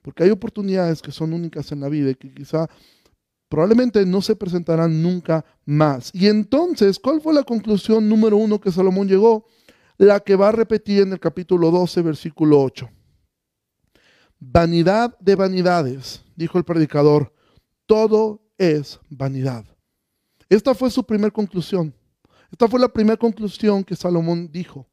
porque 0.00 0.22
hay 0.22 0.30
oportunidades 0.30 1.02
que 1.02 1.12
son 1.12 1.34
únicas 1.34 1.70
en 1.72 1.80
la 1.80 1.90
vida 1.90 2.10
y 2.10 2.14
que 2.14 2.32
quizá 2.32 2.66
probablemente 3.50 4.06
no 4.06 4.22
se 4.22 4.36
presentarán 4.36 5.02
nunca 5.02 5.44
más. 5.66 6.10
Y 6.14 6.28
entonces, 6.28 6.98
¿cuál 6.98 7.20
fue 7.20 7.34
la 7.34 7.42
conclusión 7.42 8.08
número 8.08 8.38
uno 8.38 8.58
que 8.58 8.72
Salomón 8.72 9.06
llegó? 9.08 9.44
la 9.98 10.20
que 10.20 10.36
va 10.36 10.48
a 10.48 10.52
repetir 10.52 11.02
en 11.02 11.12
el 11.12 11.20
capítulo 11.20 11.70
12, 11.70 12.02
versículo 12.02 12.62
8. 12.62 12.88
vanidad 14.38 15.18
de 15.18 15.34
vanidades, 15.34 16.24
dijo 16.36 16.58
el 16.58 16.64
predicador, 16.64 17.34
todo 17.86 18.40
es 18.56 19.00
vanidad. 19.10 19.64
Esta 20.48 20.74
fue 20.74 20.90
su 20.90 21.04
primera 21.04 21.32
conclusión. 21.32 21.92
Esta 22.50 22.68
fue 22.68 22.80
la 22.80 22.88
primera 22.88 23.16
conclusión 23.16 23.84
que 23.84 23.96
Salomón 23.96 24.50
dijo. 24.50 24.86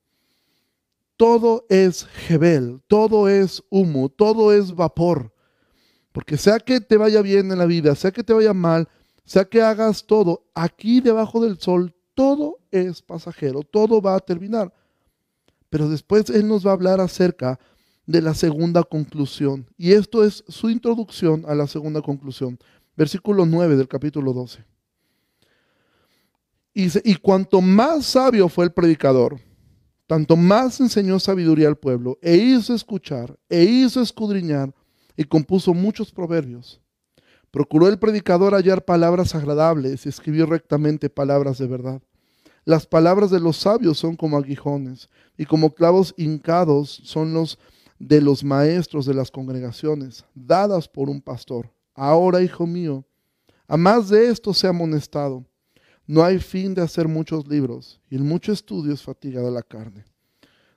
Todo 1.17 1.65
es 1.69 2.05
Jebel, 2.05 2.81
todo 2.87 3.29
es 3.29 3.63
humo, 3.69 4.09
todo 4.09 4.51
es 4.51 4.73
vapor. 4.75 5.33
Porque 6.11 6.37
sea 6.37 6.59
que 6.59 6.81
te 6.81 6.97
vaya 6.97 7.21
bien 7.21 7.51
en 7.51 7.57
la 7.57 7.65
vida, 7.65 7.95
sea 7.95 8.11
que 8.11 8.23
te 8.23 8.33
vaya 8.33 8.53
mal, 8.53 8.87
sea 9.23 9.45
que 9.45 9.61
hagas 9.61 10.05
todo, 10.05 10.45
aquí 10.53 11.01
debajo 11.01 11.41
del 11.41 11.57
sol, 11.59 11.93
todo 12.13 12.59
es 12.71 13.01
pasajero, 13.01 13.63
todo 13.63 14.01
va 14.01 14.15
a 14.15 14.19
terminar. 14.19 14.73
Pero 15.69 15.89
después 15.89 16.29
Él 16.29 16.47
nos 16.47 16.65
va 16.65 16.71
a 16.71 16.75
hablar 16.75 17.01
acerca 17.01 17.59
de 18.05 18.21
la 18.21 18.33
segunda 18.33 18.83
conclusión. 18.83 19.67
Y 19.77 19.93
esto 19.93 20.23
es 20.23 20.43
su 20.47 20.69
introducción 20.69 21.43
a 21.47 21.55
la 21.55 21.67
segunda 21.67 22.01
conclusión. 22.01 22.59
Versículo 22.95 23.45
9 23.45 23.75
del 23.75 23.87
capítulo 23.87 24.31
12. 24.31 24.63
Y, 26.77 27.15
cuanto 27.15 27.61
más 27.61 28.05
sabio 28.05 28.49
fue 28.49 28.65
el 28.65 28.73
predicador, 28.73 29.39
tanto 30.07 30.35
más 30.35 30.81
enseñó 30.81 31.21
sabiduría 31.21 31.69
al 31.69 31.77
pueblo, 31.77 32.19
e 32.21 32.35
hizo 32.35 32.73
escuchar, 32.73 33.39
e 33.47 33.63
hizo 33.63 34.01
escudriñar, 34.01 34.75
y 35.15 35.23
compuso 35.23 35.73
muchos 35.73 36.11
proverbios. 36.11 36.81
Procuró 37.49 37.87
el 37.87 37.97
predicador 37.97 38.53
hallar 38.53 38.83
palabras 38.83 39.35
agradables 39.35 40.05
y 40.05 40.09
escribió 40.09 40.47
rectamente 40.47 41.09
palabras 41.09 41.57
de 41.59 41.67
verdad. 41.67 42.01
Las 42.65 42.85
palabras 42.85 43.31
de 43.31 43.39
los 43.39 43.55
sabios 43.55 43.97
son 43.97 44.17
como 44.17 44.37
aguijones, 44.37 45.09
y 45.37 45.45
como 45.45 45.73
clavos 45.73 46.13
hincados 46.17 46.89
son 47.05 47.33
los 47.33 47.57
de 47.99 48.19
los 48.19 48.43
maestros 48.43 49.05
de 49.05 49.13
las 49.13 49.31
congregaciones, 49.31 50.25
dadas 50.33 50.89
por 50.89 51.09
un 51.09 51.21
pastor. 51.21 51.71
Ahora, 51.93 52.41
hijo 52.41 52.67
mío, 52.67 53.05
a 53.65 53.77
más 53.77 54.09
de 54.09 54.27
esto 54.27 54.53
se 54.53 54.67
ha 54.67 54.71
amonestado. 54.71 55.45
No 56.07 56.23
hay 56.23 56.39
fin 56.39 56.73
de 56.73 56.81
hacer 56.81 57.07
muchos 57.07 57.47
libros, 57.47 57.99
y 58.09 58.15
el 58.15 58.23
mucho 58.23 58.51
estudio 58.51 58.93
es 58.93 59.01
fatiga 59.01 59.41
de 59.41 59.51
la 59.51 59.63
carne. 59.63 60.05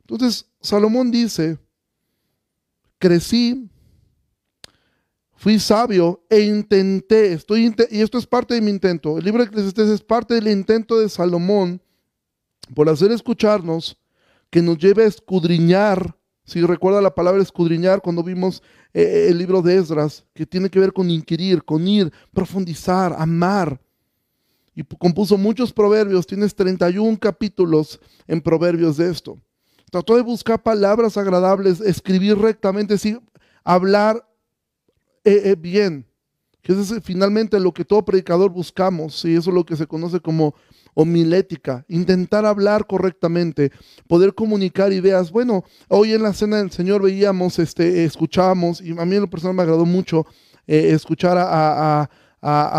Entonces, 0.00 0.46
Salomón 0.60 1.10
dice, 1.10 1.58
crecí, 2.98 3.68
fui 5.36 5.58
sabio 5.58 6.24
e 6.30 6.40
intenté, 6.40 7.32
estoy 7.32 7.74
y 7.90 8.00
esto 8.00 8.18
es 8.18 8.26
parte 8.26 8.54
de 8.54 8.60
mi 8.60 8.70
intento. 8.70 9.18
El 9.18 9.24
libro 9.24 9.42
de 9.42 9.48
Eclesiastes 9.48 9.88
es 9.88 10.00
parte 10.00 10.34
del 10.34 10.48
intento 10.48 10.98
de 10.98 11.08
Salomón 11.08 11.80
por 12.74 12.88
hacer 12.88 13.12
escucharnos 13.12 13.98
que 14.50 14.62
nos 14.62 14.78
lleve 14.78 15.04
a 15.04 15.08
escudriñar 15.08 16.18
si 16.48 16.62
recuerda 16.62 17.02
la 17.02 17.14
palabra 17.14 17.42
escudriñar 17.42 18.00
cuando 18.00 18.22
vimos 18.22 18.62
eh, 18.94 19.26
el 19.28 19.36
libro 19.36 19.60
de 19.60 19.76
Esdras, 19.76 20.24
que 20.32 20.46
tiene 20.46 20.70
que 20.70 20.80
ver 20.80 20.94
con 20.94 21.10
inquirir, 21.10 21.62
con 21.62 21.86
ir, 21.86 22.10
profundizar, 22.32 23.14
amar. 23.18 23.78
Y 24.78 24.84
compuso 24.84 25.36
muchos 25.36 25.72
proverbios, 25.72 26.24
tienes 26.24 26.54
31 26.54 27.18
capítulos 27.18 27.98
en 28.28 28.40
proverbios 28.40 28.96
de 28.96 29.10
esto. 29.10 29.36
Trató 29.90 30.14
de 30.14 30.22
buscar 30.22 30.62
palabras 30.62 31.16
agradables, 31.16 31.80
escribir 31.80 32.38
rectamente, 32.38 32.96
sí, 32.96 33.18
hablar 33.64 34.24
eh, 35.24 35.56
bien. 35.58 36.06
Que 36.62 36.74
es 36.74 36.94
finalmente 37.02 37.58
lo 37.58 37.72
que 37.72 37.84
todo 37.84 38.04
predicador 38.04 38.52
buscamos, 38.52 39.24
y 39.24 39.34
eso 39.34 39.50
es 39.50 39.54
lo 39.56 39.66
que 39.66 39.74
se 39.74 39.88
conoce 39.88 40.20
como 40.20 40.54
homilética, 40.94 41.84
intentar 41.88 42.46
hablar 42.46 42.86
correctamente, 42.86 43.72
poder 44.06 44.32
comunicar 44.32 44.92
ideas. 44.92 45.32
Bueno, 45.32 45.64
hoy 45.88 46.12
en 46.12 46.22
la 46.22 46.32
cena 46.32 46.58
del 46.58 46.70
Señor 46.70 47.02
veíamos, 47.02 47.58
este, 47.58 48.04
escuchábamos, 48.04 48.80
y 48.80 48.92
a 48.96 49.04
mí 49.04 49.16
en 49.16 49.22
lo 49.22 49.30
personal 49.30 49.56
me 49.56 49.62
agradó 49.62 49.84
mucho 49.84 50.24
eh, 50.68 50.90
escuchar 50.92 51.36
a, 51.36 52.08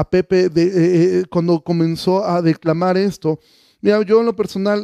Pepe 0.09 0.49
de, 0.49 0.63
eh, 0.63 1.19
eh, 1.19 1.23
cuando 1.29 1.61
comenzó 1.61 2.25
a 2.25 2.41
declamar 2.41 2.97
esto. 2.97 3.39
Mira, 3.81 4.01
yo 4.03 4.19
en 4.19 4.25
lo 4.25 4.35
personal 4.35 4.83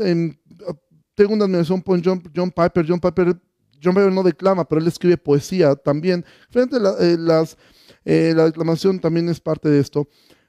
tengo 1.15 1.33
una 1.33 1.45
admiración 1.45 1.81
por 1.81 2.01
John, 2.03 2.21
John 2.35 2.51
Piper. 2.51 2.85
John 2.87 2.99
Piper. 2.99 3.37
John 3.83 3.93
Piper 3.93 4.11
no 4.11 4.23
declama, 4.23 4.67
pero 4.67 4.81
él 4.81 4.87
escribe 4.87 5.17
poesía 5.17 5.75
también. 5.75 6.25
Frente 6.49 6.77
a 6.77 6.79
las, 6.79 7.57
la 8.03 8.45
declamación 8.45 8.99
también 8.99 9.29
es 9.29 9.39
parte 9.39 9.69
de 9.69 9.79
esto. 9.79 10.07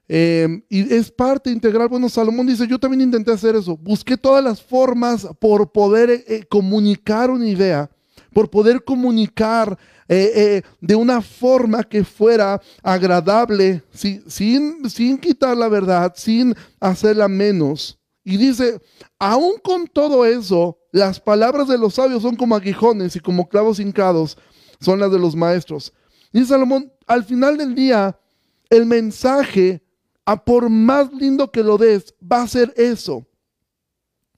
Em, 0.08 0.62
y 0.68 0.94
es 0.94 1.10
parte 1.10 1.50
integral. 1.50 1.88
Bueno, 1.88 2.08
Salomón 2.08 2.46
dice, 2.46 2.66
yo 2.66 2.78
también 2.78 3.00
intenté 3.00 3.32
hacer 3.32 3.56
eso. 3.56 3.76
Busqué 3.76 4.16
todas 4.16 4.42
las 4.42 4.62
formas 4.62 5.26
por 5.40 5.72
poder 5.72 6.10
eh, 6.10 6.24
eh, 6.28 6.44
comunicar 6.48 7.30
una 7.30 7.48
idea, 7.48 7.90
por 8.36 8.50
poder 8.50 8.84
comunicar 8.84 9.78
eh, 10.08 10.60
de 10.78 10.94
una 10.94 11.22
forma 11.22 11.82
que 11.82 12.04
fuera 12.04 12.60
agradable, 12.82 13.82
sin, 13.94 14.90
sin 14.90 15.16
quitar 15.16 15.56
la 15.56 15.68
verdad, 15.68 16.12
sin 16.14 16.54
hacerla 16.78 17.28
menos. 17.28 17.98
Y 18.22 18.36
dice, 18.36 18.78
aún 19.18 19.54
con 19.62 19.86
todo 19.86 20.26
eso, 20.26 20.76
las 20.92 21.18
palabras 21.18 21.66
de 21.66 21.78
los 21.78 21.94
sabios 21.94 22.20
son 22.20 22.36
como 22.36 22.54
aguijones 22.54 23.16
y 23.16 23.20
como 23.20 23.48
clavos 23.48 23.80
hincados 23.80 24.36
son 24.82 25.00
las 25.00 25.10
de 25.10 25.18
los 25.18 25.34
maestros. 25.34 25.94
Y 26.30 26.44
Salomón, 26.44 26.92
al 27.06 27.24
final 27.24 27.56
del 27.56 27.74
día, 27.74 28.20
el 28.68 28.84
mensaje 28.84 29.82
a 30.26 30.44
por 30.44 30.68
más 30.68 31.10
lindo 31.14 31.50
que 31.50 31.62
lo 31.62 31.78
des, 31.78 32.14
va 32.20 32.42
a 32.42 32.48
ser 32.48 32.74
eso. 32.76 33.26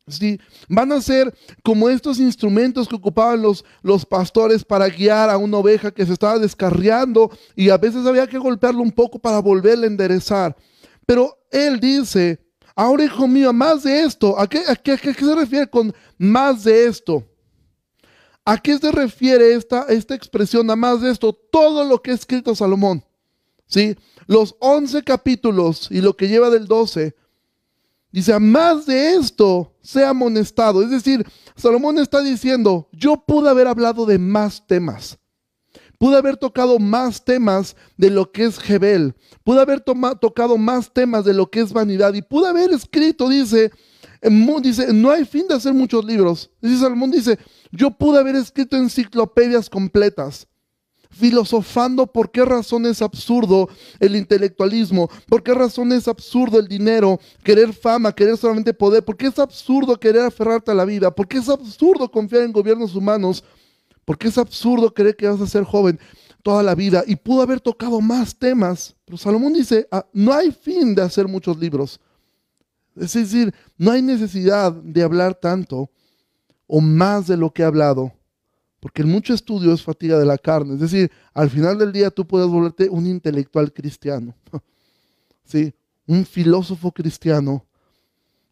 ¿Sí? 0.09 0.41
Van 0.69 0.91
a 0.93 1.01
ser 1.01 1.35
como 1.63 1.89
estos 1.89 2.19
instrumentos 2.19 2.89
que 2.89 2.97
ocupaban 2.97 3.43
los, 3.43 3.65
los 3.83 4.07
pastores 4.07 4.65
para 4.65 4.89
guiar 4.89 5.31
a 5.31 5.37
una 5.37 5.59
oveja 5.59 5.91
que 5.91 6.07
se 6.07 6.13
estaba 6.13 6.39
descarriando 6.39 7.31
y 7.55 7.69
a 7.69 7.77
veces 7.77 8.07
había 8.07 8.27
que 8.27 8.39
golpearlo 8.39 8.83
un 8.83 8.93
poco 8.93 9.19
para 9.19 9.41
volverle 9.41 9.87
a 9.87 9.91
enderezar. 9.91 10.57
Pero 11.07 11.39
él 11.51 11.79
dice, 11.79 12.41
ahora 12.75 13.05
hijo 13.05 13.29
mío, 13.29 13.53
más 13.53 13.83
de 13.83 14.03
esto, 14.03 14.39
¿a 14.39 14.47
qué, 14.47 14.63
a 14.67 14.77
qué, 14.77 14.97
se 14.97 15.35
refiere 15.35 15.69
con 15.69 15.95
más 16.17 16.65
de 16.65 16.87
esto? 16.87 17.25
¿A 18.45 18.57
qué 18.57 18.79
se 18.79 18.91
refiere 18.91 19.55
esta, 19.55 19.83
esta 19.89 20.15
expresión, 20.15 20.71
a 20.71 20.77
más 20.77 21.03
de 21.03 21.11
esto? 21.11 21.33
Todo 21.33 21.85
lo 21.85 22.01
que 22.01 22.13
ha 22.13 22.15
escrito 22.15 22.55
Salomón. 22.55 23.05
¿Sí? 23.67 23.95
los 24.29 24.57
11 24.61 25.03
capítulos 25.03 25.89
y 25.91 26.01
lo 26.01 26.17
que 26.17 26.29
lleva 26.29 26.51
del 26.51 26.67
12, 26.67 27.17
dice, 28.13 28.33
a 28.33 28.39
más 28.39 28.87
de 28.87 29.15
esto 29.15 29.75
sea 29.83 30.11
amonestado. 30.11 30.83
Es 30.83 30.91
decir, 30.91 31.27
Salomón 31.57 31.99
está 31.99 32.23
diciendo, 32.23 32.89
yo 32.93 33.17
pude 33.27 33.49
haber 33.51 33.67
hablado 33.67 34.07
de 34.07 34.19
más 34.19 34.67
temas. 34.67 35.19
Pude 35.99 36.17
haber 36.17 36.37
tocado 36.37 36.79
más 36.79 37.25
temas 37.25 37.75
de 37.97 38.11
lo 38.11 38.31
que 38.31 38.45
es 38.45 38.59
Jebel. 38.59 39.17
Pude 39.43 39.61
haber 39.61 39.81
tocado 39.81 40.57
más 40.57 40.93
temas 40.93 41.25
de 41.25 41.35
lo 41.35 41.51
que 41.51 41.61
es 41.61 41.73
vanidad. 41.73 42.15
Y 42.15 42.23
pude 42.23 42.49
haber 42.49 42.71
escrito, 42.71 43.29
dice, 43.29 43.73
dice, 44.63 44.93
no 44.93 45.11
hay 45.11 45.25
fin 45.25 45.49
de 45.49 45.55
hacer 45.55 45.75
muchos 45.75 46.05
libros. 46.05 46.51
Dice 46.61 46.79
Salomón, 46.79 47.11
dice, 47.11 47.39
yo 47.73 47.91
pude 47.91 48.21
haber 48.21 48.37
escrito 48.37 48.77
enciclopedias 48.77 49.69
completas 49.69 50.47
filosofando 51.19 52.07
por 52.07 52.31
qué 52.31 52.45
razón 52.45 52.87
es 52.87 53.03
absurdo 53.03 53.69
el 53.99 54.15
intelectualismo, 54.15 55.11
por 55.29 55.43
qué 55.43 55.53
razón 55.53 55.93
es 55.93 56.07
absurdo 56.07 56.59
el 56.59 56.69
dinero, 56.69 57.19
querer 57.43 57.73
fama, 57.73 58.13
querer 58.13 58.37
solamente 58.37 58.73
poder, 58.73 59.05
por 59.05 59.17
qué 59.17 59.27
es 59.27 59.39
absurdo 59.39 59.99
querer 59.99 60.23
aferrarte 60.23 60.71
a 60.71 60.75
la 60.75 60.85
vida, 60.85 61.11
por 61.11 61.27
qué 61.27 61.39
es 61.39 61.49
absurdo 61.49 62.11
confiar 62.11 62.45
en 62.45 62.53
gobiernos 62.53 62.95
humanos, 62.95 63.43
por 64.05 64.17
qué 64.17 64.29
es 64.29 64.39
absurdo 64.39 64.95
creer 64.95 65.17
que 65.17 65.29
vas 65.29 65.41
a 65.41 65.47
ser 65.47 65.65
joven 65.65 65.99
toda 66.43 66.63
la 66.63 66.75
vida 66.75 67.03
y 67.07 67.17
pudo 67.17 67.43
haber 67.43 67.61
tocado 67.61 68.01
más 68.01 68.37
temas, 68.37 68.95
pero 69.05 69.19
Salomón 69.19 69.53
dice, 69.53 69.89
ah, 69.91 70.07
no 70.13 70.33
hay 70.33 70.53
fin 70.53 70.95
de 70.95 71.03
hacer 71.03 71.27
muchos 71.27 71.59
libros. 71.59 72.01
Es 72.97 73.13
decir, 73.13 73.53
no 73.77 73.91
hay 73.91 74.03
necesidad 74.03 74.73
de 74.73 75.03
hablar 75.03 75.35
tanto 75.35 75.91
o 76.67 76.81
más 76.81 77.27
de 77.27 77.37
lo 77.37 77.53
que 77.53 77.63
he 77.63 77.65
hablado 77.65 78.13
porque 78.81 79.03
el 79.03 79.09
mucho 79.09 79.35
estudio 79.35 79.73
es 79.73 79.83
fatiga 79.83 80.19
de 80.19 80.25
la 80.25 80.39
carne. 80.39 80.75
Es 80.75 80.81
decir, 80.81 81.11
al 81.35 81.51
final 81.51 81.79
del 81.79 81.93
día 81.93 82.11
tú 82.11 82.27
puedes 82.27 82.49
volverte 82.49 82.89
un 82.89 83.07
intelectual 83.07 83.73
cristiano. 83.73 84.35
¿Sí? 85.45 85.75
Un 86.07 86.25
filósofo 86.25 86.93
cristiano 86.93 87.65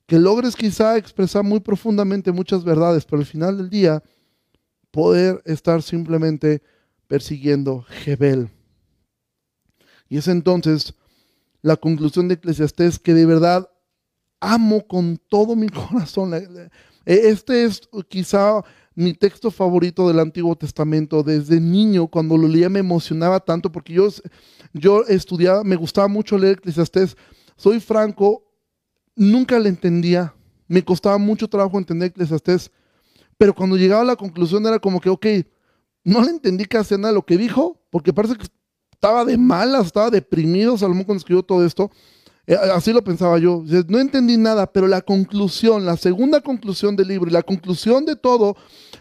que 0.06 0.18
logres 0.18 0.54
quizá 0.54 0.96
expresar 0.96 1.42
muy 1.42 1.60
profundamente 1.60 2.30
muchas 2.32 2.64
verdades, 2.64 3.04
pero 3.04 3.18
al 3.18 3.26
final 3.26 3.56
del 3.58 3.70
día 3.70 4.02
poder 4.90 5.42
estar 5.44 5.82
simplemente 5.82 6.62
persiguiendo 7.08 7.82
Jebel. 7.82 8.48
Y 10.08 10.18
es 10.18 10.28
entonces 10.28 10.94
la 11.62 11.76
conclusión 11.76 12.28
de 12.28 12.34
Eclesiastés 12.34 12.98
que 12.98 13.14
de 13.14 13.26
verdad 13.26 13.68
amo 14.40 14.86
con 14.86 15.18
todo 15.28 15.56
mi 15.56 15.68
corazón. 15.90 16.32
Este 17.04 17.64
es 17.64 17.88
quizá 18.08 18.62
mi 18.96 19.12
texto 19.12 19.50
favorito 19.50 20.08
del 20.08 20.18
Antiguo 20.18 20.56
Testamento. 20.56 21.22
Desde 21.22 21.60
niño, 21.60 22.08
cuando 22.08 22.36
lo 22.36 22.48
leía, 22.48 22.68
me 22.68 22.80
emocionaba 22.80 23.38
tanto 23.38 23.70
porque 23.70 23.92
yo, 23.92 24.08
yo 24.72 25.04
estudiaba, 25.06 25.62
me 25.62 25.76
gustaba 25.76 26.08
mucho 26.08 26.36
leer 26.36 26.56
Eclesiastés. 26.58 27.16
Soy 27.56 27.78
franco, 27.78 28.42
nunca 29.14 29.58
le 29.58 29.68
entendía. 29.68 30.34
Me 30.66 30.82
costaba 30.82 31.18
mucho 31.18 31.46
trabajo 31.46 31.78
entender 31.78 32.08
Eclesiastés. 32.08 32.72
Pero 33.38 33.54
cuando 33.54 33.76
llegaba 33.76 34.00
a 34.00 34.06
la 34.06 34.16
conclusión 34.16 34.66
era 34.66 34.78
como 34.78 34.98
que, 34.98 35.10
ok, 35.10 35.26
no 36.02 36.22
le 36.22 36.30
entendí 36.30 36.64
casi 36.64 36.96
nada 36.96 37.12
lo 37.12 37.24
que 37.24 37.36
dijo, 37.36 37.78
porque 37.90 38.14
parece 38.14 38.36
que 38.36 38.46
estaba 38.92 39.26
de 39.26 39.36
malas, 39.36 39.86
estaba 39.86 40.08
deprimido 40.08 40.78
Salomón 40.78 41.04
cuando 41.04 41.18
escribió 41.18 41.42
todo 41.42 41.66
esto. 41.66 41.90
Eh, 42.46 42.54
así 42.54 42.92
lo 42.92 43.02
pensaba 43.02 43.38
yo. 43.38 43.62
No 43.88 43.98
entendí 43.98 44.36
nada, 44.36 44.72
pero 44.72 44.86
la 44.86 45.02
conclusión, 45.02 45.84
la 45.84 45.96
segunda 45.96 46.40
conclusión 46.40 46.96
del 46.96 47.08
libro 47.08 47.28
y 47.28 47.32
la 47.32 47.42
conclusión 47.42 48.06
de 48.06 48.16
todo, 48.16 48.56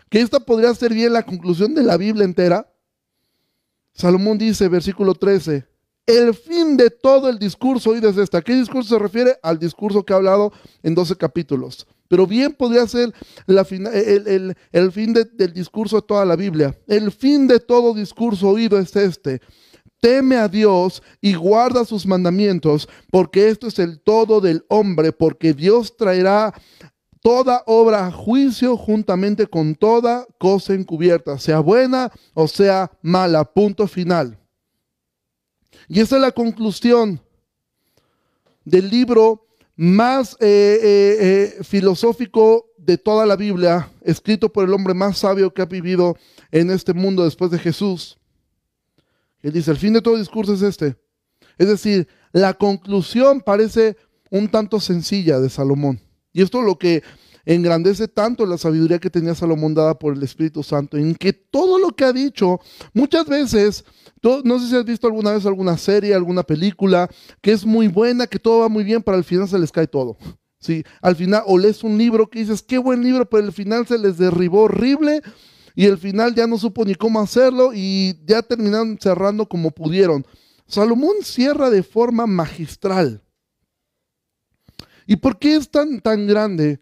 que 0.10 0.22
esta 0.22 0.40
podría 0.40 0.74
ser 0.74 0.94
bien 0.94 1.14
la 1.14 1.24
conclusión 1.24 1.74
de 1.74 1.84
la 1.84 1.98
Biblia 1.98 2.26
entera, 2.26 2.72
Salomón 3.94 4.38
dice, 4.38 4.68
versículo 4.68 5.16
13, 5.16 5.66
el 6.06 6.34
fin 6.34 6.78
de 6.78 6.90
todo 6.90 7.30
el 7.30 7.40
discurso 7.40 7.92
hoy 7.92 8.00
desde 8.00 8.24
esta. 8.24 8.42
¿Qué 8.42 8.54
discurso 8.54 8.96
se 8.96 9.00
refiere? 9.02 9.38
Al 9.42 9.58
discurso 9.58 10.04
que 10.04 10.14
ha 10.14 10.18
hablado 10.18 10.52
en 10.84 10.94
12 10.94 11.16
capítulos. 11.16 11.88
Pero 12.08 12.28
bien 12.28 12.54
podría 12.54 12.86
ser 12.88 13.14
el, 13.48 14.92
fin 14.92 15.14
del 15.14 15.54
discurso 15.54 15.96
de 15.96 16.02
toda 16.04 16.26
la 16.26 16.36
Biblia. 16.36 16.78
El 16.88 17.12
fin 17.12 17.48
de 17.48 17.60
todo 17.60 17.94
discurso 17.94 18.50
oído 18.50 18.78
es 18.78 18.96
este. 18.96 19.42
Teme 20.00 20.36
a 20.36 20.48
Dios 20.48 21.02
y 21.20 21.34
guarda 21.34 21.84
sus 21.84 22.06
mandamientos, 22.06 22.88
porque 23.10 23.50
esto 23.50 23.68
es 23.68 23.80
el 23.80 24.00
todo 24.00 24.40
del 24.40 24.64
hombre, 24.68 25.12
porque 25.12 25.54
Dios 25.54 25.98
traerá 25.98 26.54
toda 27.26 27.64
obra 27.66 28.06
a 28.06 28.12
juicio 28.12 28.78
juntamente 28.78 29.48
con 29.48 29.74
toda 29.74 30.28
cosa 30.38 30.76
encubierta, 30.76 31.40
sea 31.40 31.60
buena 31.60 32.12
o 32.36 32.48
sea 32.48 32.92
mala. 33.02 33.44
Punto 33.44 33.88
final. 33.88 34.38
Y 35.88 36.02
esa 36.02 36.18
es 36.18 36.22
la 36.22 36.32
conclusión 36.32 37.20
del 38.64 38.92
libro 38.92 39.48
más 39.76 40.38
eh, 40.40 40.78
eh, 40.84 41.18
eh, 41.20 41.64
filosófico 41.64 42.70
de 42.78 43.00
toda 43.00 43.26
la 43.26 43.36
Biblia, 43.36 43.92
escrito 44.02 44.54
por 44.54 44.66
el 44.66 44.74
hombre 44.76 44.94
más 44.94 45.18
sabio 45.18 45.52
que 45.52 45.64
ha 45.64 45.66
vivido 45.66 46.16
en 46.52 46.70
este 46.70 46.94
mundo 46.94 47.24
después 47.24 47.50
de 47.50 47.58
Jesús. 47.58 48.20
Él 49.42 49.52
dice, 49.52 49.72
el 49.72 49.78
fin 49.78 49.94
de 49.94 50.02
todo 50.04 50.16
discurso 50.16 50.54
es 50.54 50.62
este. 50.62 50.96
Es 51.58 51.68
decir, 51.70 52.08
la 52.34 52.54
conclusión 52.54 53.42
parece 53.42 53.98
un 54.30 54.48
tanto 54.48 54.80
sencilla 54.80 55.40
de 55.40 55.50
Salomón. 55.50 56.05
Y 56.36 56.42
esto 56.42 56.60
es 56.60 56.66
lo 56.66 56.78
que 56.78 57.02
engrandece 57.46 58.10
tanto 58.10 58.46
la 58.46 58.58
sabiduría 58.58 59.00
que 59.00 59.10
tenía 59.10 59.36
Salomón 59.36 59.74
dada 59.74 59.98
por 59.98 60.14
el 60.14 60.22
Espíritu 60.22 60.64
Santo, 60.64 60.98
en 60.98 61.16
que 61.16 61.32
todo 61.32 61.80
lo 61.80 61.92
que 61.92 62.04
ha 62.04 62.12
dicho, 62.12 62.60
muchas 62.94 63.26
veces 63.26 63.86
no 64.44 64.60
sé 64.60 64.68
si 64.68 64.76
has 64.76 64.84
visto 64.84 65.08
alguna 65.08 65.32
vez 65.32 65.46
alguna 65.46 65.78
serie, 65.78 66.14
alguna 66.14 66.44
película 66.44 67.10
que 67.40 67.54
es 67.54 67.66
muy 67.66 67.88
buena, 67.88 68.28
que 68.28 68.38
todo 68.38 68.60
va 68.60 68.70
muy 68.70 68.84
bien, 68.84 69.02
pero 69.02 69.16
al 69.16 69.24
final 69.24 69.48
se 69.48 69.58
les 69.58 69.72
cae 69.72 69.88
todo. 69.88 70.18
Sí, 70.60 70.84
al 71.02 71.16
final, 71.16 71.44
o 71.46 71.58
lees 71.58 71.84
un 71.86 71.98
libro 71.98 72.28
que 72.30 72.40
dices, 72.40 72.62
qué 72.62 72.80
buen 72.80 73.02
libro, 73.02 73.30
pero 73.30 73.46
al 73.46 73.54
final 73.54 73.88
se 73.88 73.98
les 73.98 74.18
derribó 74.18 74.64
horrible 74.64 75.22
y 75.74 75.86
al 75.86 75.98
final 75.98 76.36
ya 76.36 76.48
no 76.48 76.58
supo 76.58 76.84
ni 76.84 76.96
cómo 76.96 77.22
hacerlo 77.22 77.72
y 77.74 78.20
ya 78.26 78.42
terminaron 78.42 78.98
cerrando 79.00 79.48
como 79.48 79.72
pudieron. 79.72 80.26
Salomón 80.68 81.18
cierra 81.22 81.70
de 81.70 81.84
forma 81.84 82.28
magistral. 82.28 83.22
¿Y 85.06 85.18
por 85.18 85.38
qué 85.38 85.56
es 85.56 85.70
tan, 85.70 86.02
tan 86.02 86.28
grande? 86.28 86.82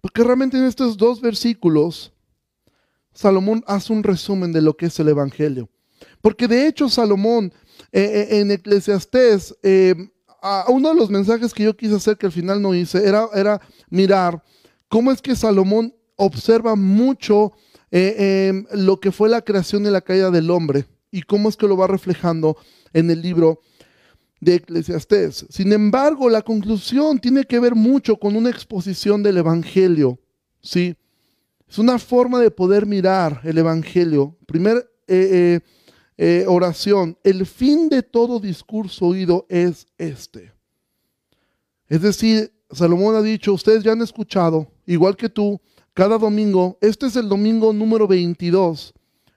Porque 0.00 0.24
realmente 0.24 0.56
en 0.56 0.64
estos 0.64 0.96
dos 0.96 1.20
versículos, 1.20 2.12
Salomón 3.12 3.62
hace 3.66 3.92
un 3.92 4.02
resumen 4.02 4.52
de 4.52 4.62
lo 4.62 4.76
que 4.76 4.86
es 4.86 4.98
el 4.98 5.08
Evangelio. 5.08 5.68
Porque 6.20 6.48
de 6.48 6.66
hecho 6.66 6.88
Salomón 6.88 7.52
eh, 7.92 8.28
eh, 8.30 8.40
en 8.40 8.50
Eclesiastés, 8.50 9.54
eh, 9.62 9.94
uno 10.68 10.88
de 10.88 10.94
los 10.94 11.10
mensajes 11.10 11.54
que 11.54 11.64
yo 11.64 11.76
quise 11.76 11.94
hacer 11.94 12.16
que 12.16 12.26
al 12.26 12.32
final 12.32 12.60
no 12.60 12.74
hice 12.74 13.06
era, 13.06 13.60
mirar 13.90 14.42
cómo 14.88 15.12
es 15.12 15.22
que 15.22 15.36
Salomón 15.36 15.94
observa 16.16 16.74
mucho 16.74 17.52
em, 17.90 18.66
lo 18.72 18.98
que 18.98 19.12
fue 19.12 19.28
la 19.28 19.42
creación 19.42 19.86
y 19.86 19.90
la 19.90 20.00
caída 20.00 20.30
del 20.30 20.50
hombre 20.50 20.86
y 21.12 21.22
cómo 21.22 21.48
es 21.48 21.56
que 21.56 21.68
lo 21.68 21.76
va 21.76 21.86
reflejando 21.86 22.56
en 22.92 23.10
el 23.10 23.22
libro 23.22 23.60
de 24.42 24.56
Eclesiastés. 24.56 25.46
Sin 25.50 25.72
embargo, 25.72 26.28
la 26.28 26.42
conclusión 26.42 27.20
tiene 27.20 27.44
que 27.44 27.60
ver 27.60 27.76
mucho 27.76 28.16
con 28.16 28.34
una 28.34 28.50
exposición 28.50 29.22
del 29.22 29.38
Evangelio. 29.38 30.18
¿sí? 30.60 30.96
Es 31.68 31.78
una 31.78 31.96
forma 31.96 32.40
de 32.40 32.50
poder 32.50 32.84
mirar 32.84 33.40
el 33.44 33.56
Evangelio. 33.58 34.36
Primer, 34.46 34.84
eh, 35.06 35.60
oración, 36.48 37.16
el 37.22 37.46
fin 37.46 37.88
de 37.88 38.02
todo 38.02 38.40
discurso 38.40 39.06
oído 39.06 39.46
es 39.48 39.86
este. 39.96 40.52
Es 41.88 42.02
decir, 42.02 42.52
Salomón 42.72 43.14
ha 43.14 43.22
dicho, 43.22 43.52
ustedes 43.52 43.84
ya 43.84 43.92
han 43.92 44.02
escuchado, 44.02 44.66
igual 44.86 45.16
que 45.16 45.28
tú, 45.28 45.60
cada 45.94 46.18
domingo, 46.18 46.78
este 46.80 47.06
es 47.06 47.14
el 47.14 47.28
domingo 47.28 47.72
número 47.72 48.08
22 48.08 48.92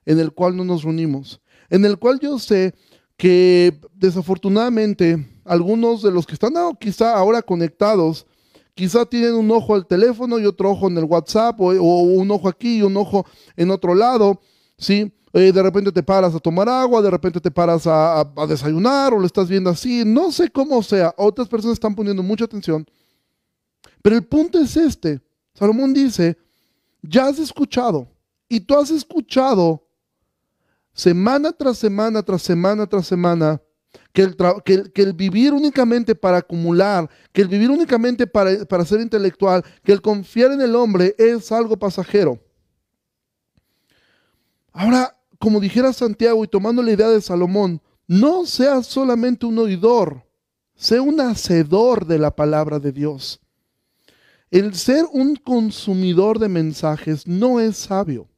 en 0.05 0.19
el 0.19 0.31
cual 0.31 0.55
no 0.57 0.63
nos 0.63 0.83
reunimos, 0.83 1.41
en 1.69 1.85
el 1.85 1.99
cual 1.99 2.19
yo 2.19 2.39
sé 2.39 2.73
que 3.17 3.79
desafortunadamente 3.93 5.25
algunos 5.45 6.01
de 6.01 6.11
los 6.11 6.25
que 6.25 6.33
están 6.33 6.53
quizá 6.79 7.15
ahora 7.15 7.41
conectados, 7.41 8.25
quizá 8.73 9.05
tienen 9.05 9.35
un 9.35 9.49
ojo 9.51 9.75
al 9.75 9.87
teléfono 9.87 10.39
y 10.39 10.45
otro 10.45 10.71
ojo 10.71 10.87
en 10.87 10.97
el 10.97 11.05
WhatsApp 11.05 11.59
o, 11.61 11.71
un 11.71 12.29
ojo 12.31 12.49
aquí 12.49 12.77
y 12.77 12.81
un 12.81 12.97
ojo 12.97 13.25
en 13.55 13.71
otro 13.71 13.95
lado, 13.95 14.41
¿sí? 14.77 15.11
Eh, 15.33 15.51
de 15.51 15.63
repente 15.63 15.91
te 15.91 16.03
paras 16.03 16.33
a 16.33 16.39
tomar 16.39 16.69
agua, 16.69 17.01
de 17.01 17.11
repente 17.11 17.41
te 17.41 17.51
paras 17.51 17.85
a, 17.87 18.23
desayunar 18.47 19.13
o 19.13 19.19
lo 19.19 19.25
estás 19.25 19.49
viendo 19.49 19.69
así, 19.69 20.03
no 20.05 20.31
sé 20.31 20.49
cómo 20.49 20.81
sea, 20.81 21.13
otras 21.17 21.47
personas 21.47 21.73
están 21.73 21.95
poniendo 21.95 22.23
mucha 22.23 22.45
atención, 22.45 22.85
pero 24.01 24.15
el 24.15 24.25
punto 24.25 24.59
es 24.59 24.77
este, 24.77 25.21
Salomón 25.53 25.93
dice, 25.93 26.37
ya 27.01 27.27
has 27.27 27.39
escuchado 27.39 28.07
y 28.47 28.61
tú 28.61 28.77
has 28.77 28.91
escuchado 28.91 29.84
semana 30.95 31.51
tras 31.51 31.77
semana, 31.77 32.23
tras 32.23 32.41
semana, 32.41 32.87
tras 32.87 33.05
semana, 33.05 33.61
que 34.11 34.23
el, 34.23 34.35
que 34.63 35.01
el, 35.01 35.13
vivir 35.13 35.53
únicamente 35.53 36.15
para 36.15 36.37
acumular, 36.37 37.09
que 37.33 37.41
el 37.41 37.49
vivir 37.49 37.69
únicamente 37.69 38.25
para, 38.25 38.65
para 38.65 38.85
ser 38.85 39.01
intelectual, 39.01 39.63
que 39.83 39.91
el 39.91 40.01
confiar 40.01 40.53
en 40.53 40.61
el 40.61 40.75
hombre 40.75 41.13
es 41.17 41.51
algo 41.51 41.77
pasajero. 41.77 42.39
Ahora, 44.71 45.15
como 45.37 45.59
dijera 45.59 45.93
Santiago 45.93 46.43
y 46.43 46.47
tomando 46.47 46.81
la 46.81 46.91
idea 46.91 47.09
de 47.09 47.21
Salomón, 47.21 47.81
no 48.07 48.45
seas 48.45 48.87
solamente 48.87 49.45
un 49.45 49.57
oidor, 49.59 50.25
sé 50.75 50.99
un 50.99 51.19
hacedor 51.19 52.05
de 52.05 52.19
la 52.19 52.35
palabra 52.35 52.79
de 52.79 52.91
Dios. 52.91 53.41
El 54.49 54.75
ser 54.75 55.05
un 55.11 55.35
consumidor 55.35 56.39
de 56.39 56.47
mensajes 56.47 57.27
no 57.27 57.59
es 57.59 57.75
sabio. 57.75 58.29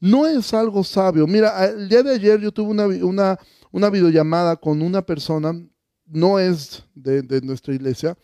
No 0.00 0.26
es 0.26 0.52
algo 0.52 0.84
sabio. 0.84 1.26
Mira, 1.26 1.64
el 1.66 1.88
día 1.88 2.02
de 2.02 2.14
ayer 2.14 2.40
yo 2.40 2.52
tuve 2.52 2.70
una, 3.02 3.38
una, 3.70 3.90
videollamada 3.90 4.56
con 4.56 4.82
una 4.82 5.02
persona, 5.02 5.52
no 6.06 6.38
es 6.38 6.84
de, 6.94 7.40
nuestra 7.42 7.74
iglesia. 7.74 8.16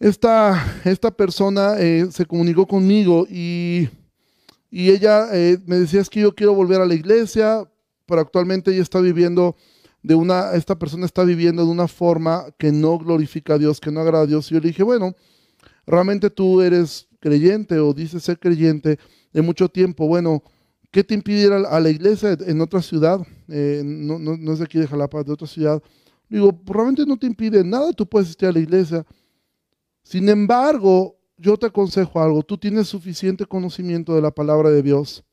Esta, 0.00 0.80
esta 0.84 1.10
persona 1.10 1.78
eh, 1.78 2.08
se 2.10 2.26
comunicó 2.26 2.66
conmigo 2.66 3.26
y 3.30 3.88
y 4.72 4.88
ella 4.88 5.28
eh, 5.32 5.58
me 5.66 5.76
decía, 5.76 6.00
es 6.00 6.08
que 6.08 6.20
yo 6.20 6.34
quiero 6.34 6.54
volver 6.54 6.80
a 6.80 6.86
la 6.86 6.94
iglesia, 6.94 7.70
pero 8.06 8.22
actualmente 8.22 8.70
ella 8.70 8.80
está 8.80 9.00
viviendo 9.00 9.54
de 10.02 10.14
una, 10.14 10.54
esta 10.54 10.78
persona 10.78 11.04
está 11.04 11.24
viviendo 11.24 11.66
de 11.66 11.70
una 11.70 11.86
forma 11.86 12.46
que 12.58 12.72
no 12.72 12.96
glorifica 12.98 13.54
a 13.54 13.58
Dios, 13.58 13.78
que 13.78 13.90
no 13.90 14.00
agrada 14.00 14.24
a 14.24 14.26
Dios. 14.26 14.50
Y 14.50 14.54
yo 14.54 14.60
le 14.60 14.68
dije, 14.68 14.82
bueno, 14.82 15.14
realmente 15.86 16.30
tú 16.30 16.62
eres 16.62 17.06
creyente 17.20 17.78
o 17.80 17.92
dices 17.92 18.22
ser 18.22 18.38
creyente 18.38 18.98
de 19.32 19.42
mucho 19.42 19.68
tiempo. 19.68 20.06
Bueno, 20.06 20.42
¿qué 20.90 21.02
te 21.02 21.14
impide 21.14 21.46
ir 21.46 21.52
a 21.52 21.80
la 21.80 21.90
iglesia 21.90 22.36
en 22.46 22.60
otra 22.60 22.82
ciudad? 22.82 23.20
Eh, 23.48 23.82
no, 23.84 24.18
no, 24.18 24.36
no, 24.36 24.52
es 24.52 24.58
de 24.58 24.64
aquí 24.64 24.78
de 24.78 24.86
Jalapa, 24.86 25.22
de 25.22 25.32
otra 25.32 25.46
ciudad. 25.46 25.82
Digo, 26.28 26.58
realmente 26.66 27.04
no 27.04 27.16
te 27.16 27.26
impide 27.26 27.62
nada, 27.64 27.92
tú 27.92 28.06
puedes 28.06 28.36
ir 28.40 28.48
a 28.48 28.52
la 28.52 28.58
iglesia. 28.58 29.04
Sin 30.02 30.28
embargo, 30.28 31.16
yo 31.36 31.56
te 31.56 31.66
aconsejo 31.66 32.20
algo, 32.20 32.42
tú 32.42 32.56
tienes 32.56 32.88
suficiente 32.88 33.44
conocimiento 33.44 34.14
de 34.14 34.22
la 34.22 34.30
palabra 34.30 34.70
de 34.70 34.82
Dios, 34.82 35.24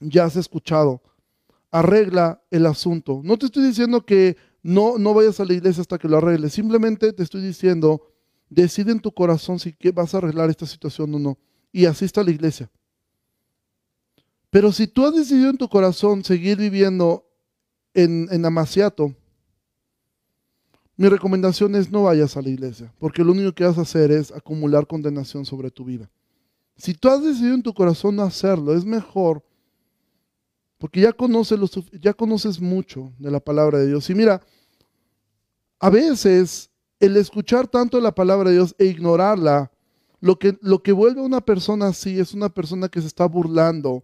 ya 0.00 0.24
has 0.24 0.36
escuchado, 0.36 1.02
arregla 1.70 2.42
el 2.50 2.66
asunto. 2.66 3.20
No 3.24 3.36
te 3.36 3.46
estoy 3.46 3.66
diciendo 3.66 4.04
que 4.04 4.36
no, 4.62 4.96
no 4.98 5.14
vayas 5.14 5.40
a 5.40 5.44
la 5.44 5.54
iglesia 5.54 5.80
hasta 5.80 5.98
que 5.98 6.08
lo 6.08 6.18
arregles, 6.18 6.52
simplemente 6.52 7.12
te 7.12 7.22
estoy 7.22 7.42
diciendo, 7.42 8.02
decide 8.48 8.92
en 8.92 9.00
tu 9.00 9.12
corazón 9.12 9.58
si 9.58 9.74
vas 9.92 10.14
a 10.14 10.18
arreglar 10.18 10.50
esta 10.50 10.66
situación 10.66 11.14
o 11.14 11.18
no, 11.18 11.38
y 11.72 11.86
asista 11.86 12.20
a 12.20 12.24
la 12.24 12.30
iglesia. 12.30 12.70
Pero 14.50 14.72
si 14.72 14.86
tú 14.86 15.04
has 15.04 15.14
decidido 15.14 15.50
en 15.50 15.58
tu 15.58 15.68
corazón 15.68 16.24
seguir 16.24 16.56
viviendo 16.56 17.26
en, 17.94 18.28
en 18.30 18.44
Amaciato, 18.44 19.14
mi 20.96 21.08
recomendación 21.08 21.76
es 21.76 21.90
no 21.90 22.04
vayas 22.04 22.36
a 22.36 22.42
la 22.42 22.48
iglesia, 22.48 22.92
porque 22.98 23.22
lo 23.22 23.32
único 23.32 23.52
que 23.52 23.64
vas 23.64 23.78
a 23.78 23.82
hacer 23.82 24.10
es 24.10 24.32
acumular 24.32 24.86
condenación 24.86 25.44
sobre 25.44 25.70
tu 25.70 25.84
vida. 25.84 26.10
Si 26.76 26.94
tú 26.94 27.08
has 27.08 27.22
decidido 27.22 27.54
en 27.54 27.62
tu 27.62 27.72
corazón 27.74 28.16
no 28.16 28.22
hacerlo, 28.22 28.74
es 28.74 28.84
mejor, 28.84 29.44
porque 30.78 31.00
ya 31.00 31.12
conoces, 31.12 31.58
ya 32.00 32.14
conoces 32.14 32.60
mucho 32.60 33.12
de 33.18 33.30
la 33.30 33.40
palabra 33.40 33.78
de 33.78 33.88
Dios. 33.88 34.08
Y 34.10 34.14
mira, 34.14 34.40
a 35.78 35.90
veces 35.90 36.70
el 37.00 37.16
escuchar 37.16 37.68
tanto 37.68 38.00
la 38.00 38.14
palabra 38.14 38.50
de 38.50 38.56
Dios 38.56 38.74
e 38.78 38.86
ignorarla, 38.86 39.70
lo 40.20 40.38
que, 40.38 40.58
lo 40.62 40.82
que 40.82 40.92
vuelve 40.92 41.20
a 41.20 41.24
una 41.24 41.40
persona 41.40 41.88
así 41.88 42.18
es 42.18 42.34
una 42.34 42.48
persona 42.48 42.88
que 42.88 43.00
se 43.00 43.06
está 43.06 43.26
burlando 43.26 44.02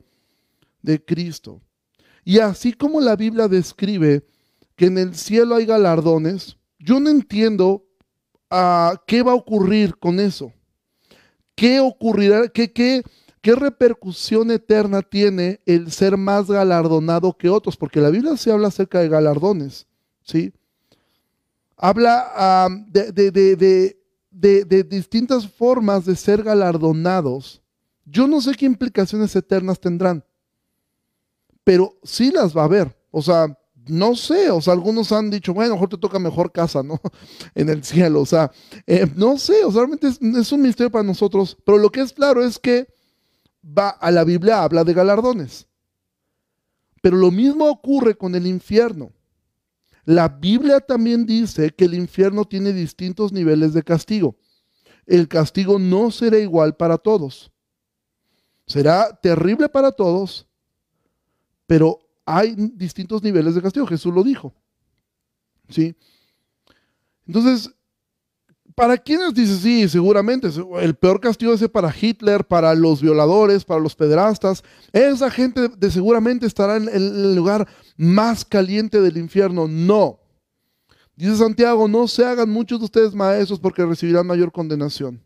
de 0.85 1.03
Cristo. 1.03 1.63
Y 2.25 2.39
así 2.39 2.73
como 2.75 3.01
la 3.01 3.17
Biblia 3.17 3.49
describe 3.49 4.23
que 4.77 4.87
en 4.87 4.99
el 4.99 5.15
cielo 5.15 5.55
hay 5.55 5.65
galardones, 5.65 6.57
yo 6.79 7.01
no 7.01 7.09
entiendo 7.09 7.87
uh, 8.51 8.97
qué 9.07 9.23
va 9.23 9.33
a 9.33 9.37
ocurrir 9.37 9.97
con 9.97 10.21
eso. 10.21 10.53
¿Qué 11.55 11.81
ocurrirá? 11.81 12.49
¿Qué, 12.49 12.73
qué, 12.73 13.03
qué 13.41 13.55
repercusión 13.55 14.51
eterna 14.51 15.01
tiene 15.01 15.61
el 15.65 15.91
ser 15.91 16.17
más 16.17 16.49
galardonado 16.49 17.33
que 17.33 17.49
otros? 17.49 17.77
Porque 17.77 18.01
la 18.01 18.11
Biblia 18.11 18.37
se 18.37 18.51
habla 18.51 18.69
acerca 18.69 19.01
de 19.01 19.09
galardones, 19.09 19.87
¿sí? 20.23 20.53
Habla 21.77 22.69
uh, 22.69 22.91
de, 22.91 23.13
de, 23.13 23.57
de, 24.31 24.65
de 24.65 24.85
distintas 24.85 25.49
formas 25.49 26.05
de 26.05 26.17
ser 26.17 26.43
galardonados. 26.43 27.63
Yo 28.05 28.27
no 28.27 28.41
sé 28.41 28.55
qué 28.55 28.67
implicaciones 28.67 29.35
eternas 29.35 29.81
tendrán, 29.81 30.23
pero 31.65 31.99
sí 32.03 32.31
las 32.31 32.57
va 32.57 32.63
a 32.63 32.67
haber. 32.67 32.97
O 33.11 33.23
sea, 33.23 33.59
no 33.89 34.15
sé, 34.15 34.51
o 34.51 34.61
sea, 34.61 34.73
algunos 34.73 35.13
han 35.13 35.31
dicho, 35.31 35.53
bueno, 35.53 35.75
mejor 35.75 35.89
te 35.89 35.99
toca 35.99 36.19
mejor 36.19 36.53
casa, 36.53 36.83
¿no? 36.83 37.01
en 37.55 37.69
el 37.69 37.85
cielo, 37.85 38.21
o 38.21 38.27
sea, 38.27 38.51
eh, 38.87 39.07
no 39.17 39.39
sé, 39.39 39.65
o 39.65 39.71
sea, 39.71 39.81
realmente 39.81 40.09
es, 40.09 40.53
un 40.53 40.63
misterio 40.63 40.91
para 40.91 41.05
nosotros, 41.05 41.57
pero 41.65 41.79
lo 41.79 41.91
que 41.91 42.01
es 42.01 42.13
claro 42.13 42.45
es 42.45 42.59
que 42.59 42.89
va 43.67 43.91
a 43.91 44.11
la 44.11 44.25
Biblia, 44.25 44.63
habla 44.63 44.85
de 44.85 44.95
galardones. 44.95 45.67
Pero 47.03 47.17
lo 47.17 47.31
mismo 47.31 47.69
ocurre 47.69 48.15
con 48.15 48.35
el 48.35 48.47
infierno. 48.47 49.13
La 50.07 50.29
Biblia 50.29 50.81
también 50.81 51.27
dice 51.27 51.71
que 51.71 51.85
el 51.85 51.95
infierno 51.95 52.47
tiene 52.47 52.73
distintos 52.73 53.33
niveles 53.33 53.75
de 53.75 53.83
castigo. 53.83 54.37
El 55.07 55.29
castigo 55.29 55.79
no 55.79 56.11
será 56.11 56.39
igual 56.39 56.77
para 56.77 56.97
todos. 56.97 57.51
Será 58.67 59.19
terrible 59.23 59.69
para 59.69 59.93
todos, 59.93 60.47
pero 61.67 61.99
hay 62.27 62.55
distintos 62.75 63.23
niveles 63.23 63.55
de 63.55 63.63
castigo. 63.63 63.87
Jesús 63.87 64.13
lo 64.13 64.23
dijo. 64.23 64.55
¿Sí? 65.69 65.95
Entonces, 67.27 67.71
¿para 68.75 68.99
quiénes 68.99 69.35
dice 69.35 69.57
sí? 69.57 69.89
Seguramente. 69.89 70.49
El 70.81 70.95
peor 70.95 71.21
castigo 71.21 71.53
es 71.53 71.69
para 71.69 71.95
Hitler, 71.99 72.45
para 72.45 72.75
los 72.75 73.01
violadores, 73.01 73.65
para 73.65 73.81
los 73.81 73.95
pederastas. 73.95 74.63
Esa 74.93 75.31
gente 75.31 75.69
de 75.69 75.91
seguramente 75.91 76.47
estará 76.47 76.77
en 76.77 76.89
el 76.89 77.35
lugar 77.35 77.69
más 77.97 78.45
caliente 78.45 79.01
del 79.01 79.17
infierno. 79.17 79.69
No. 79.69 80.21
Dice 81.17 81.37
Santiago, 81.37 81.87
no 81.87 82.09
se 82.09 82.25
hagan 82.25 82.51
muchos 82.51 82.81
de 82.81 82.87
ustedes 82.87 83.15
maestros 83.15 83.61
porque 83.61 83.85
recibirán 83.85 84.27
mayor 84.27 84.51
condenación. 84.51 85.23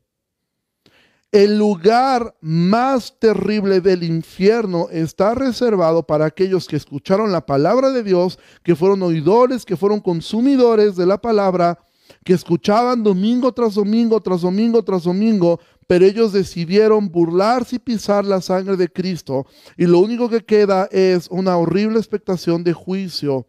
El 1.30 1.58
lugar 1.58 2.34
más 2.40 3.18
terrible 3.18 3.82
del 3.82 4.02
infierno 4.02 4.88
está 4.90 5.34
reservado 5.34 6.02
para 6.06 6.24
aquellos 6.24 6.66
que 6.66 6.76
escucharon 6.76 7.32
la 7.32 7.44
palabra 7.44 7.90
de 7.90 8.02
Dios, 8.02 8.38
que 8.62 8.74
fueron 8.74 9.02
oidores, 9.02 9.66
que 9.66 9.76
fueron 9.76 10.00
consumidores 10.00 10.96
de 10.96 11.04
la 11.04 11.20
palabra, 11.20 11.78
que 12.24 12.32
escuchaban 12.32 13.02
domingo 13.02 13.52
tras 13.52 13.74
domingo, 13.74 14.22
tras 14.22 14.40
domingo, 14.40 14.82
tras 14.82 15.04
domingo, 15.04 15.60
pero 15.86 16.06
ellos 16.06 16.32
decidieron 16.32 17.10
burlarse 17.10 17.76
y 17.76 17.78
pisar 17.78 18.24
la 18.24 18.40
sangre 18.40 18.78
de 18.78 18.88
Cristo. 18.88 19.46
Y 19.76 19.84
lo 19.84 19.98
único 19.98 20.30
que 20.30 20.44
queda 20.44 20.88
es 20.90 21.28
una 21.30 21.58
horrible 21.58 21.98
expectación 21.98 22.64
de 22.64 22.72
juicio. 22.72 23.46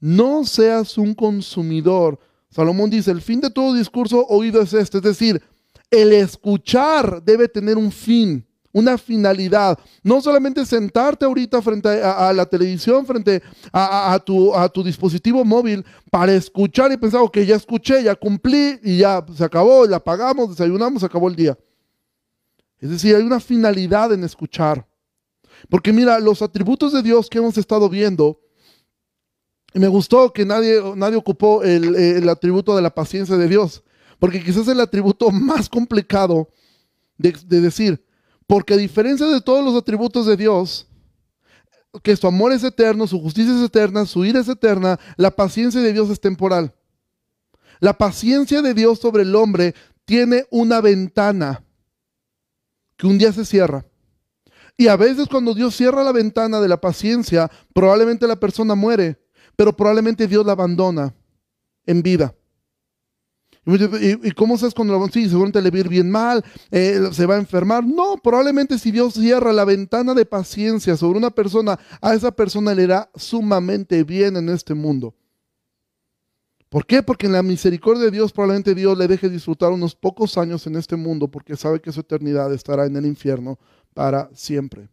No 0.00 0.44
seas 0.44 0.96
un 0.96 1.14
consumidor 1.14 2.18
Salomón 2.54 2.88
dice, 2.88 3.10
el 3.10 3.20
fin 3.20 3.40
de 3.40 3.50
todo 3.50 3.74
discurso 3.74 4.24
oído 4.28 4.62
es 4.62 4.72
este, 4.74 4.98
es 4.98 5.02
decir, 5.02 5.42
el 5.90 6.12
escuchar 6.12 7.20
debe 7.20 7.48
tener 7.48 7.76
un 7.76 7.90
fin, 7.90 8.46
una 8.70 8.96
finalidad. 8.96 9.76
No 10.04 10.20
solamente 10.20 10.64
sentarte 10.64 11.24
ahorita 11.24 11.60
frente 11.62 11.88
a, 11.88 12.32
la 12.32 12.46
televisión, 12.46 13.04
frente 13.06 13.42
a, 13.72 14.22
tu, 14.24 14.54
a, 14.54 14.68
tu, 14.68 14.84
dispositivo 14.84 15.44
móvil 15.44 15.84
para 16.12 16.32
escuchar 16.32 16.92
y 16.92 16.96
pensar, 16.96 17.22
ok, 17.22 17.38
ya 17.38 17.56
escuché, 17.56 18.04
ya 18.04 18.14
cumplí 18.14 18.78
y 18.84 18.98
ya 18.98 19.26
se 19.36 19.42
acabó, 19.42 19.84
la 19.84 19.96
apagamos, 19.96 20.50
desayunamos, 20.50 21.00
se 21.00 21.06
acabó 21.06 21.28
el 21.28 21.34
día. 21.34 21.58
Es 22.78 22.90
decir, 22.90 23.16
hay 23.16 23.22
una 23.24 23.40
finalidad 23.40 24.12
en 24.12 24.22
escuchar. 24.22 24.86
Porque 25.68 25.92
mira, 25.92 26.20
los 26.20 26.40
atributos 26.40 26.92
de 26.92 27.02
Dios 27.02 27.28
que 27.28 27.38
hemos 27.38 27.58
estado 27.58 27.88
viendo, 27.88 28.43
me 29.74 29.88
gustó 29.88 30.32
que 30.32 30.44
nadie, 30.44 30.80
nadie 30.96 31.16
ocupó 31.16 31.62
el, 31.62 32.28
atributo 32.28 32.76
de 32.76 32.82
la 32.82 32.94
paciencia 32.94 33.36
de 33.36 33.48
Dios, 33.48 33.82
porque 34.20 34.42
quizás 34.42 34.62
es 34.62 34.68
el 34.68 34.80
atributo 34.80 35.30
más 35.30 35.68
complicado 35.68 36.48
de, 37.18 37.32
decir, 37.60 38.04
porque 38.46 38.74
a 38.74 38.76
diferencia 38.76 39.26
de 39.26 39.40
todos 39.40 39.64
los 39.64 39.74
atributos 39.74 40.26
de 40.26 40.36
Dios, 40.36 40.86
que 42.02 42.16
su 42.16 42.26
amor 42.26 42.52
es 42.52 42.62
eterno, 42.62 43.06
su 43.06 43.20
justicia 43.20 43.54
es 43.54 43.62
eterna, 43.62 44.06
su 44.06 44.24
ira 44.24 44.40
es 44.40 44.48
eterna, 44.48 44.98
la 45.16 45.30
paciencia 45.32 45.80
de 45.80 45.92
Dios 45.92 46.08
es 46.10 46.20
temporal. 46.20 46.74
La 47.80 47.98
paciencia 47.98 48.62
de 48.62 48.74
Dios 48.74 49.00
sobre 49.00 49.22
el 49.22 49.34
hombre 49.34 49.74
tiene 50.04 50.46
una 50.50 50.80
ventana 50.80 51.64
que 52.96 53.06
un 53.06 53.18
día 53.18 53.32
se 53.32 53.44
cierra. 53.44 53.84
Y 54.76 54.88
a 54.88 54.96
veces 54.96 55.28
cuando 55.28 55.54
Dios 55.54 55.74
cierra 55.76 56.02
la 56.02 56.12
ventana 56.12 56.60
de 56.60 56.68
la 56.68 56.80
paciencia, 56.80 57.50
probablemente 57.72 58.26
la 58.26 58.36
persona 58.36 58.74
muere 58.74 59.23
pero 59.56 59.74
probablemente 59.74 60.26
Dios 60.26 60.44
la 60.44 60.52
abandona 60.52 61.14
en 61.86 62.02
vida. 62.02 62.34
¿Y, 63.66 64.30
cómo 64.32 64.58
sabes 64.58 64.74
cuando 64.74 64.98
lo 64.98 65.08
Sí, 65.08 65.26
seguramente 65.26 65.62
le 65.62 65.70
va 65.70 65.76
a 65.76 65.80
ir 65.80 65.88
bien 65.88 66.10
mal, 66.10 66.44
eh, 66.70 67.08
se 67.12 67.24
va 67.24 67.36
a 67.36 67.38
enfermar. 67.38 67.84
No, 67.84 68.16
probablemente 68.22 68.78
si 68.78 68.90
Dios 68.90 69.14
cierra 69.14 69.52
la 69.52 69.64
ventana 69.64 70.12
de 70.12 70.26
paciencia 70.26 70.96
sobre 70.96 71.18
una 71.18 71.30
persona, 71.30 71.78
a 72.00 72.14
esa 72.14 72.30
persona 72.30 72.74
le 72.74 72.82
irá 72.82 73.10
sumamente 73.14 74.04
bien 74.04 74.36
en 74.36 74.50
este 74.50 74.74
mundo. 74.74 75.14
¿Por 76.68 76.84
qué? 76.84 77.02
Porque 77.02 77.26
en 77.26 77.32
la 77.32 77.42
misericordia 77.42 78.04
de 78.04 78.10
Dios 78.10 78.32
probablemente 78.32 78.74
Dios 78.74 78.98
le 78.98 79.06
deje 79.06 79.30
disfrutar 79.30 79.70
unos 79.70 79.94
pocos 79.94 80.36
años 80.36 80.66
en 80.66 80.76
este 80.76 80.96
mundo 80.96 81.28
porque 81.28 81.56
sabe 81.56 81.80
que 81.80 81.92
su 81.92 82.00
eternidad 82.00 82.52
estará 82.52 82.84
en 82.84 82.96
el 82.96 83.06
infierno 83.06 83.58
para 83.94 84.28
siempre. 84.34 84.88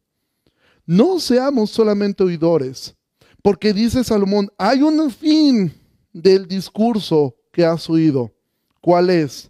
No 0.86 1.20
seamos 1.20 1.72
solamente 1.72 2.24
oidores, 2.24 2.96
porque 3.42 3.74
dice 3.74 4.04
Salomón, 4.04 4.52
hay 4.58 4.82
un 4.82 5.10
fin 5.12 5.74
del 6.14 6.48
discurso 6.48 7.36
que 7.52 7.66
has 7.66 7.90
oído. 7.90 8.32
¿Cuál 8.80 9.10
es? 9.10 9.50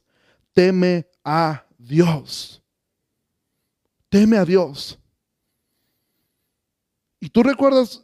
Teme 0.53 1.07
a 1.23 1.65
Dios. 1.77 2.61
Teme 4.09 4.37
a 4.37 4.45
Dios. 4.45 4.99
Y 7.19 7.29
tú 7.29 7.43
recuerdas 7.43 8.03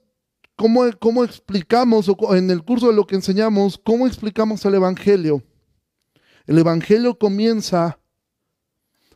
cómo, 0.55 0.83
cómo 0.99 1.23
explicamos, 1.23 2.09
en 2.31 2.51
el 2.51 2.63
curso 2.63 2.87
de 2.87 2.93
lo 2.93 3.05
que 3.05 3.15
enseñamos, 3.15 3.77
cómo 3.77 4.07
explicamos 4.07 4.63
el 4.65 4.75
Evangelio. 4.75 5.43
El 6.45 6.59
Evangelio 6.59 7.17
comienza 7.17 7.99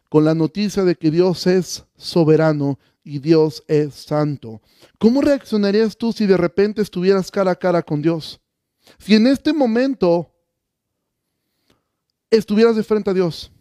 con 0.10 0.26
la 0.26 0.36
noticia 0.36 0.84
de 0.84 0.96
que 0.96 1.12
Dios 1.12 1.48
es 1.48 1.86
soberano 1.96 2.78
y 3.04 3.20
Dios 3.20 3.64
es 3.68 3.94
santo. 3.94 4.62
¿Cómo 4.98 5.22
reaccionarías 5.22 5.98
tú 5.98 6.14
si 6.14 6.26
de 6.26 6.38
repente 6.38 6.82
estuvieras 6.82 7.32
cara 7.32 7.52
a 7.52 7.56
cara 7.56 7.82
con 7.82 8.02
Dios? 8.02 8.40
Si 9.00 9.16
en 9.16 9.28
este 9.28 9.54
momento 9.54 10.32
estuvieras 12.30 12.76
de 12.76 12.84
frente 12.84 13.10
a 13.10 13.14
Dios. 13.14 13.52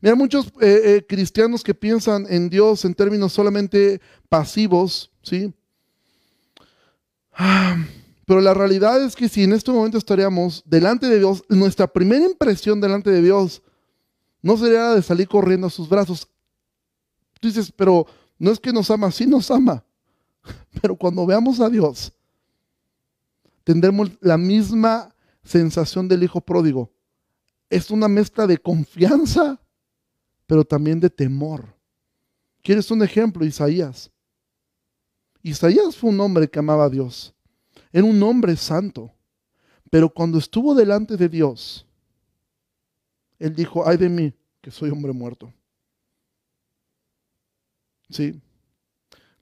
Mira, 0.00 0.14
muchos 0.14 0.46
eh, 0.60 0.80
eh, 0.84 1.06
cristianos 1.06 1.62
que 1.62 1.74
piensan 1.74 2.26
en 2.28 2.48
Dios 2.48 2.84
en 2.84 2.94
términos 2.94 3.32
solamente 3.32 4.00
pasivos, 4.28 5.10
¿sí? 5.22 5.52
Ah, 7.32 7.76
pero 8.24 8.40
la 8.40 8.54
realidad 8.54 9.02
es 9.02 9.14
que 9.14 9.28
si 9.28 9.42
en 9.44 9.52
este 9.52 9.70
momento 9.70 9.98
estaríamos 9.98 10.62
delante 10.64 11.06
de 11.06 11.18
Dios, 11.18 11.42
nuestra 11.48 11.86
primera 11.86 12.24
impresión 12.24 12.80
delante 12.80 13.10
de 13.10 13.22
Dios 13.22 13.62
no 14.42 14.56
sería 14.56 14.80
la 14.80 14.94
de 14.94 15.02
salir 15.02 15.28
corriendo 15.28 15.66
a 15.66 15.70
sus 15.70 15.88
brazos. 15.88 16.29
Tú 17.40 17.48
dices, 17.48 17.72
pero 17.72 18.06
no 18.38 18.50
es 18.50 18.60
que 18.60 18.72
nos 18.72 18.90
ama, 18.90 19.10
sí 19.10 19.26
nos 19.26 19.50
ama. 19.50 19.84
Pero 20.80 20.96
cuando 20.96 21.26
veamos 21.26 21.60
a 21.60 21.68
Dios, 21.68 22.12
tendremos 23.64 24.10
la 24.20 24.38
misma 24.38 25.14
sensación 25.42 26.08
del 26.08 26.22
hijo 26.22 26.40
pródigo. 26.40 26.90
Es 27.68 27.90
una 27.90 28.08
mezcla 28.08 28.46
de 28.46 28.58
confianza, 28.58 29.60
pero 30.46 30.64
también 30.64 30.98
de 30.98 31.10
temor. 31.10 31.76
¿Quieres 32.62 32.90
un 32.90 33.02
ejemplo? 33.02 33.44
Isaías. 33.44 34.10
Isaías 35.42 35.96
fue 35.96 36.10
un 36.10 36.20
hombre 36.20 36.48
que 36.48 36.58
amaba 36.58 36.86
a 36.86 36.90
Dios. 36.90 37.34
Era 37.92 38.04
un 38.04 38.22
hombre 38.22 38.56
santo. 38.56 39.12
Pero 39.90 40.08
cuando 40.08 40.38
estuvo 40.38 40.74
delante 40.74 41.16
de 41.16 41.28
Dios, 41.28 41.86
él 43.38 43.54
dijo, 43.54 43.86
ay 43.86 43.96
de 43.96 44.08
mí, 44.08 44.34
que 44.60 44.70
soy 44.70 44.90
hombre 44.90 45.12
muerto. 45.12 45.52
Sí. 48.10 48.40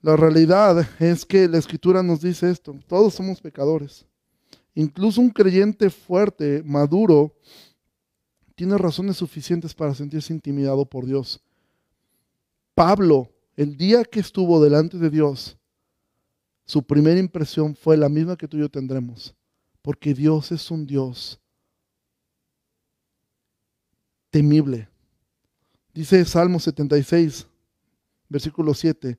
La 0.01 0.17
realidad 0.17 0.89
es 1.01 1.25
que 1.25 1.49
la 1.49 1.59
escritura 1.59 2.03
nos 2.03 2.21
dice 2.21 2.51
esto. 2.51 2.79
Todos 2.87 3.15
somos 3.15 3.41
pecadores. 3.41 4.07
Incluso 4.75 5.21
un 5.21 5.31
creyente 5.31 5.91
fuerte, 5.91 6.63
maduro, 6.65 7.35
tiene 8.55 8.79
razones 8.79 9.17
suficientes 9.17 9.75
para 9.75 9.95
sentirse 9.95 10.33
intimidado 10.33 10.85
por 10.85 11.05
Dios. 11.05 11.41
Pablo, 12.75 13.29
el 13.57 13.77
día 13.77 14.05
que 14.05 14.21
estuvo 14.21 14.63
delante 14.63 14.99
de 14.99 15.11
Dios, 15.11 15.57
su 16.65 16.83
primera 16.83 17.19
impresión 17.19 17.75
fue 17.75 17.97
la 17.97 18.09
misma 18.09 18.37
que 18.37 18.47
tú 18.47 18.57
y 18.57 18.61
yo 18.61 18.69
tendremos, 18.69 19.35
porque 19.83 20.15
Dios 20.15 20.53
es 20.53 20.71
un 20.71 20.87
Dios 20.87 21.41
temible. 24.31 24.89
Dice 25.93 26.25
Salmo 26.25 26.61
76, 26.61 27.49
versículo 28.29 28.75
7, 28.75 29.19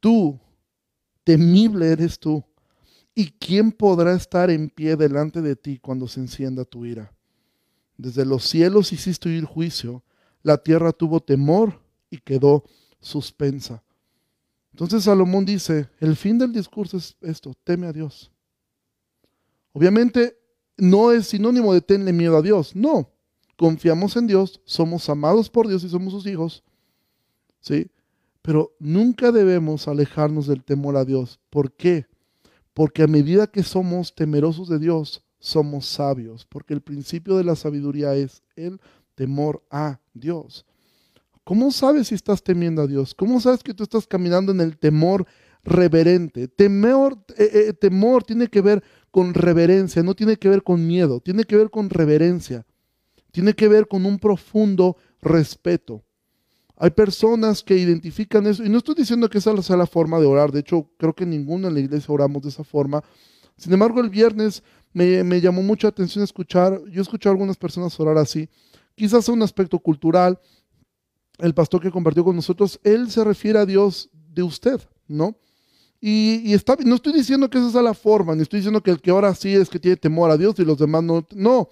tú, 0.00 0.38
temible 1.24 1.92
eres 1.92 2.18
tú, 2.18 2.44
¿y 3.14 3.30
quién 3.30 3.72
podrá 3.72 4.14
estar 4.14 4.50
en 4.50 4.68
pie 4.68 4.96
delante 4.96 5.40
de 5.40 5.56
ti 5.56 5.78
cuando 5.78 6.08
se 6.08 6.20
encienda 6.20 6.64
tu 6.64 6.84
ira? 6.84 7.12
Desde 7.96 8.24
los 8.24 8.44
cielos 8.44 8.92
hiciste 8.92 9.28
oír 9.28 9.44
juicio, 9.44 10.02
la 10.42 10.58
tierra 10.58 10.92
tuvo 10.92 11.20
temor 11.20 11.80
y 12.10 12.18
quedó 12.18 12.64
suspensa. 13.00 13.82
Entonces 14.72 15.04
Salomón 15.04 15.44
dice, 15.44 15.88
el 16.00 16.16
fin 16.16 16.38
del 16.38 16.52
discurso 16.52 16.96
es 16.96 17.16
esto, 17.20 17.54
teme 17.62 17.86
a 17.86 17.92
Dios. 17.92 18.30
Obviamente 19.72 20.38
no 20.76 21.12
es 21.12 21.28
sinónimo 21.28 21.74
de 21.74 21.80
tenerle 21.80 22.12
miedo 22.12 22.36
a 22.36 22.42
Dios, 22.42 22.74
no. 22.74 23.10
Confiamos 23.56 24.16
en 24.16 24.26
Dios, 24.26 24.60
somos 24.64 25.08
amados 25.08 25.48
por 25.48 25.68
Dios 25.68 25.84
y 25.84 25.88
somos 25.88 26.12
sus 26.12 26.26
hijos. 26.26 26.64
¿Sí? 27.60 27.90
Pero 28.42 28.74
nunca 28.80 29.30
debemos 29.30 29.86
alejarnos 29.86 30.46
del 30.46 30.64
temor 30.64 30.96
a 30.96 31.04
Dios. 31.04 31.40
¿Por 31.48 31.72
qué? 31.72 32.06
Porque 32.74 33.04
a 33.04 33.06
medida 33.06 33.46
que 33.46 33.62
somos 33.62 34.14
temerosos 34.14 34.68
de 34.68 34.80
Dios, 34.80 35.22
somos 35.38 35.86
sabios. 35.86 36.44
Porque 36.46 36.74
el 36.74 36.80
principio 36.82 37.36
de 37.36 37.44
la 37.44 37.54
sabiduría 37.54 38.14
es 38.14 38.42
el 38.56 38.80
temor 39.14 39.62
a 39.70 40.00
Dios. 40.12 40.66
¿Cómo 41.44 41.70
sabes 41.70 42.08
si 42.08 42.14
estás 42.14 42.42
temiendo 42.42 42.82
a 42.82 42.86
Dios? 42.86 43.14
¿Cómo 43.14 43.40
sabes 43.40 43.62
que 43.62 43.74
tú 43.74 43.82
estás 43.82 44.06
caminando 44.06 44.52
en 44.52 44.60
el 44.60 44.78
temor 44.78 45.26
reverente? 45.64 46.46
Temor, 46.48 47.18
eh, 47.36 47.50
eh, 47.68 47.72
temor 47.72 48.22
tiene 48.22 48.48
que 48.48 48.60
ver 48.60 48.82
con 49.10 49.34
reverencia, 49.34 50.02
no 50.02 50.14
tiene 50.14 50.36
que 50.36 50.48
ver 50.48 50.62
con 50.62 50.86
miedo, 50.86 51.20
tiene 51.20 51.44
que 51.44 51.56
ver 51.56 51.70
con 51.70 51.90
reverencia, 51.90 52.64
tiene 53.32 53.54
que 53.54 53.68
ver 53.68 53.88
con 53.88 54.06
un 54.06 54.18
profundo 54.18 54.96
respeto. 55.20 56.04
Hay 56.82 56.90
personas 56.90 57.62
que 57.62 57.76
identifican 57.76 58.44
eso, 58.44 58.64
y 58.64 58.68
no 58.68 58.78
estoy 58.78 58.96
diciendo 58.96 59.30
que 59.30 59.38
esa 59.38 59.62
sea 59.62 59.76
la 59.76 59.86
forma 59.86 60.18
de 60.18 60.26
orar, 60.26 60.50
de 60.50 60.58
hecho 60.58 60.90
creo 60.98 61.14
que 61.14 61.24
ninguno 61.24 61.68
en 61.68 61.74
la 61.74 61.80
iglesia 61.80 62.12
oramos 62.12 62.42
de 62.42 62.48
esa 62.48 62.64
forma. 62.64 63.04
Sin 63.56 63.72
embargo, 63.72 64.00
el 64.00 64.10
viernes 64.10 64.64
me, 64.92 65.22
me 65.22 65.40
llamó 65.40 65.62
mucha 65.62 65.86
atención 65.86 66.24
escuchar, 66.24 66.80
yo 66.90 67.00
escuché 67.00 67.28
a 67.28 67.32
algunas 67.32 67.56
personas 67.56 68.00
orar 68.00 68.18
así, 68.18 68.48
quizás 68.96 69.28
un 69.28 69.44
aspecto 69.44 69.78
cultural, 69.78 70.40
el 71.38 71.54
pastor 71.54 71.80
que 71.80 71.92
compartió 71.92 72.24
con 72.24 72.34
nosotros, 72.34 72.80
él 72.82 73.12
se 73.12 73.22
refiere 73.22 73.60
a 73.60 73.64
Dios 73.64 74.10
de 74.12 74.42
usted, 74.42 74.80
¿no? 75.06 75.36
Y, 76.00 76.52
está, 76.52 76.76
no 76.84 76.96
estoy 76.96 77.12
diciendo 77.12 77.48
que 77.48 77.58
esa 77.58 77.70
sea 77.70 77.82
la 77.82 77.94
forma, 77.94 78.34
ni 78.34 78.42
estoy 78.42 78.58
diciendo 78.58 78.82
que 78.82 78.90
el 78.90 79.00
que 79.00 79.12
ahora 79.12 79.32
sí 79.36 79.54
es 79.54 79.70
que 79.70 79.78
tiene 79.78 79.96
temor 79.96 80.32
a 80.32 80.36
Dios 80.36 80.58
y 80.58 80.64
los 80.64 80.78
demás 80.78 81.04
no. 81.04 81.24
No, 81.32 81.68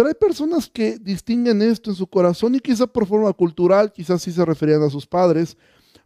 pero 0.00 0.08
hay 0.08 0.14
personas 0.14 0.66
que 0.66 0.98
distinguen 0.98 1.60
esto 1.60 1.90
en 1.90 1.94
su 1.94 2.06
corazón 2.06 2.54
y 2.54 2.60
quizá 2.60 2.86
por 2.86 3.06
forma 3.06 3.30
cultural, 3.34 3.92
quizás 3.92 4.22
sí 4.22 4.32
se 4.32 4.42
referían 4.46 4.82
a 4.82 4.88
sus 4.88 5.06
padres, 5.06 5.58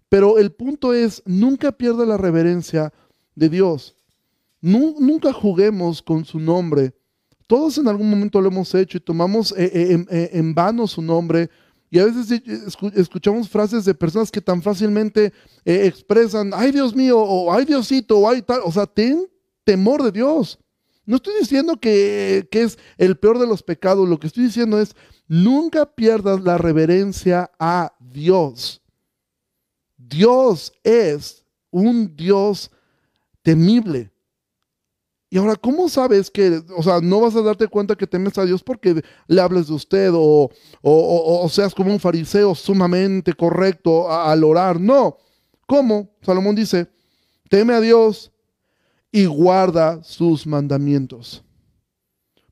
pero 0.08 0.36
el 0.36 0.50
punto 0.50 0.92
es, 0.92 1.22
nunca 1.24 1.70
pierda 1.70 2.04
la 2.04 2.16
reverencia 2.16 2.92
de 3.36 3.48
Dios. 3.48 3.94
nunca 4.60 5.32
juguemos 5.32 6.02
con 6.02 6.24
su 6.24 6.40
nombre. 6.40 6.92
Todos 7.46 7.78
en 7.78 7.86
algún 7.86 8.10
momento 8.10 8.40
lo 8.40 8.48
hemos 8.48 8.74
hecho 8.74 8.98
y 8.98 9.00
tomamos 9.00 9.52
eh, 9.52 9.70
eh, 9.72 10.04
eh, 10.10 10.30
en 10.32 10.52
vano 10.56 10.88
su 10.88 11.00
nombre 11.00 11.48
y 11.88 12.00
a 12.00 12.06
veces 12.06 12.42
escuchamos 12.96 13.48
frases 13.48 13.84
de 13.84 13.94
personas 13.94 14.32
que 14.32 14.40
tan 14.40 14.60
fácilmente 14.60 15.32
expresan, 15.64 16.50
ay 16.52 16.72
Dios 16.72 16.96
mío, 16.96 17.20
o 17.20 17.52
ay 17.52 17.64
Diosito, 17.64 18.18
o 18.18 18.28
ay 18.28 18.42
tal. 18.42 18.58
O 18.64 18.72
sea, 18.72 18.86
ten 18.86 19.28
temor 19.62 20.02
de 20.02 20.10
Dios. 20.10 20.58
No 21.06 21.16
estoy 21.16 21.34
diciendo 21.38 21.78
que, 21.78 22.48
que 22.50 22.62
es 22.62 22.78
el 22.96 23.16
peor 23.16 23.38
de 23.38 23.46
los 23.46 23.62
pecados, 23.62 24.08
lo 24.08 24.18
que 24.18 24.26
estoy 24.26 24.44
diciendo 24.44 24.80
es, 24.80 24.96
nunca 25.28 25.94
pierdas 25.94 26.40
la 26.42 26.58
reverencia 26.58 27.50
a 27.58 27.94
Dios. 28.00 28.82
Dios 29.96 30.72
es 30.82 31.44
un 31.70 32.16
Dios 32.16 32.70
temible. 33.42 34.14
Y 35.34 35.38
ahora, 35.38 35.56
¿cómo 35.56 35.88
sabes 35.88 36.30
que, 36.30 36.62
o 36.76 36.82
sea, 36.82 37.00
no 37.00 37.20
vas 37.20 37.34
a 37.34 37.42
darte 37.42 37.66
cuenta 37.66 37.96
que 37.96 38.06
temes 38.06 38.38
a 38.38 38.44
Dios 38.44 38.62
porque 38.62 39.02
le 39.26 39.40
hables 39.40 39.66
de 39.66 39.74
usted 39.74 40.10
o, 40.14 40.48
o, 40.80 41.48
seas 41.48 41.74
como 41.74 41.90
un 41.92 41.98
fariseo 41.98 42.54
sumamente 42.54 43.32
correcto 43.32 44.08
al 44.08 44.44
orar? 44.44 44.78
No. 44.78 45.16
¿Cómo? 45.66 46.14
Salomón 46.22 46.54
dice, 46.54 46.88
teme 47.48 47.74
a 47.74 47.80
Dios 47.80 48.30
y 49.14 49.26
guarda 49.26 50.02
sus 50.02 50.44
mandamientos. 50.44 51.44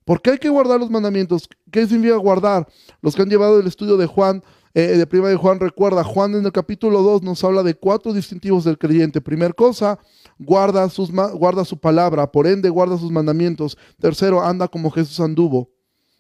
¿Por 0.05 0.23
qué 0.23 0.31
hay 0.31 0.39
que 0.39 0.49
guardar 0.49 0.79
los 0.79 0.91
mandamientos? 0.91 1.49
¿Qué 1.73 1.89
significa 1.89 2.15
guardar? 2.19 2.69
Los 3.01 3.17
que 3.17 3.23
han 3.23 3.29
llevado 3.29 3.59
el 3.59 3.67
estudio 3.67 3.97
de 3.97 4.07
Juan, 4.07 4.45
eh, 4.73 4.97
de 4.97 5.05
prima 5.09 5.29
de 5.29 5.35
Juan, 5.35 5.59
recuerda, 5.59 6.05
Juan 6.05 6.37
en 6.37 6.47
el 6.47 6.53
capítulo 6.53 7.03
2 7.03 7.23
nos 7.23 7.43
habla 7.43 7.65
de 7.65 7.75
cuatro 7.75 8.13
distintivos 8.13 8.63
del 8.63 8.79
creyente. 8.79 9.21
Primer 9.21 9.57
cosa, 9.57 9.99
guarda, 10.39 10.89
sus, 10.89 11.11
guarda 11.11 11.65
su 11.65 11.81
palabra, 11.81 12.31
por 12.31 12.47
ende 12.47 12.69
guarda 12.69 12.97
sus 12.97 13.11
mandamientos. 13.11 13.77
Tercero, 14.01 14.41
anda 14.41 14.69
como 14.69 14.89
Jesús 14.93 15.19
anduvo. 15.19 15.69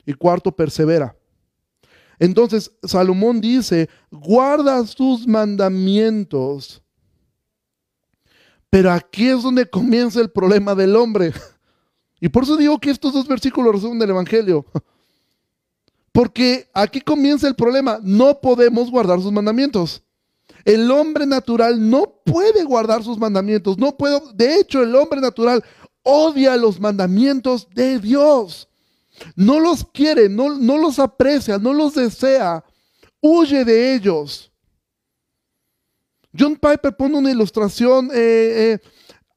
Y 0.05 0.12
cuarto, 0.12 0.51
persevera. 0.51 1.16
Entonces, 2.18 2.72
Salomón 2.82 3.40
dice, 3.40 3.88
guarda 4.11 4.84
sus 4.88 5.24
mandamientos. 5.24 6.82
Pero 8.73 8.91
aquí 8.91 9.29
es 9.29 9.43
donde 9.43 9.68
comienza 9.68 10.18
el 10.18 10.31
problema 10.31 10.75
del 10.75 10.97
hombre. 10.97 11.31
Y 12.23 12.31
por 12.31 12.45
eso 12.45 12.57
digo 12.57 12.79
que 12.79 12.89
estos 12.89 13.12
dos 13.12 13.29
versículos 13.29 13.75
resumen 13.75 14.01
el 14.01 14.09
Evangelio. 14.09 14.64
Porque 16.11 16.70
aquí 16.73 17.03
comienza 17.03 17.49
el 17.49 17.55
problema. 17.55 17.99
No 18.03 18.41
podemos 18.41 18.91
guardar 18.91 19.20
sus 19.20 19.31
mandamientos. 19.31 20.03
El 20.64 20.91
hombre 20.91 21.27
natural 21.27 21.91
no 21.91 22.14
puede 22.25 22.62
guardar 22.62 23.03
sus 23.03 23.18
mandamientos. 23.18 23.77
No 23.77 23.95
puedo. 23.95 24.33
De 24.33 24.61
hecho, 24.61 24.83
el 24.83 24.95
hombre 24.95 25.20
natural 25.20 25.62
odia 26.03 26.57
los 26.57 26.81
mandamientos 26.81 27.68
de 27.75 27.99
Dios. 27.99 28.68
No 29.37 29.59
los 29.59 29.85
quiere, 29.85 30.29
no, 30.29 30.55
no 30.55 30.79
los 30.79 30.99
aprecia, 30.99 31.59
no 31.59 31.75
los 31.75 31.95
desea. 31.95 32.64
Huye 33.20 33.64
de 33.66 33.95
ellos. 33.97 34.52
John 36.37 36.57
Piper 36.57 36.97
pone 36.97 37.18
una 37.18 37.30
ilustración 37.30 38.11
eh, 38.12 38.14
eh, 38.14 38.78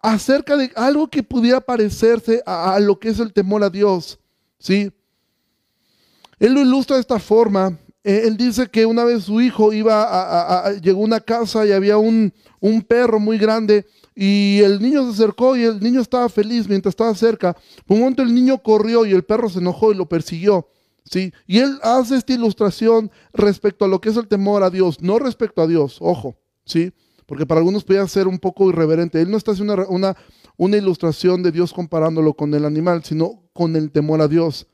acerca 0.01 0.55
de 0.55 0.71
algo 0.75 1.07
que 1.07 1.23
pudiera 1.23 1.59
parecerse 1.59 2.41
a, 2.45 2.75
a, 2.75 2.79
lo 2.79 2.99
que 2.99 3.09
es 3.09 3.19
el 3.19 3.33
temor 3.33 3.63
a 3.63 3.69
Dios. 3.69 4.19
¿sí? 4.59 4.91
Él 6.39 6.53
lo 6.53 6.61
ilustra 6.61 6.97
de 6.97 7.01
esta 7.01 7.19
forma. 7.19 7.77
Eh, 8.03 8.23
él 8.25 8.37
dice 8.37 8.67
que 8.67 8.85
una 8.85 9.03
vez 9.03 9.23
su 9.23 9.41
hijo 9.41 9.73
iba 9.73 10.67
a, 10.67 10.73
llegó 10.73 11.01
a 11.01 11.05
una 11.05 11.19
casa 11.19 11.65
y 11.65 11.71
había 11.71 11.97
un, 11.97 12.31
un, 12.59 12.81
perro 12.83 13.19
muy 13.19 13.37
grande 13.37 13.85
y 14.13 14.59
el 14.59 14.79
niño 14.79 15.03
se 15.05 15.23
acercó 15.23 15.55
y 15.55 15.63
el 15.63 15.79
niño 15.79 16.01
estaba 16.01 16.29
feliz 16.29 16.67
mientras 16.69 16.91
estaba 16.91 17.15
cerca. 17.15 17.53
Por 17.85 17.95
un 17.95 18.01
momento 18.01 18.21
el 18.21 18.33
niño 18.33 18.61
corrió 18.61 19.05
y 19.05 19.11
el 19.11 19.23
perro 19.23 19.49
se 19.49 19.59
enojó 19.59 19.91
y 19.91 19.95
lo 19.95 20.07
persiguió. 20.07 20.69
¿sí? 21.03 21.33
Y 21.47 21.59
él 21.59 21.79
hace 21.81 22.15
esta 22.17 22.33
ilustración 22.33 23.09
respecto 23.33 23.85
a 23.85 23.87
lo 23.87 23.99
que 23.99 24.09
es 24.09 24.17
el 24.17 24.27
temor 24.27 24.61
a 24.61 24.69
Dios, 24.69 25.01
no 25.01 25.17
respecto 25.17 25.63
a 25.63 25.67
Dios, 25.67 25.97
ojo, 25.99 26.35
¿sí? 26.65 26.91
porque 27.25 27.45
para 27.45 27.59
algunos 27.59 27.83
podría 27.83 28.07
ser 28.07 28.27
un 28.27 28.39
poco 28.39 28.69
irreverente. 28.69 29.21
Él 29.21 29.31
no 29.31 29.37
está 29.37 29.51
haciendo 29.51 29.73
una, 29.73 29.87
una, 29.87 30.17
una 30.57 30.77
ilustración 30.77 31.41
de 31.43 31.51
Dios 31.51 31.73
comparándolo 31.73 32.33
con 32.33 32.53
el 32.53 32.65
animal, 32.65 33.03
sino 33.03 33.43
con 33.53 33.75
el 33.75 33.91
temor 33.91 34.21
a 34.21 34.27
Dios. 34.27 34.67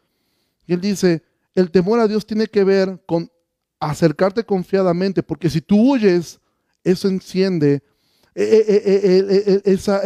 Y 0.68 0.74
él 0.74 0.82
dice, 0.82 1.24
el 1.56 1.72
temor 1.72 2.00
a 2.00 2.08
Dios 2.08 2.26
tiene 2.26 2.48
que 2.48 2.64
ver 2.64 3.02
con 3.06 3.32
acercarte 3.80 4.44
confiadamente, 4.44 5.24
porque 5.24 5.50
si 5.50 5.62
tú 5.62 5.94
huyes, 5.94 6.40
eso 6.84 7.08
enciende 7.08 7.84
eh, 8.36 8.66
eh, 8.68 9.42
eh, 9.46 9.62
esa, 9.66 10.02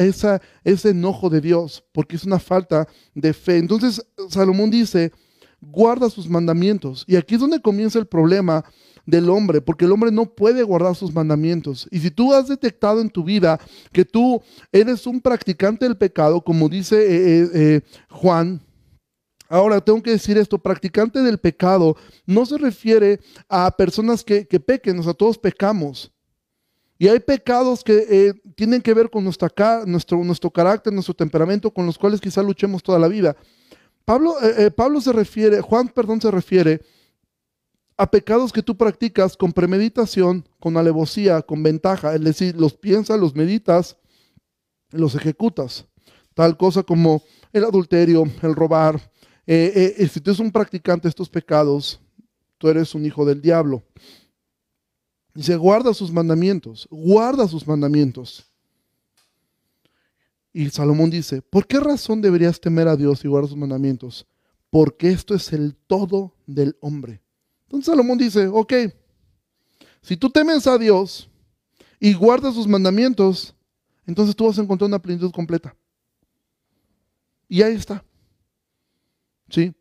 ese 0.63 0.89
enojo 0.89 1.29
de 1.29 1.41
Dios, 1.41 1.83
porque 1.91 2.15
es 2.15 2.23
una 2.23 2.39
falta 2.39 2.87
de 3.13 3.33
fe. 3.33 3.57
Entonces 3.57 4.01
Salomón 4.29 4.69
dice, 4.69 5.11
guarda 5.59 6.09
sus 6.09 6.29
mandamientos. 6.29 7.03
Y 7.07 7.15
aquí 7.15 7.35
es 7.35 7.41
donde 7.41 7.61
comienza 7.61 7.99
el 7.99 8.07
problema 8.07 8.63
del 9.05 9.29
hombre, 9.29 9.61
porque 9.61 9.85
el 9.85 9.91
hombre 9.91 10.11
no 10.11 10.25
puede 10.25 10.63
guardar 10.63 10.95
sus 10.95 11.13
mandamientos. 11.13 11.87
Y 11.91 11.99
si 11.99 12.11
tú 12.11 12.33
has 12.33 12.47
detectado 12.47 13.01
en 13.01 13.09
tu 13.09 13.23
vida 13.23 13.59
que 13.91 14.05
tú 14.05 14.41
eres 14.71 15.05
un 15.05 15.21
practicante 15.21 15.85
del 15.85 15.97
pecado, 15.97 16.41
como 16.41 16.69
dice 16.69 17.81
Juan, 18.09 18.61
Ahora, 19.47 19.79
tengo 19.79 20.01
que 20.01 20.11
decir 20.11 20.37
esto, 20.37 20.57
practicante 20.57 21.21
del 21.21 21.37
pecado 21.37 21.95
no 22.25 22.45
se 22.45 22.57
refiere 22.57 23.19
a 23.47 23.69
personas 23.71 24.23
que, 24.23 24.45
pequen, 24.45 24.97
o 24.99 25.03
sea, 25.03 25.13
todos 25.13 25.37
pecamos. 25.37 26.11
Y 26.97 27.07
hay 27.07 27.19
pecados 27.19 27.83
que 27.83 28.05
eh, 28.09 28.33
tienen 28.55 28.81
que 28.81 28.93
ver 28.93 29.09
con 29.09 29.23
nuestra, 29.23 29.49
nuestro, 29.85 30.23
nuestro 30.23 30.49
carácter, 30.49 30.93
nuestro 30.93 31.13
temperamento, 31.13 31.69
con 31.69 31.85
los 31.85 31.97
cuales 31.97 32.21
quizá 32.21 32.41
luchemos 32.41 32.81
toda 32.81 32.97
la 32.97 33.07
vida. 33.07 33.35
Pablo, 34.05 34.35
eh, 34.41 34.65
eh, 34.65 34.71
Pablo 34.71 35.01
se 35.01 35.11
refiere, 35.11 35.61
Juan, 35.61 35.89
perdón, 35.89 36.21
se 36.21 36.31
refiere 36.31 36.81
a 37.97 38.09
pecados 38.11 38.51
que 38.51 38.61
tú 38.61 38.75
practicas 38.75 39.37
con 39.37 39.53
premeditación, 39.53 40.47
con 40.59 40.77
alevosía, 40.77 41.41
con 41.41 41.63
ventaja, 41.63 42.15
es 42.15 42.21
decir, 42.21 42.55
los 42.55 42.73
piensas, 42.73 43.19
los 43.19 43.35
meditas, 43.35 43.97
los 44.91 45.15
ejecutas. 45.15 45.85
Tal 46.33 46.57
cosa 46.57 46.83
como 46.83 47.23
el 47.53 47.63
adulterio, 47.63 48.25
el 48.41 48.55
robar. 48.55 48.95
Eh, 49.47 49.71
eh, 49.75 49.95
eh, 49.97 50.07
si 50.07 50.19
tú 50.19 50.31
eres 50.31 50.39
un 50.39 50.51
practicante 50.51 51.03
de 51.03 51.09
estos 51.09 51.29
pecados, 51.29 52.01
tú 52.57 52.67
eres 52.67 52.93
un 52.93 53.05
hijo 53.05 53.25
del 53.25 53.41
diablo. 53.41 53.83
Dice, 55.33 55.55
guarda 55.55 55.93
sus 55.93 56.11
mandamientos, 56.11 56.87
guarda 56.91 57.47
sus 57.47 57.65
mandamientos. 57.67 58.45
Y 60.51 60.69
Salomón 60.69 61.09
dice, 61.09 61.41
¿por 61.41 61.67
qué 61.67 61.79
razón 61.79 62.21
deberías 62.21 62.59
temer 62.59 62.87
a 62.87 62.95
Dios 62.95 63.23
y 63.23 63.27
guardar 63.27 63.49
sus 63.49 63.57
mandamientos? 63.57 64.25
Porque 64.69 65.09
esto 65.09 65.35
es 65.35 65.51
el 65.51 65.75
todo 65.75 66.33
del 66.45 66.77
hombre. 66.79 67.24
Entonces 67.65 67.85
Salomón 67.85 68.17
dice, 68.17 68.47
ok, 68.47 68.73
si 70.01 70.15
tú 70.15 70.29
temes 70.29 70.67
a 70.67 70.77
Dios 70.77 71.29
y 71.99 72.13
guardas 72.13 72.53
sus 72.53 72.67
mandamientos, 72.67 73.55
entonces 74.05 74.35
tú 74.35 74.45
vas 74.45 74.57
a 74.57 74.61
encontrar 74.61 74.87
una 74.87 75.01
plenitud 75.01 75.31
completa. 75.31 75.75
Y 77.47 77.61
ahí 77.61 77.75
está. 77.75 78.03
¿Sí? 79.49 79.73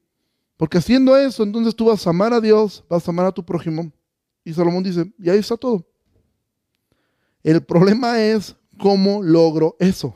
Porque 0.56 0.78
haciendo 0.78 1.16
eso, 1.16 1.42
entonces 1.42 1.74
tú 1.74 1.86
vas 1.86 2.06
a 2.06 2.10
amar 2.10 2.32
a 2.32 2.40
Dios, 2.40 2.84
vas 2.88 3.06
a 3.06 3.10
amar 3.10 3.26
a 3.26 3.32
tu 3.32 3.44
prójimo. 3.44 3.92
Y 4.44 4.52
Salomón 4.52 4.82
dice, 4.82 5.12
y 5.18 5.28
ahí 5.28 5.38
está 5.38 5.56
todo. 5.56 5.86
El 7.42 7.62
problema 7.62 8.20
es 8.20 8.56
cómo 8.78 9.22
logro 9.22 9.76
eso. 9.78 10.14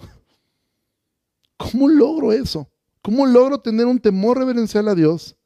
¿Cómo 1.57 1.89
logro 1.89 2.33
eso? 2.33 2.71
¿Cómo 3.03 3.27
logro 3.27 3.61
tener 3.61 3.87
un 3.87 3.99
temor 3.99 4.39
reverencial 4.39 4.89
a 4.89 4.95
Dios 4.95 5.37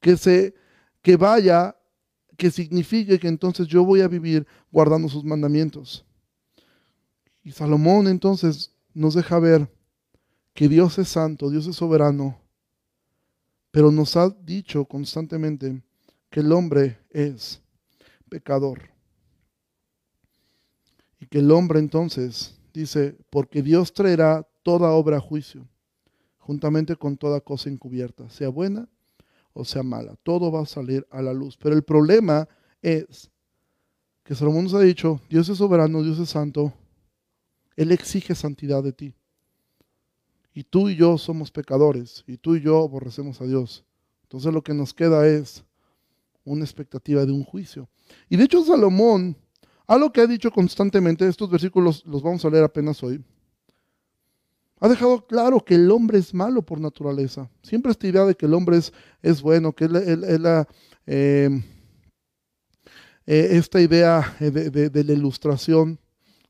que 0.00 0.16
se 0.16 0.54
que 1.02 1.16
vaya, 1.16 1.76
que 2.36 2.50
signifique 2.50 3.18
que 3.18 3.28
entonces 3.28 3.66
yo 3.66 3.84
voy 3.84 4.00
a 4.00 4.08
vivir 4.08 4.46
guardando 4.70 5.08
sus 5.08 5.24
mandamientos? 5.24 6.04
Y 7.42 7.50
Salomón 7.50 8.06
entonces 8.06 8.72
nos 8.94 9.14
deja 9.14 9.38
ver 9.38 9.68
que 10.54 10.68
Dios 10.68 10.98
es 10.98 11.08
santo, 11.08 11.50
Dios 11.50 11.66
es 11.66 11.76
soberano, 11.76 12.38
pero 13.70 13.90
nos 13.90 14.16
ha 14.16 14.30
dicho 14.30 14.84
constantemente 14.84 15.82
que 16.30 16.40
el 16.40 16.52
hombre 16.52 16.98
es 17.10 17.60
pecador. 18.28 18.90
Y 21.18 21.26
que 21.26 21.38
el 21.38 21.50
hombre 21.50 21.78
entonces 21.78 22.58
dice, 22.72 23.16
porque 23.30 23.62
Dios 23.62 23.92
traerá 23.92 24.46
toda 24.62 24.90
obra 24.90 25.16
a 25.16 25.20
juicio, 25.20 25.66
juntamente 26.38 26.96
con 26.96 27.16
toda 27.16 27.40
cosa 27.40 27.70
encubierta, 27.70 28.28
sea 28.30 28.48
buena 28.48 28.88
o 29.52 29.64
sea 29.64 29.82
mala. 29.82 30.16
Todo 30.22 30.50
va 30.50 30.62
a 30.62 30.66
salir 30.66 31.06
a 31.10 31.22
la 31.22 31.32
luz. 31.32 31.56
Pero 31.56 31.74
el 31.74 31.82
problema 31.82 32.48
es 32.80 33.30
que 34.24 34.34
Salomón 34.34 34.64
nos 34.64 34.74
ha 34.74 34.80
dicho, 34.80 35.20
Dios 35.28 35.48
es 35.48 35.58
soberano, 35.58 36.02
Dios 36.02 36.18
es 36.18 36.30
santo, 36.30 36.72
Él 37.76 37.92
exige 37.92 38.34
santidad 38.34 38.82
de 38.82 38.92
ti. 38.92 39.14
Y 40.54 40.64
tú 40.64 40.88
y 40.88 40.96
yo 40.96 41.16
somos 41.18 41.50
pecadores, 41.50 42.24
y 42.26 42.36
tú 42.36 42.56
y 42.56 42.60
yo 42.60 42.78
aborrecemos 42.78 43.40
a 43.40 43.46
Dios. 43.46 43.84
Entonces 44.24 44.52
lo 44.52 44.62
que 44.62 44.74
nos 44.74 44.92
queda 44.92 45.26
es 45.26 45.64
una 46.44 46.64
expectativa 46.64 47.24
de 47.24 47.32
un 47.32 47.44
juicio. 47.44 47.88
Y 48.28 48.36
de 48.36 48.44
hecho 48.44 48.62
Salomón, 48.64 49.36
algo 49.86 50.12
que 50.12 50.20
ha 50.20 50.26
dicho 50.26 50.50
constantemente, 50.50 51.26
estos 51.26 51.50
versículos 51.50 52.04
los 52.06 52.22
vamos 52.22 52.44
a 52.44 52.50
leer 52.50 52.64
apenas 52.64 53.02
hoy, 53.02 53.24
ha 54.82 54.88
dejado 54.88 55.24
claro 55.28 55.60
que 55.60 55.76
el 55.76 55.88
hombre 55.92 56.18
es 56.18 56.34
malo 56.34 56.60
por 56.62 56.80
naturaleza. 56.80 57.48
Siempre 57.62 57.92
esta 57.92 58.08
idea 58.08 58.24
de 58.24 58.34
que 58.34 58.46
el 58.46 58.54
hombre 58.54 58.80
es, 59.22 59.40
bueno, 59.40 59.72
que 59.72 59.88
la, 59.88 60.66
eh, 61.06 61.62
eh, 63.24 63.48
esta 63.52 63.80
idea 63.80 64.36
de, 64.40 65.04
la 65.04 65.12
ilustración 65.12 66.00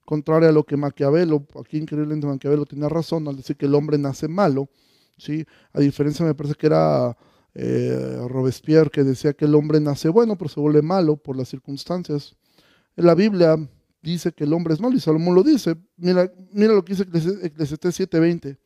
contraria 0.06 0.48
a 0.48 0.52
lo 0.52 0.64
que 0.64 0.78
Maquiavelo, 0.78 1.46
aquí 1.60 1.76
increíblemente 1.76 2.26
Maquiavelo 2.26 2.64
tenía 2.64 2.88
razón 2.88 3.28
al 3.28 3.36
decir 3.36 3.54
que 3.54 3.66
el 3.66 3.74
hombre 3.74 3.98
nace 3.98 4.28
malo, 4.28 4.70
¿sí? 5.18 5.44
a 5.74 5.80
diferencia 5.80 6.24
me 6.24 6.34
parece 6.34 6.54
que 6.54 6.68
era 6.68 7.14
eh, 7.54 8.16
Robespierre 8.28 8.88
que 8.88 9.04
decía 9.04 9.34
que 9.34 9.44
el 9.44 9.54
hombre 9.54 9.78
nace 9.78 10.08
bueno 10.08 10.38
pero 10.38 10.48
se 10.48 10.58
vuelve 10.58 10.80
malo 10.80 11.18
por 11.18 11.36
las 11.36 11.50
circunstancias. 11.50 12.34
En 12.96 13.04
la 13.04 13.14
Biblia 13.14 13.58
dice 14.02 14.32
que 14.32 14.44
el 14.44 14.52
hombre 14.52 14.74
es 14.74 14.80
malo 14.80 14.96
y 14.96 15.00
Salomón 15.00 15.34
lo 15.34 15.42
dice. 15.42 15.76
Mira, 15.96 16.30
mira 16.52 16.74
lo 16.74 16.84
que 16.84 16.94
dice 16.94 17.04
Eclesiastés 17.42 18.00
7:20. 18.00 18.58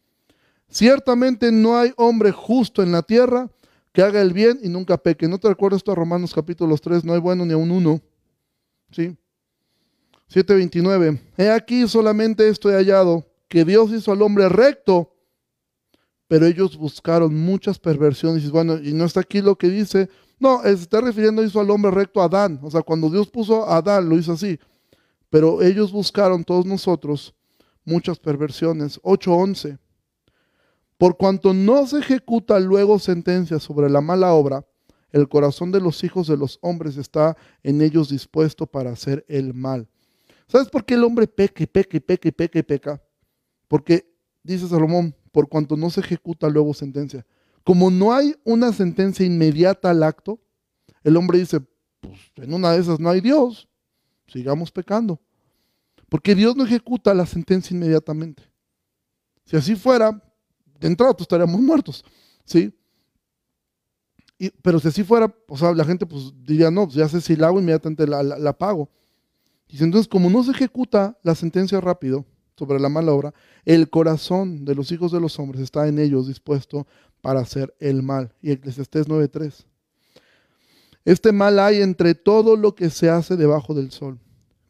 Ciertamente 0.69 1.53
no 1.53 1.79
hay 1.79 1.93
hombre 1.97 2.33
justo 2.33 2.83
en 2.83 2.91
la 2.91 3.03
tierra 3.03 3.51
que 3.93 4.03
haga 4.03 4.21
el 4.21 4.33
bien 4.33 4.59
y 4.63 4.69
nunca 4.69 4.97
peque. 4.97 5.29
¿No 5.29 5.39
te 5.39 5.49
recuerdas 5.49 5.79
esto 5.79 5.93
a 5.93 5.95
Romanos 5.95 6.35
capítulo 6.35 6.77
3? 6.77 7.05
No 7.05 7.15
hay 7.15 7.21
bueno 7.21 7.45
ni 7.45 7.53
a 7.53 7.57
un 7.57 7.71
uno. 7.71 8.01
¿Sí? 8.91 9.17
7:29. 10.29 11.21
He 11.37 11.51
aquí 11.51 11.87
solamente 11.87 12.49
esto 12.49 12.71
he 12.71 12.75
hallado, 12.75 13.25
que 13.49 13.65
Dios 13.65 13.93
hizo 13.93 14.11
al 14.11 14.23
hombre 14.23 14.49
recto, 14.49 15.13
pero 16.27 16.47
ellos 16.47 16.77
buscaron 16.77 17.35
muchas 17.35 17.79
perversiones. 17.79 18.45
Y 18.45 18.49
bueno, 18.49 18.79
y 18.83 18.93
no 18.93 19.05
está 19.05 19.21
aquí 19.21 19.41
lo 19.41 19.57
que 19.57 19.69
dice. 19.69 20.09
No, 20.39 20.63
se 20.63 20.73
está 20.73 21.01
refiriendo 21.01 21.43
hizo 21.43 21.61
al 21.61 21.71
hombre 21.71 21.91
recto 21.91 22.21
a 22.21 22.25
Adán. 22.25 22.59
O 22.63 22.71
sea, 22.71 22.83
cuando 22.83 23.09
Dios 23.09 23.29
puso 23.29 23.65
a 23.65 23.77
Adán, 23.77 24.09
lo 24.09 24.19
hizo 24.19 24.33
así. 24.33 24.59
Pero 25.31 25.63
ellos 25.63 25.93
buscaron, 25.93 26.45
todos 26.45 26.67
nosotros, 26.67 27.35
muchas 27.85 28.19
perversiones. 28.19 29.01
8.11. 29.03 29.79
Por 30.99 31.17
cuanto 31.17 31.53
no 31.53 31.87
se 31.87 31.99
ejecuta 31.99 32.59
luego 32.59 32.99
sentencia 32.99 33.59
sobre 33.59 33.91
la 33.91 34.01
mala 34.01 34.33
obra, 34.33 34.65
el 35.13 35.29
corazón 35.29 35.73
de 35.73 35.81
los 35.81 36.03
hijos 36.05 36.27
de 36.27 36.37
los 36.37 36.59
hombres 36.63 36.97
está 36.97 37.37
en 37.63 37.81
ellos 37.81 38.09
dispuesto 38.09 38.67
para 38.67 38.91
hacer 38.91 39.25
el 39.29 39.55
mal. 39.55 39.89
¿Sabes 40.49 40.69
por 40.69 40.85
qué 40.85 40.95
el 40.95 41.05
hombre 41.05 41.27
peca 41.27 41.63
y 41.63 41.67
peca 41.67 41.97
y 41.97 42.01
peca 42.01 42.29
y 42.29 42.33
peca 42.33 42.59
y 42.59 42.63
peca? 42.63 43.03
Porque, 43.69 44.13
dice 44.43 44.69
Salomón, 44.69 45.15
por 45.33 45.49
cuanto 45.49 45.77
no 45.77 45.91
se 45.91 46.01
ejecuta 46.01 46.49
luego 46.49 46.73
sentencia. 46.73 47.27
Como 47.65 47.91
no 47.91 48.13
hay 48.13 48.35
una 48.45 48.73
sentencia 48.73 49.27
inmediata 49.27 49.91
al 49.91 50.03
acto, 50.03 50.39
el 51.03 51.17
hombre 51.17 51.39
dice, 51.39 51.61
pues 52.01 52.19
en 52.37 52.55
una 52.55 52.73
de 52.73 52.81
esas 52.81 53.01
no 53.01 53.11
hay 53.11 53.21
Dios 53.21 53.69
sigamos 54.27 54.71
pecando. 54.71 55.21
Porque 56.09 56.35
Dios 56.35 56.57
no 56.57 56.65
ejecuta 56.65 57.15
la 57.15 57.27
sentencia 57.27 57.75
inmediatamente. 57.75 58.43
Si 59.45 59.57
así 59.57 59.75
fuera, 59.77 60.23
de 60.79 60.87
entrada 60.87 61.15
estaríamos 61.19 61.61
muertos. 61.61 62.05
¿sí? 62.45 62.73
pero 64.63 64.79
si 64.79 64.89
así 64.89 65.03
fuera, 65.03 65.35
o 65.49 65.57
sea, 65.57 65.73
la 65.73 65.85
gente 65.85 66.05
pues 66.05 66.33
diría, 66.45 66.71
no, 66.71 66.85
pues 66.85 66.97
ya 66.97 67.09
sé 67.09 67.21
si 67.21 67.37
la 67.37 67.49
hago, 67.49 67.59
inmediatamente 67.59 68.07
la, 68.07 68.23
la, 68.23 68.53
pago. 68.57 68.91
Dice, 69.69 69.85
entonces, 69.85 70.09
como 70.09 70.29
no 70.29 70.43
se 70.45 70.51
ejecuta 70.51 71.19
la 71.23 71.35
sentencia 71.35 71.81
rápido 71.81 72.27
sobre 72.57 72.79
la 72.79 72.89
mala 72.89 73.13
obra, 73.13 73.35
el 73.65 73.89
corazón 73.89 74.65
de 74.65 74.75
los 74.75 74.93
hijos 74.93 75.11
de 75.13 75.21
los 75.21 75.39
hombres 75.39 75.63
está 75.63 75.89
en 75.89 75.99
ellos 75.99 76.29
dispuesto 76.29 76.87
para 77.23 77.41
hacer 77.41 77.75
el 77.81 78.03
mal. 78.03 78.33
Y 78.43 78.53
Eclesiastés 78.53 79.09
9.3. 79.09 79.65
Este 81.07 81.31
mal 81.31 81.61
hay 81.61 81.83
entre 81.83 82.17
todo 82.17 82.57
lo 82.57 82.75
que 82.75 82.91
se 82.91 83.09
hace 83.09 83.37
debajo 83.37 83.75
del 83.75 83.93
sol, 83.93 84.19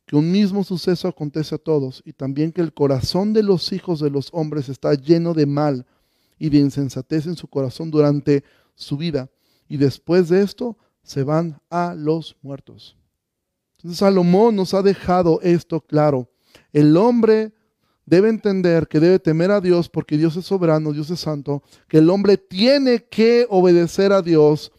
que 0.05 0.17
un 0.17 0.31
mismo 0.31 0.65
suceso 0.65 1.09
acontece 1.09 1.55
a 1.55 1.59
todos, 1.59 2.03
y 2.05 2.13
también 2.13 2.53
que 2.53 2.61
el 2.61 2.75
corazón 2.75 3.33
de 3.33 3.43
los 3.43 3.73
hijos 3.73 4.01
de 4.01 4.11
los 4.11 4.29
hombres 4.33 4.69
está 4.69 4.93
lleno 4.93 5.33
de 5.33 5.47
mal 5.47 5.87
y 6.39 6.51
de 6.51 6.59
insensatez 6.59 7.25
en 7.25 7.37
su 7.37 7.49
corazón 7.49 7.91
durante 7.91 8.45
su 8.75 8.99
vida, 8.99 9.31
y 9.67 9.79
después 9.79 10.29
de 10.29 10.43
esto 10.43 10.77
se 11.03 11.23
van 11.23 11.59
a 11.71 11.95
los 11.95 12.37
muertos. 12.43 12.99
Entonces 13.79 13.99
Salomón 13.99 14.57
nos 14.57 14.75
ha 14.75 14.83
dejado 14.83 15.41
esto 15.41 15.81
claro. 15.81 16.29
El 16.71 16.99
hombre 16.99 17.55
debe 18.05 18.29
entender 18.29 18.89
que 18.89 19.01
debe 19.01 19.19
temer 19.19 19.51
a 19.53 19.63
Dios 19.63 19.89
porque 19.89 20.19
Dios 20.19 20.37
es 20.37 20.45
soberano, 20.45 20.93
Dios 20.93 21.09
es 21.09 21.21
santo, 21.21 21.63
que 21.89 21.97
el 21.97 22.11
hombre 22.11 22.37
tiene 22.37 23.05
que 23.05 23.47
obedecer 23.49 24.13
a 24.13 24.21
Dios 24.21 24.71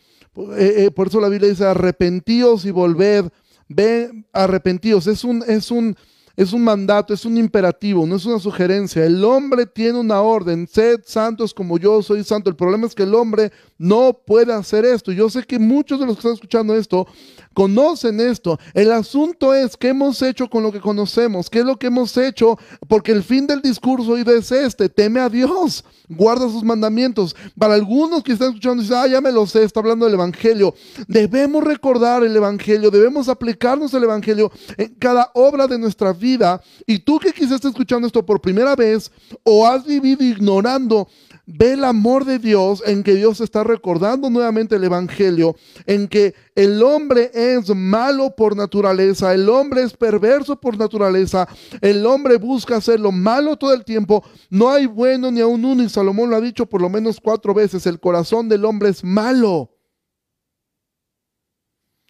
eh, 0.57 0.85
eh, 0.85 0.91
por 0.91 1.07
eso 1.07 1.19
la 1.19 1.29
Biblia 1.29 1.49
dice, 1.49 1.65
arrepentíos 1.65 2.65
y 2.65 2.71
volved, 2.71 3.25
ven, 3.67 4.25
arrepentíos. 4.33 5.07
Es 5.07 5.23
un, 5.23 5.43
es 5.47 5.71
un, 5.71 5.95
es 6.35 6.53
un 6.53 6.63
mandato, 6.63 7.13
es 7.13 7.25
un 7.25 7.37
imperativo, 7.37 8.05
no 8.05 8.15
es 8.15 8.25
una 8.25 8.39
sugerencia. 8.39 9.03
El 9.05 9.23
hombre 9.23 9.65
tiene 9.65 9.99
una 9.99 10.21
orden, 10.21 10.67
sed 10.67 11.01
santos 11.05 11.53
como 11.53 11.77
yo 11.79 12.01
soy 12.03 12.23
santo. 12.23 12.49
El 12.49 12.55
problema 12.55 12.85
es 12.85 12.93
que 12.93 13.03
el 13.03 13.15
hombre 13.15 13.51
no 13.77 14.13
puede 14.25 14.53
hacer 14.53 14.85
esto. 14.85 15.11
Yo 15.11 15.29
sé 15.29 15.43
que 15.43 15.59
muchos 15.59 15.99
de 15.99 16.05
los 16.05 16.15
que 16.15 16.19
están 16.19 16.33
escuchando 16.33 16.75
esto 16.75 17.07
conocen 17.53 18.19
esto. 18.19 18.59
El 18.75 18.91
asunto 18.91 19.53
es 19.53 19.75
qué 19.75 19.89
hemos 19.89 20.21
hecho 20.21 20.47
con 20.47 20.61
lo 20.61 20.71
que 20.71 20.79
conocemos, 20.79 21.49
qué 21.49 21.59
es 21.59 21.65
lo 21.65 21.77
que 21.77 21.87
hemos 21.87 22.15
hecho, 22.15 22.55
porque 22.87 23.11
el 23.11 23.23
fin 23.23 23.47
del 23.47 23.61
discurso 23.61 24.11
hoy 24.11 24.23
es 24.27 24.51
este, 24.51 24.89
teme 24.89 25.19
a 25.19 25.27
Dios, 25.27 25.83
guarda 26.07 26.47
sus 26.49 26.63
mandamientos. 26.63 27.35
Para 27.57 27.73
algunos 27.73 28.21
que 28.23 28.33
están 28.33 28.49
escuchando, 28.49 28.83
dicen, 28.83 28.97
ah, 28.97 29.07
ya 29.07 29.21
me 29.21 29.31
lo 29.31 29.47
sé, 29.47 29.63
está 29.63 29.79
hablando 29.79 30.05
del 30.05 30.13
Evangelio. 30.13 30.75
Debemos 31.07 31.63
recordar 31.63 32.23
el 32.23 32.35
Evangelio, 32.35 32.91
debemos 32.91 33.27
aplicarnos 33.27 33.91
el 33.95 34.03
Evangelio 34.03 34.51
en 34.77 34.93
cada 34.95 35.31
obra 35.33 35.65
de 35.65 35.79
nuestra 35.79 36.13
vida. 36.13 36.61
Y 36.85 36.99
tú 36.99 37.17
que 37.17 37.33
quizás 37.33 37.53
estés 37.53 37.71
escuchando 37.71 38.05
esto 38.05 38.23
por 38.23 38.39
primera 38.39 38.75
vez 38.75 39.11
o 39.43 39.65
has 39.65 39.83
vivido 39.83 40.23
ignorando 40.23 41.07
ve 41.47 41.73
el 41.73 41.85
amor 41.85 42.25
de 42.25 42.39
Dios 42.39 42.83
en 42.85 43.03
que 43.03 43.15
Dios 43.15 43.39
está 43.39 43.63
recordando 43.63 44.29
nuevamente 44.29 44.75
el 44.75 44.83
Evangelio, 44.83 45.55
en 45.85 46.09
que 46.09 46.35
el 46.55 46.83
hombre 46.83 47.31
es 47.33 47.73
malo 47.73 48.35
por 48.35 48.55
naturaleza, 48.55 49.33
el 49.33 49.47
hombre 49.47 49.83
es 49.83 49.93
perverso 49.93 50.59
por 50.59 50.77
naturaleza, 50.77 51.47
el 51.79 52.05
hombre 52.05 52.35
busca 52.35 52.75
hacer 52.75 52.99
lo 52.99 53.13
malo 53.13 53.55
todo 53.55 53.73
el 53.73 53.85
tiempo, 53.85 54.23
no 54.49 54.69
hay 54.69 54.87
bueno 54.87 55.31
ni 55.31 55.39
aun 55.39 55.63
uno, 55.63 55.83
y 55.83 55.89
Salomón 55.89 56.29
lo 56.29 56.35
ha 56.35 56.41
dicho 56.41 56.65
por 56.65 56.81
lo 56.81 56.89
menos 56.89 57.19
cuatro 57.21 57.53
veces, 57.53 57.87
el 57.87 57.99
corazón 58.01 58.49
del 58.49 58.65
hombre 58.65 58.89
es 58.89 59.01
malo. 59.03 59.71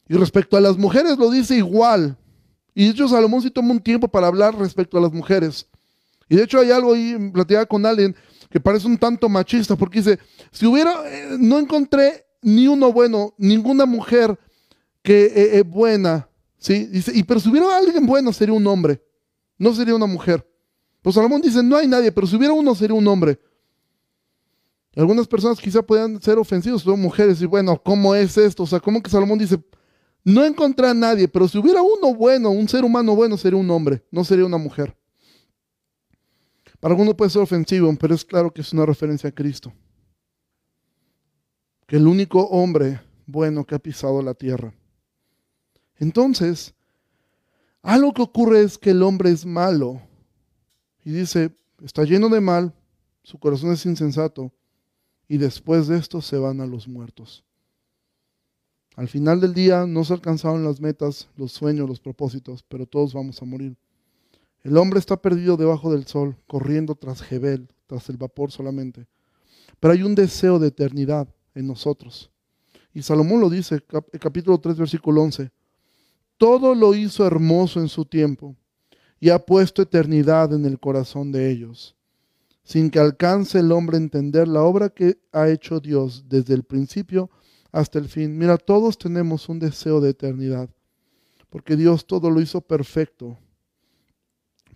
Y 0.09 0.15
respecto 0.15 0.57
a 0.57 0.61
las 0.61 0.77
mujeres 0.77 1.17
lo 1.17 1.29
dice 1.29 1.55
igual. 1.55 2.17
Y 2.73 2.85
de 2.85 2.91
hecho 2.91 3.07
Salomón 3.07 3.41
sí 3.41 3.51
toma 3.51 3.71
un 3.71 3.81
tiempo 3.81 4.07
para 4.07 4.27
hablar 4.27 4.57
respecto 4.57 4.97
a 4.97 5.01
las 5.01 5.11
mujeres. 5.11 5.67
Y 6.29 6.37
de 6.37 6.43
hecho 6.43 6.59
hay 6.59 6.71
algo 6.71 6.93
ahí, 6.93 7.15
platicaba 7.31 7.65
con 7.65 7.85
alguien 7.85 8.15
parece 8.59 8.87
un 8.87 8.97
tanto 8.97 9.29
machista, 9.29 9.75
porque 9.75 9.99
dice, 9.99 10.19
si 10.51 10.65
hubiera, 10.65 10.93
eh, 11.05 11.37
no 11.39 11.59
encontré 11.59 12.25
ni 12.41 12.67
uno 12.67 12.91
bueno, 12.91 13.33
ninguna 13.37 13.85
mujer 13.85 14.37
que 15.01 15.25
es 15.25 15.31
eh, 15.37 15.57
eh, 15.57 15.61
buena, 15.63 16.29
¿sí? 16.57 16.85
Dice, 16.85 17.11
y 17.13 17.23
pero 17.23 17.39
si 17.39 17.49
hubiera 17.49 17.77
alguien 17.77 18.05
bueno 18.05 18.31
sería 18.33 18.53
un 18.53 18.65
hombre, 18.67 19.01
no 19.57 19.73
sería 19.73 19.95
una 19.95 20.05
mujer. 20.05 20.47
Pues 21.01 21.15
Salomón 21.15 21.41
dice, 21.41 21.63
no 21.63 21.77
hay 21.77 21.87
nadie, 21.87 22.11
pero 22.11 22.27
si 22.27 22.35
hubiera 22.35 22.53
uno 22.53 22.75
sería 22.75 22.95
un 22.95 23.07
hombre. 23.07 23.39
Algunas 24.95 25.27
personas 25.27 25.59
quizá 25.59 25.81
puedan 25.81 26.21
ser 26.21 26.37
ofensivos, 26.39 26.81
son 26.81 26.99
mujeres, 26.99 27.41
y 27.41 27.45
bueno, 27.45 27.81
¿cómo 27.83 28.15
es 28.15 28.37
esto? 28.37 28.63
O 28.63 28.67
sea, 28.67 28.79
¿cómo 28.79 29.01
que 29.01 29.09
Salomón 29.09 29.37
dice, 29.37 29.57
no 30.23 30.43
encontré 30.43 30.87
a 30.87 30.93
nadie, 30.93 31.27
pero 31.27 31.47
si 31.47 31.57
hubiera 31.57 31.81
uno 31.81 32.13
bueno, 32.13 32.49
un 32.49 32.67
ser 32.67 32.83
humano 32.83 33.15
bueno, 33.15 33.37
sería 33.37 33.57
un 33.57 33.69
hombre, 33.69 34.03
no 34.11 34.23
sería 34.23 34.45
una 34.45 34.57
mujer. 34.57 34.93
Para 36.79 36.93
algunos 36.93 37.15
puede 37.15 37.31
ser 37.31 37.41
ofensivo, 37.41 37.93
pero 37.99 38.13
es 38.13 38.23
claro 38.23 38.51
que 38.51 38.61
es 38.61 38.71
una 38.73 38.85
referencia 38.85 39.29
a 39.29 39.33
Cristo. 39.33 39.73
Que 41.87 41.95
el 41.95 42.07
único 42.07 42.41
hombre 42.47 42.99
bueno 43.25 43.65
que 43.65 43.75
ha 43.75 43.79
pisado 43.79 44.21
la 44.21 44.33
tierra. 44.33 44.73
Entonces, 45.97 46.73
algo 47.81 48.13
que 48.13 48.21
ocurre 48.21 48.61
es 48.61 48.77
que 48.77 48.91
el 48.91 49.01
hombre 49.01 49.31
es 49.31 49.45
malo. 49.45 50.01
Y 51.03 51.11
dice, 51.11 51.55
está 51.81 52.03
lleno 52.03 52.29
de 52.29 52.41
mal, 52.41 52.73
su 53.23 53.39
corazón 53.39 53.71
es 53.71 53.85
insensato, 53.85 54.51
y 55.27 55.37
después 55.37 55.87
de 55.87 55.97
esto 55.97 56.21
se 56.21 56.37
van 56.37 56.61
a 56.61 56.65
los 56.65 56.87
muertos. 56.87 57.43
Al 58.95 59.07
final 59.07 59.39
del 59.39 59.53
día 59.53 59.85
no 59.85 60.03
se 60.03 60.13
alcanzaron 60.13 60.63
las 60.63 60.81
metas, 60.81 61.27
los 61.37 61.51
sueños, 61.51 61.87
los 61.87 61.99
propósitos, 61.99 62.63
pero 62.67 62.85
todos 62.85 63.13
vamos 63.13 63.41
a 63.41 63.45
morir. 63.45 63.77
El 64.63 64.77
hombre 64.77 64.99
está 64.99 65.21
perdido 65.21 65.57
debajo 65.57 65.91
del 65.91 66.05
sol, 66.05 66.35
corriendo 66.47 66.95
tras 66.95 67.21
Jebel, 67.21 67.69
tras 67.85 68.09
el 68.09 68.17
vapor 68.17 68.51
solamente. 68.51 69.07
Pero 69.79 69.93
hay 69.93 70.03
un 70.03 70.15
deseo 70.15 70.59
de 70.59 70.67
eternidad 70.67 71.27
en 71.55 71.67
nosotros. 71.67 72.31
Y 72.93 73.01
Salomón 73.01 73.39
lo 73.41 73.49
dice, 73.49 73.81
capítulo 74.19 74.59
3, 74.59 74.77
versículo 74.77 75.21
11. 75.21 75.51
Todo 76.37 76.75
lo 76.75 76.93
hizo 76.93 77.25
hermoso 77.25 77.79
en 77.79 77.89
su 77.89 78.05
tiempo 78.05 78.55
y 79.19 79.29
ha 79.29 79.39
puesto 79.39 79.81
eternidad 79.81 80.53
en 80.53 80.65
el 80.65 80.79
corazón 80.79 81.31
de 81.31 81.49
ellos, 81.49 81.95
sin 82.63 82.89
que 82.89 82.99
alcance 82.99 83.59
el 83.59 83.71
hombre 83.71 83.97
a 83.97 84.01
entender 84.01 84.47
la 84.47 84.63
obra 84.63 84.89
que 84.89 85.19
ha 85.31 85.49
hecho 85.49 85.79
Dios 85.79 86.25
desde 86.27 86.53
el 86.53 86.63
principio 86.63 87.29
hasta 87.71 87.99
el 87.99 88.07
fin. 88.07 88.37
Mira, 88.37 88.57
todos 88.57 88.97
tenemos 88.97 89.49
un 89.49 89.59
deseo 89.59 89.99
de 90.01 90.11
eternidad, 90.11 90.69
porque 91.49 91.75
Dios 91.75 92.05
todo 92.05 92.29
lo 92.29 92.41
hizo 92.41 92.61
perfecto, 92.61 93.37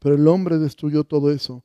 pero 0.02 0.16
el 0.16 0.28
hombre 0.28 0.58
destruyó 0.58 1.04
todo 1.04 1.32
eso. 1.32 1.64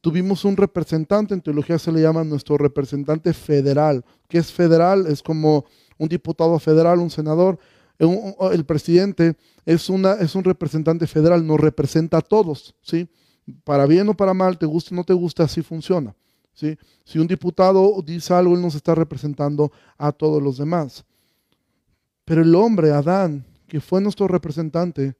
Tuvimos 0.00 0.44
un 0.46 0.56
representante, 0.56 1.34
en 1.34 1.42
teología 1.42 1.78
se 1.78 1.92
le 1.92 2.00
llama 2.00 2.24
nuestro 2.24 2.56
representante 2.56 3.34
federal. 3.34 4.02
que 4.28 4.38
es 4.38 4.50
federal? 4.50 5.06
Es 5.06 5.22
como 5.22 5.66
un 5.98 6.08
diputado 6.08 6.58
federal, 6.58 7.00
un 7.00 7.10
senador. 7.10 7.58
El 7.98 8.64
presidente 8.64 9.36
es, 9.66 9.90
una, 9.90 10.14
es 10.14 10.34
un 10.34 10.44
representante 10.44 11.06
federal, 11.06 11.46
nos 11.46 11.60
representa 11.60 12.18
a 12.18 12.22
todos, 12.22 12.74
¿sí? 12.80 13.08
Para 13.62 13.86
bien 13.86 14.08
o 14.08 14.14
para 14.14 14.32
mal, 14.32 14.58
te 14.58 14.66
guste 14.66 14.94
o 14.94 14.96
no 14.96 15.04
te 15.04 15.12
guste, 15.12 15.42
así 15.42 15.60
funciona. 15.60 16.14
Si 17.04 17.18
un 17.18 17.26
diputado 17.26 18.00
dice 18.02 18.32
algo, 18.32 18.54
él 18.54 18.62
nos 18.62 18.74
está 18.74 18.94
representando 18.94 19.70
a 19.98 20.12
todos 20.12 20.42
los 20.42 20.56
demás. 20.56 21.04
Pero 22.24 22.40
el 22.40 22.54
hombre, 22.54 22.90
Adán, 22.92 23.44
que 23.68 23.80
fue 23.80 24.00
nuestro 24.00 24.26
representante, 24.26 25.14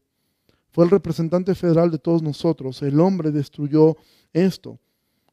fue 0.77 0.85
el 0.85 0.91
representante 0.91 1.55
federal 1.55 1.91
de 1.91 1.97
todos 1.97 2.23
nosotros. 2.23 2.83
El 2.83 3.01
hombre 3.01 3.31
destruyó 3.31 3.97
esto, 4.35 4.79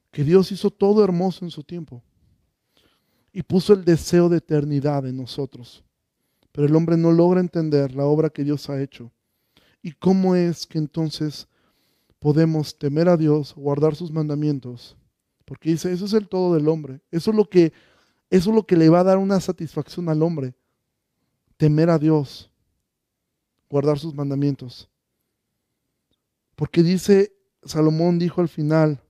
que 0.10 0.24
Dios 0.24 0.50
hizo 0.54 0.72
todo 0.72 1.04
hermoso 1.04 1.44
en 1.44 1.52
su 1.52 1.64
tiempo 1.64 2.02
y 3.34 3.44
puso 3.44 3.74
el 3.74 3.84
deseo 3.84 4.30
de 4.30 4.38
eternidad 4.38 5.06
en 5.06 5.18
nosotros. 5.18 5.84
Pero 6.54 6.68
el 6.68 6.74
hombre 6.74 6.96
no 6.96 7.12
logra 7.12 7.42
entender 7.42 7.94
la 7.94 8.06
obra 8.06 8.30
que 8.30 8.46
Dios 8.46 8.70
ha 8.70 8.82
hecho. 8.82 9.12
¿Y 9.82 9.92
cómo 9.92 10.34
es 10.34 10.66
que 10.66 10.78
entonces 10.78 11.46
podemos 12.20 12.80
temer 12.80 13.10
a 13.10 13.18
Dios, 13.18 13.54
guardar 13.54 13.96
sus 13.96 14.14
mandamientos 14.14 14.96
porque 15.46 15.72
dice, 15.72 15.92
eso 15.92 16.06
es 16.06 16.14
el 16.14 16.30
todo 16.30 16.54
del 16.54 16.70
hombre. 16.70 17.02
Eso 17.12 17.32
es 17.32 17.36
lo 17.36 17.50
que, 17.50 17.74
eso 18.30 18.50
es 18.50 18.56
lo 18.56 18.66
que 18.66 18.78
le 18.78 18.88
va 18.88 19.02
a 19.02 19.04
dar 19.04 19.18
una 19.18 19.42
satisfacción 19.42 20.08
al 20.08 20.24
hombre. 20.24 20.56
Temer 21.58 21.90
a 21.90 22.00
Dios, 22.00 22.50
guardar 23.70 24.00
sus 24.00 24.14
mandamientos. 24.14 24.90
Porque 26.56 26.84
dice, 26.84 27.34
Salomón 27.64 28.20
dijo 28.20 28.42
al 28.42 28.50
final, 28.50 29.02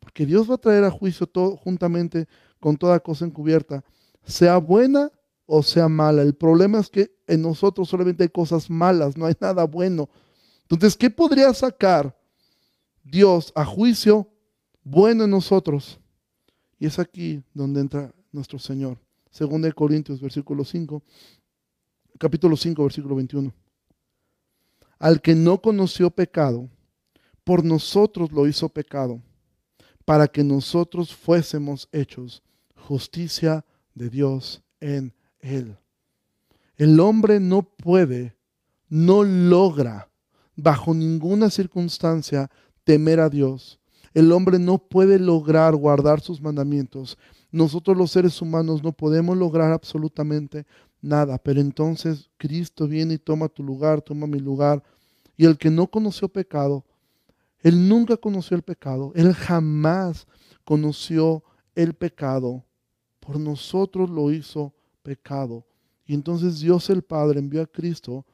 porque 0.00 0.26
Dios 0.26 0.50
va 0.50 0.54
a 0.54 0.58
traer 0.58 0.84
a 0.84 0.90
juicio 0.90 1.26
todo 1.26 1.56
juntamente 1.56 2.26
con 2.60 2.76
toda 2.76 3.00
cosa 3.00 3.24
encubierta, 3.24 3.84
sea 4.24 4.58
buena 4.58 5.10
o 5.46 5.62
sea 5.62 5.88
mala. 5.88 6.22
El 6.22 6.34
problema 6.34 6.78
es 6.80 6.88
que 6.88 7.10
en 7.26 7.42
nosotros 7.42 7.88
solamente 7.88 8.24
hay 8.24 8.28
cosas 8.28 8.68
malas, 8.68 9.16
no 9.16 9.26
hay 9.26 9.34
nada 9.40 9.64
bueno. 9.64 10.08
Entonces, 10.62 10.96
¿qué 10.96 11.08
podría 11.08 11.52
sacar 11.54 12.18
Dios 13.10 13.52
a 13.54 13.64
juicio 13.64 14.30
bueno 14.84 15.24
en 15.24 15.30
nosotros. 15.30 15.98
Y 16.78 16.86
es 16.86 16.98
aquí 16.98 17.42
donde 17.54 17.80
entra 17.80 18.14
nuestro 18.32 18.58
Señor. 18.58 18.98
Segunda 19.30 19.68
de 19.68 19.74
Corintios, 19.74 20.20
versículo 20.20 20.64
5, 20.64 21.02
capítulo 22.18 22.56
5, 22.56 22.82
versículo 22.82 23.16
21. 23.16 23.52
Al 24.98 25.20
que 25.20 25.34
no 25.34 25.60
conoció 25.60 26.10
pecado, 26.10 26.68
por 27.48 27.64
nosotros 27.64 28.30
lo 28.30 28.46
hizo 28.46 28.68
pecado, 28.68 29.22
para 30.04 30.28
que 30.28 30.44
nosotros 30.44 31.16
fuésemos 31.16 31.88
hechos 31.92 32.42
justicia 32.76 33.64
de 33.94 34.10
Dios 34.10 34.62
en 34.80 35.14
él. 35.40 35.74
El 36.76 37.00
hombre 37.00 37.40
no 37.40 37.62
puede, 37.62 38.36
no 38.90 39.24
logra, 39.24 40.10
bajo 40.56 40.92
ninguna 40.92 41.48
circunstancia, 41.48 42.50
temer 42.84 43.18
a 43.18 43.30
Dios 43.30 43.78
el 44.18 44.32
hombre 44.32 44.58
no 44.58 44.78
puede 44.78 45.18
lograr 45.18 45.76
guardar 45.76 46.20
sus 46.20 46.40
mandamientos. 46.40 47.16
Nosotros 47.52 47.96
los 47.96 48.10
seres 48.10 48.42
humanos 48.42 48.82
no 48.82 48.90
podemos 48.90 49.36
lograr 49.36 49.70
absolutamente 49.70 50.66
nada, 51.00 51.38
pero 51.38 51.60
entonces 51.60 52.28
Cristo 52.36 52.88
viene 52.88 53.14
y 53.14 53.18
toma 53.18 53.48
tu 53.48 53.62
lugar, 53.62 54.02
toma 54.02 54.26
mi 54.26 54.40
lugar. 54.40 54.82
Y 55.36 55.44
el 55.44 55.56
que 55.56 55.70
no 55.70 55.86
conoció 55.86 56.28
pecado, 56.28 56.84
él 57.60 57.88
nunca 57.88 58.16
conoció 58.16 58.56
el 58.56 58.62
pecado, 58.62 59.12
él 59.14 59.34
jamás 59.34 60.26
conoció 60.64 61.42
el 61.74 61.94
pecado. 61.94 62.64
Por 63.20 63.38
nosotros 63.38 64.08
lo 64.08 64.30
hizo 64.30 64.74
pecado. 65.02 65.66
Y 66.06 66.14
entonces 66.14 66.60
Dios 66.60 66.88
el 66.90 67.02
Padre 67.02 67.38
envió 67.38 67.62
a 67.62 67.66
Cristo 67.66 68.24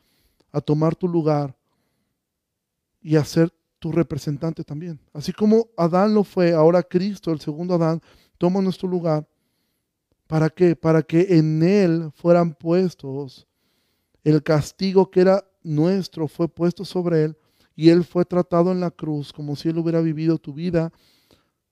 a 0.53 0.61
tomar 0.61 0.95
tu 0.95 1.09
lugar 1.09 1.57
y 3.01 3.17
a 3.17 3.25
ser 3.25 3.53
tu 3.79 3.91
representante 3.91 4.63
también. 4.63 5.01
Así 5.13 5.33
como 5.33 5.69
Adán 5.77 6.15
lo 6.15 6.23
fue, 6.23 6.53
ahora 6.53 6.83
Cristo, 6.83 7.33
el 7.33 7.41
segundo 7.41 7.75
Adán, 7.75 8.01
toma 8.39 8.61
nuestro 8.61 8.89
lugar. 8.89 9.27
¿Para 10.27 10.49
qué? 10.49 10.77
Para 10.77 11.03
que 11.03 11.37
en 11.37 11.63
Él 11.63 12.11
fueran 12.15 12.55
puestos 12.55 13.47
el 14.23 14.43
castigo 14.43 15.11
que 15.11 15.21
era 15.21 15.45
nuestro, 15.63 16.29
fue 16.29 16.49
puesto 16.49 16.85
sobre 16.85 17.25
Él 17.25 17.37
y 17.77 17.91
Él 17.91 18.05
fue 18.05 18.25
tratado 18.25 18.73
en 18.73 18.81
la 18.81 18.91
cruz 18.91 19.33
como 19.33 19.57
si 19.57 19.69
Él 19.69 19.79
hubiera 19.79 20.01
vivido 20.01 20.39
tu 20.39 20.53
vida, 20.53 20.93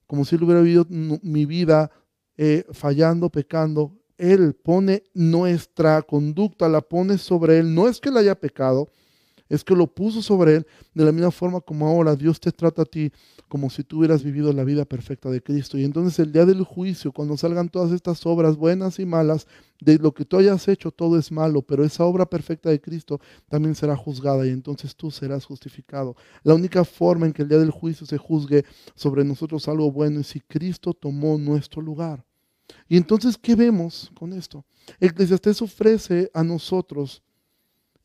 como 0.07 0.25
si 0.25 0.35
Él 0.35 0.43
hubiera 0.43 0.61
vivido 0.61 0.85
mi 0.89 1.45
vida 1.45 1.91
eh, 2.37 2.65
fallando, 2.71 3.29
pecando. 3.29 3.95
Él 4.17 4.53
pone 4.53 5.03
nuestra 5.13 6.01
conducta, 6.01 6.69
la 6.69 6.81
pone 6.81 7.17
sobre 7.17 7.59
Él. 7.59 7.73
No 7.73 7.87
es 7.87 7.99
que 7.99 8.09
Él 8.09 8.17
haya 8.17 8.35
pecado, 8.35 8.89
es 9.49 9.63
que 9.63 9.75
lo 9.75 9.87
puso 9.87 10.21
sobre 10.21 10.55
él 10.55 10.67
de 10.93 11.05
la 11.05 11.11
misma 11.11 11.31
forma 11.31 11.61
como 11.61 11.87
ahora 11.87 12.15
Dios 12.15 12.39
te 12.39 12.51
trata 12.51 12.83
a 12.83 12.85
ti 12.85 13.11
como 13.47 13.69
si 13.69 13.83
tú 13.83 13.99
hubieras 13.99 14.23
vivido 14.23 14.51
la 14.53 14.63
vida 14.63 14.85
perfecta 14.85 15.29
de 15.29 15.41
Cristo. 15.41 15.77
Y 15.77 15.83
entonces 15.83 16.19
el 16.19 16.31
día 16.31 16.45
del 16.45 16.63
juicio, 16.63 17.11
cuando 17.11 17.37
salgan 17.37 17.69
todas 17.69 17.91
estas 17.91 18.25
obras 18.25 18.57
buenas 18.57 18.99
y 18.99 19.05
malas, 19.05 19.47
de 19.79 19.97
lo 19.97 20.13
que 20.13 20.25
tú 20.25 20.37
hayas 20.37 20.67
hecho, 20.67 20.91
todo 20.91 21.17
es 21.17 21.31
malo, 21.31 21.61
pero 21.61 21.83
esa 21.83 22.05
obra 22.05 22.25
perfecta 22.25 22.69
de 22.69 22.79
Cristo 22.79 23.19
también 23.49 23.75
será 23.75 23.95
juzgada 23.95 24.47
y 24.47 24.49
entonces 24.49 24.95
tú 24.95 25.11
serás 25.11 25.45
justificado. 25.45 26.15
La 26.43 26.53
única 26.53 26.85
forma 26.85 27.25
en 27.25 27.33
que 27.33 27.41
el 27.41 27.49
día 27.49 27.59
del 27.59 27.71
juicio 27.71 28.05
se 28.05 28.17
juzgue 28.17 28.65
sobre 28.95 29.23
nosotros 29.23 29.67
algo 29.67 29.91
bueno 29.91 30.21
es 30.21 30.27
si 30.27 30.39
Cristo 30.39 30.93
tomó 30.93 31.37
nuestro 31.37 31.81
lugar. 31.81 32.23
Y 32.87 32.97
entonces, 32.97 33.37
¿qué 33.37 33.55
vemos 33.55 34.11
con 34.15 34.33
esto? 34.33 34.65
Eclesiastés 34.99 35.61
ofrece 35.61 36.29
a 36.33 36.43
nosotros 36.43 37.21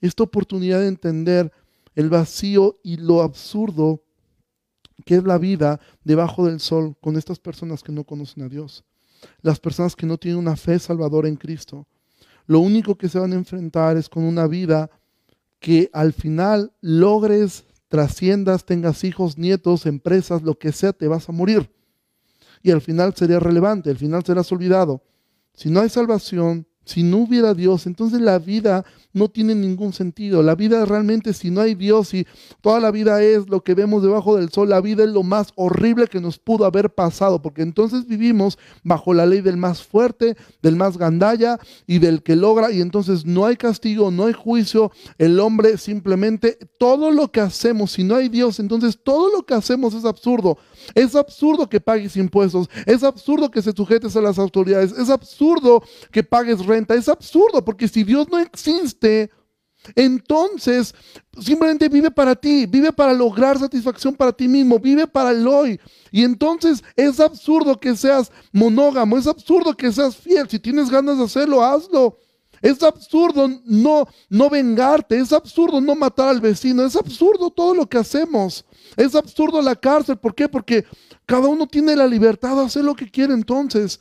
esta 0.01 0.23
oportunidad 0.25 0.81
de 0.81 0.89
entender 0.89 1.53
el 1.95 2.09
vacío 2.09 2.79
y 2.83 2.97
lo 2.97 3.23
absurdo 3.23 4.03
que 5.05 5.17
es 5.17 5.25
la 5.25 5.39
vida 5.39 5.81
debajo 6.05 6.47
del 6.47 6.61
sol 6.61 6.97
con 7.01 7.17
estas 7.17 7.39
personas 7.39 7.83
que 7.83 7.93
no 7.93 8.05
conocen 8.05 8.45
a 8.45 8.49
Dios, 8.49 8.85
las 9.43 9.59
personas 9.59 9.97
que 9.97 10.07
no 10.07 10.19
tienen 10.19 10.39
una 10.39 10.57
fe 10.57 10.79
salvadora 10.79 11.29
en 11.29 11.37
Cristo. 11.37 11.87
Lo 12.47 12.61
único 12.61 12.97
que 12.97 13.09
se 13.09 13.19
van 13.19 13.33
a 13.33 13.37
enfrentar 13.37 13.97
es 13.97 14.09
con 14.09 14.25
una 14.25 14.47
vida 14.47 14.91
que 15.61 15.91
al 15.93 16.13
final 16.13 16.73
logres, 16.81 17.65
trasciendas, 17.89 18.65
tengas 18.65 19.03
hijos, 19.05 19.39
nietos, 19.39 19.87
empresas, 19.87 20.43
lo 20.43 20.59
que 20.59 20.73
sea, 20.73 20.93
te 20.93 21.09
vas 21.09 21.29
a 21.29 21.33
morir. 21.33 21.71
Y 22.63 22.71
al 22.71 22.81
final 22.81 23.15
sería 23.15 23.41
relevante, 23.41 23.91
al 23.91 23.97
final 23.97 24.25
serás 24.25 24.51
olvidado. 24.53 25.03
Si 25.55 25.71
no 25.71 25.81
hay 25.81 25.89
salvación, 25.89 26.68
si 26.89 27.03
no 27.03 27.19
hubiera 27.19 27.53
Dios, 27.53 27.87
entonces 27.87 28.21
la 28.21 28.39
vida 28.39 28.85
no 29.13 29.29
tiene 29.29 29.55
ningún 29.55 29.93
sentido. 29.93 30.43
La 30.43 30.55
vida 30.55 30.85
realmente, 30.87 31.35
si 31.35 31.51
no 31.51 31.61
hay 31.61 31.75
Dios 31.75 32.15
y 32.15 32.27
toda 32.63 32.81
la 32.81 32.91
vida 32.91 33.23
es 33.23 33.49
lo 33.49 33.63
que 33.63 33.75
vemos 33.75 34.03
debajo 34.03 34.37
del 34.37 34.49
sol, 34.49 34.71
la 34.71 34.81
vida 34.81 35.05
es 35.05 35.11
lo 35.11 35.23
más 35.23 35.53
horrible 35.57 36.07
que 36.07 36.21
nos 36.21 36.39
pudo 36.39 36.65
haber 36.65 36.91
pasado, 36.91 37.43
porque 37.43 37.61
entonces 37.61 38.07
vivimos 38.07 38.59
bajo 38.85 39.13
la 39.13 39.27
ley 39.27 39.43
del 39.43 39.59
más 39.59 39.83
fuerte, 39.83 40.37
del 40.63 40.77
más 40.77 40.97
gandalla 40.97 41.59
y 41.87 41.99
del 41.99 42.23
que 42.23 42.37
logra, 42.37 42.73
y 42.73 42.81
entonces 42.81 43.27
no 43.27 43.45
hay 43.45 43.57
castigo, 43.57 44.11
no 44.11 44.25
hay 44.25 44.33
juicio. 44.33 44.91
El 45.19 45.39
hombre 45.41 45.77
simplemente, 45.77 46.59
todo 46.79 47.11
lo 47.11 47.31
que 47.31 47.41
hacemos, 47.41 47.93
si 47.93 48.05
no 48.05 48.17
hay 48.17 48.31
Dios, 48.31 48.61
entonces 48.61 48.99
todo 49.03 49.31
lo 49.31 49.45
que 49.45 49.55
hacemos 49.55 49.93
es 49.93 50.07
absurdo. 50.07 50.57
Es 50.95 51.15
absurdo 51.15 51.69
que 51.69 51.81
pagues 51.81 52.17
impuestos, 52.17 52.69
es 52.87 53.03
absurdo 53.03 53.51
que 53.51 53.63
se 53.63 53.73
sujetes 53.73 54.17
a 54.17 54.21
las 54.21 54.39
autoridades, 54.39 54.93
es 54.93 55.11
absurdo 55.11 55.83
que 56.11 56.23
pagues 56.23 56.65
renta, 56.65 56.95
es 56.95 57.09
absurdo 57.09 57.65
porque 57.65 57.89
si 57.89 58.05
Dios 58.05 58.29
no 58.31 58.39
existe, 58.39 59.31
entonces 59.95 60.95
simplemente 61.41 61.89
vive 61.89 62.11
para 62.11 62.35
ti, 62.35 62.67
vive 62.67 62.93
para 62.93 63.13
lograr 63.13 63.59
satisfacción 63.59 64.15
para 64.15 64.33
ti 64.33 64.49
mismo, 64.49 64.79
vive 64.79 65.07
para 65.07 65.31
el 65.31 65.47
hoy. 65.47 65.81
Y 66.11 66.25
entonces 66.25 66.83
es 66.97 67.21
absurdo 67.21 67.79
que 67.79 67.97
seas 67.97 68.31
monógamo, 68.53 69.17
es 69.17 69.27
absurdo 69.27 69.77
que 69.77 69.93
seas 69.93 70.17
fiel. 70.17 70.49
Si 70.49 70.59
tienes 70.59 70.91
ganas 70.91 71.19
de 71.19 71.25
hacerlo, 71.25 71.63
hazlo. 71.63 72.19
Es 72.61 72.83
absurdo 72.83 73.49
no, 73.65 74.09
no 74.29 74.51
vengarte, 74.51 75.17
es 75.17 75.33
absurdo 75.33 75.81
no 75.81 75.95
matar 75.95 76.29
al 76.29 76.41
vecino, 76.41 76.85
es 76.85 76.97
absurdo 76.97 77.51
todo 77.51 77.73
lo 77.73 77.89
que 77.89 77.99
hacemos. 77.99 78.65
Es 78.99 79.15
absurdo 79.15 79.63
la 79.63 79.77
cárcel, 79.77 80.19
¿por 80.19 80.35
qué? 80.35 80.49
Porque 80.49 80.85
cada 81.25 81.47
uno 81.47 81.69
tiene 81.69 81.95
la 81.95 82.09
libertad 82.09 82.57
de 82.57 82.65
hacer 82.65 82.83
lo 82.83 82.97
que 82.97 83.09
quiere 83.09 83.33
entonces. 83.33 84.01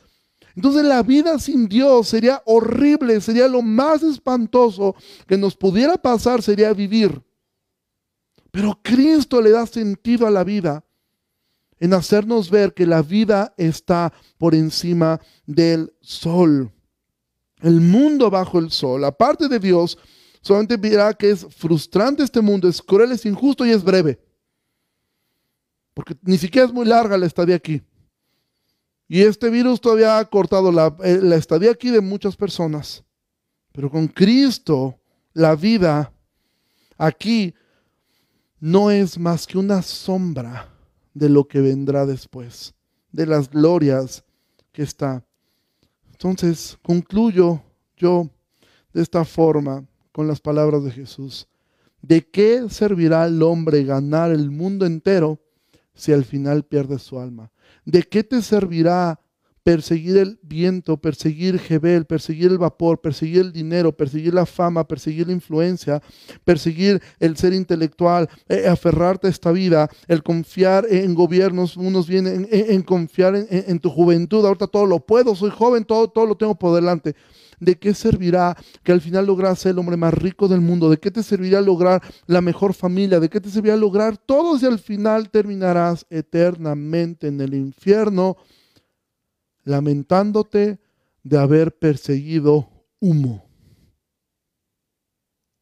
Entonces 0.55 0.83
la 0.85 1.03
vida 1.03 1.37
sin 1.37 1.67
Dios 1.67 2.07
sería 2.07 2.41
horrible, 2.45 3.21
sería 3.21 3.47
lo 3.47 3.61
más 3.61 4.01
espantoso 4.01 4.95
que 5.27 5.37
nos 5.37 5.55
pudiera 5.55 5.97
pasar, 5.97 6.41
sería 6.41 6.73
vivir. 6.73 7.21
Pero 8.49 8.79
Cristo 8.81 9.39
le 9.39 9.51
da 9.51 9.67
sentido 9.67 10.25
a 10.25 10.31
la 10.31 10.43
vida 10.43 10.83
en 11.79 11.93
hacernos 11.93 12.49
ver 12.49 12.73
que 12.73 12.87
la 12.87 13.03
vida 13.03 13.53
está 13.55 14.11
por 14.39 14.55
encima 14.55 15.21
del 15.45 15.93
sol. 16.01 16.71
El 17.61 17.81
mundo 17.81 18.31
bajo 18.31 18.57
el 18.57 18.71
sol, 18.71 19.03
aparte 19.03 19.47
de 19.47 19.59
Dios, 19.59 19.95
solamente 20.41 20.75
dirá 20.75 21.13
que 21.13 21.29
es 21.29 21.45
frustrante 21.55 22.23
este 22.23 22.41
mundo, 22.41 22.67
es 22.67 22.81
cruel, 22.81 23.11
es 23.11 23.27
injusto 23.27 23.63
y 23.63 23.69
es 23.69 23.83
breve. 23.83 24.26
Porque 25.97 26.15
ni 26.21 26.37
siquiera 26.37 26.67
es 26.67 26.71
muy 26.71 26.85
larga 26.85 27.17
la 27.17 27.25
estadía 27.25 27.55
aquí. 27.55 27.81
Y 29.07 29.23
este 29.23 29.49
virus 29.49 29.81
todavía 29.81 30.19
ha 30.19 30.25
cortado 30.29 30.71
la, 30.71 30.95
eh, 31.03 31.19
la 31.23 31.37
estadía 31.37 31.71
aquí 31.71 31.89
de 31.89 32.01
muchas 32.01 32.35
personas. 32.35 33.03
Pero 33.71 33.89
con 33.89 34.07
Cristo, 34.07 34.99
la 35.33 35.55
vida 35.55 36.13
aquí 36.99 37.55
no 38.59 38.91
es 38.91 39.17
más 39.17 39.47
que 39.47 39.57
una 39.57 39.81
sombra 39.81 40.71
de 41.15 41.29
lo 41.29 41.47
que 41.47 41.61
vendrá 41.61 42.05
después, 42.05 42.75
de 43.11 43.25
las 43.25 43.49
glorias 43.49 44.23
que 44.71 44.83
está. 44.83 45.25
Entonces, 46.11 46.77
concluyo 46.83 47.63
yo 47.95 48.29
de 48.93 49.01
esta 49.01 49.25
forma 49.25 49.83
con 50.11 50.27
las 50.27 50.41
palabras 50.41 50.83
de 50.83 50.91
Jesús. 50.91 51.47
¿De 52.03 52.23
qué 52.23 52.69
servirá 52.69 53.23
al 53.23 53.41
hombre 53.41 53.83
ganar 53.83 54.29
el 54.29 54.51
mundo 54.51 54.85
entero 54.85 55.41
si 55.97 56.13
al 56.13 56.23
final 56.23 56.63
pierdes 56.63 57.01
su 57.01 57.19
alma? 57.19 57.51
¿De 57.83 58.03
qué 58.03 58.23
te 58.23 58.41
servirá 58.41 59.19
perseguir 59.67 60.15
el 60.15 60.39
viento, 60.43 60.95
perseguir 60.95 61.59
Jebel, 61.59 62.05
perseguir 62.05 62.51
el 62.51 62.57
vapor, 62.57 63.01
perseguir 63.01 63.41
el 63.41 63.51
dinero, 63.51 63.91
perseguir 63.91 64.33
la 64.33 64.45
fama, 64.45 64.87
perseguir 64.87 65.27
la 65.27 65.33
influencia, 65.33 66.01
perseguir 66.45 67.01
el 67.19 67.35
ser 67.35 67.51
intelectual, 67.51 68.29
eh, 68.47 68.65
aferrarte 68.65 69.27
a 69.27 69.29
esta 69.29 69.51
vida, 69.51 69.89
el 70.07 70.23
confiar 70.23 70.85
en 70.89 71.13
gobiernos, 71.13 71.75
unos 71.75 72.07
vienen 72.07 72.47
en, 72.49 72.81
confiar 72.81 73.35
en, 73.35 73.45
en, 73.49 73.79
tu 73.79 73.89
juventud, 73.89 74.45
ahorita 74.45 74.67
todo 74.67 74.85
lo 74.85 75.01
puedo, 75.01 75.35
soy 75.35 75.51
joven, 75.51 75.83
todo, 75.83 76.07
todo 76.07 76.25
lo 76.25 76.37
tengo 76.37 76.57
por 76.57 76.73
delante. 76.73 77.13
¿De 77.59 77.79
qué 77.79 77.95
servirá 77.95 78.55
que 78.83 78.91
al 78.91 79.01
final 79.01 79.25
logras 79.25 79.59
ser 79.59 79.71
el 79.71 79.79
hombre 79.79 79.97
más 79.97 80.13
rico 80.13 80.47
del 80.47 80.61
mundo? 80.61 80.89
¿De 80.89 80.97
qué 80.97 81.09
te 81.09 81.23
servirá 81.23 81.59
lograr 81.59 82.03
la 82.27 82.39
mejor 82.39 82.73
familia? 82.73 83.19
¿De 83.19 83.29
qué 83.29 83.41
te 83.41 83.49
servirá 83.49 83.75
lograr 83.75 84.17
todo 84.17 84.59
si 84.59 84.67
al 84.67 84.77
final 84.77 85.31
terminarás 85.31 86.05
eternamente 86.11 87.27
en 87.27 87.41
el 87.41 87.55
infierno 87.55 88.37
lamentándote 89.63 90.79
de 91.23 91.37
haber 91.37 91.75
perseguido 91.75 92.69
humo? 92.99 93.43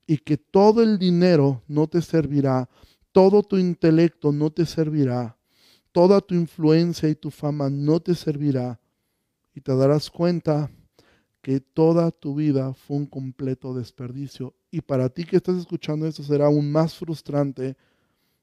Y 0.05 0.17
que 0.17 0.37
todo 0.37 0.83
el 0.83 0.99
dinero 0.99 1.63
no 1.67 1.87
te 1.87 2.01
servirá, 2.01 2.69
todo 3.13 3.41
tu 3.41 3.57
intelecto 3.57 4.33
no 4.33 4.51
te 4.51 4.65
servirá, 4.65 5.37
toda 5.93 6.19
tu 6.19 6.35
influencia 6.35 7.07
y 7.07 7.15
tu 7.15 7.31
fama 7.31 7.69
no 7.69 8.01
te 8.01 8.13
servirá. 8.13 8.81
Y 9.53 9.61
te 9.61 9.73
darás 9.73 10.11
cuenta 10.11 10.69
que 11.45 11.59
toda 11.59 12.09
tu 12.09 12.33
vida 12.33 12.73
fue 12.73 12.97
un 12.97 13.05
completo 13.05 13.75
desperdicio. 13.75 14.55
Y 14.71 14.81
para 14.81 15.09
ti 15.09 15.25
que 15.25 15.35
estás 15.35 15.57
escuchando 15.57 16.07
esto 16.07 16.23
será 16.23 16.47
aún 16.47 16.71
más 16.71 16.95
frustrante 16.95 17.77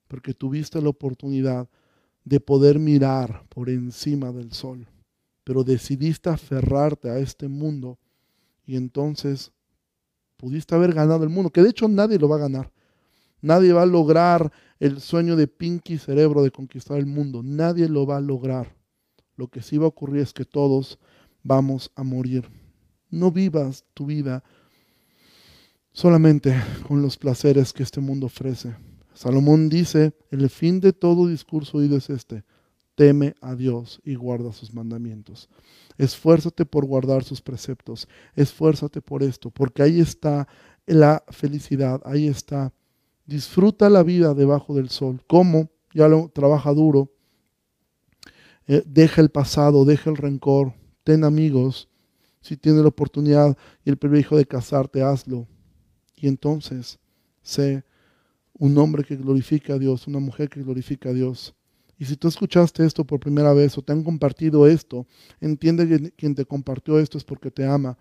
porque 0.06 0.34
tuviste 0.34 0.80
la 0.80 0.90
oportunidad 0.90 1.68
de 2.24 2.38
poder 2.38 2.78
mirar 2.78 3.44
por 3.48 3.70
encima 3.70 4.30
del 4.30 4.52
sol, 4.52 4.86
pero 5.42 5.64
decidiste 5.64 6.30
aferrarte 6.30 7.10
a 7.10 7.18
este 7.18 7.48
mundo 7.48 7.98
y 8.64 8.76
entonces 8.76 9.50
pudiste 10.36 10.76
haber 10.76 10.94
ganado 10.94 11.24
el 11.24 11.30
mundo, 11.30 11.50
que 11.50 11.62
de 11.62 11.70
hecho 11.70 11.88
nadie 11.88 12.20
lo 12.20 12.28
va 12.28 12.36
a 12.36 12.46
ganar. 12.46 12.70
Nadie 13.40 13.72
va 13.72 13.82
a 13.82 13.86
lograr 13.86 14.52
el 14.78 15.00
sueño 15.00 15.34
de 15.34 15.48
Pinky 15.48 15.98
Cerebro 15.98 16.44
de 16.44 16.52
conquistar 16.52 16.98
el 16.98 17.06
mundo. 17.06 17.42
Nadie 17.42 17.88
lo 17.88 18.06
va 18.06 18.18
a 18.18 18.20
lograr. 18.20 18.76
Lo 19.34 19.48
que 19.48 19.60
sí 19.60 19.76
va 19.76 19.86
a 19.86 19.88
ocurrir 19.88 20.22
es 20.22 20.32
que 20.32 20.44
todos 20.44 21.00
vamos 21.42 21.90
a 21.96 22.04
morir. 22.04 22.61
No 23.12 23.30
vivas 23.30 23.84
tu 23.94 24.06
vida 24.06 24.42
solamente 25.92 26.54
con 26.88 27.02
los 27.02 27.16
placeres 27.16 27.72
que 27.72 27.82
este 27.84 28.00
mundo 28.00 28.26
ofrece. 28.26 28.74
Salomón 29.14 29.68
dice, 29.68 30.14
el 30.30 30.48
fin 30.50 30.80
de 30.80 30.92
todo 30.92 31.28
discurso 31.28 31.78
oído 31.78 31.96
es 31.96 32.08
este, 32.10 32.42
teme 32.94 33.34
a 33.40 33.54
Dios 33.54 34.00
y 34.04 34.14
guarda 34.14 34.52
sus 34.52 34.72
mandamientos. 34.72 35.48
Esfuérzate 35.98 36.64
por 36.64 36.86
guardar 36.86 37.22
sus 37.22 37.42
preceptos, 37.42 38.08
esfuérzate 38.34 39.02
por 39.02 39.22
esto, 39.22 39.50
porque 39.50 39.82
ahí 39.82 40.00
está 40.00 40.48
la 40.86 41.22
felicidad, 41.28 42.00
ahí 42.04 42.26
está. 42.26 42.72
Disfruta 43.26 43.88
la 43.90 44.02
vida 44.02 44.34
debajo 44.34 44.74
del 44.74 44.88
sol. 44.88 45.22
¿Cómo? 45.26 45.70
Ya 45.94 46.08
lo 46.08 46.28
trabaja 46.30 46.72
duro. 46.72 47.12
Eh, 48.66 48.82
deja 48.86 49.20
el 49.20 49.30
pasado, 49.30 49.84
deja 49.84 50.08
el 50.08 50.16
rencor, 50.16 50.72
ten 51.04 51.24
amigos, 51.24 51.88
si 52.42 52.56
tienes 52.56 52.82
la 52.82 52.88
oportunidad 52.88 53.56
y 53.84 53.90
el 53.90 53.96
privilegio 53.96 54.36
de 54.36 54.44
casarte, 54.44 55.02
hazlo. 55.02 55.48
Y 56.16 56.28
entonces, 56.28 56.98
sé 57.42 57.84
un 58.58 58.76
hombre 58.78 59.04
que 59.04 59.16
glorifica 59.16 59.74
a 59.74 59.78
Dios, 59.78 60.06
una 60.06 60.18
mujer 60.18 60.48
que 60.48 60.62
glorifica 60.62 61.08
a 61.08 61.12
Dios. 61.12 61.54
Y 61.98 62.04
si 62.04 62.16
tú 62.16 62.28
escuchaste 62.28 62.84
esto 62.84 63.04
por 63.04 63.20
primera 63.20 63.52
vez 63.52 63.78
o 63.78 63.82
te 63.82 63.92
han 63.92 64.02
compartido 64.02 64.66
esto, 64.66 65.06
entiende 65.40 65.88
que 65.88 66.10
quien 66.12 66.34
te 66.34 66.44
compartió 66.44 66.98
esto 66.98 67.16
es 67.16 67.24
porque 67.24 67.50
te 67.50 67.64
ama. 67.64 67.96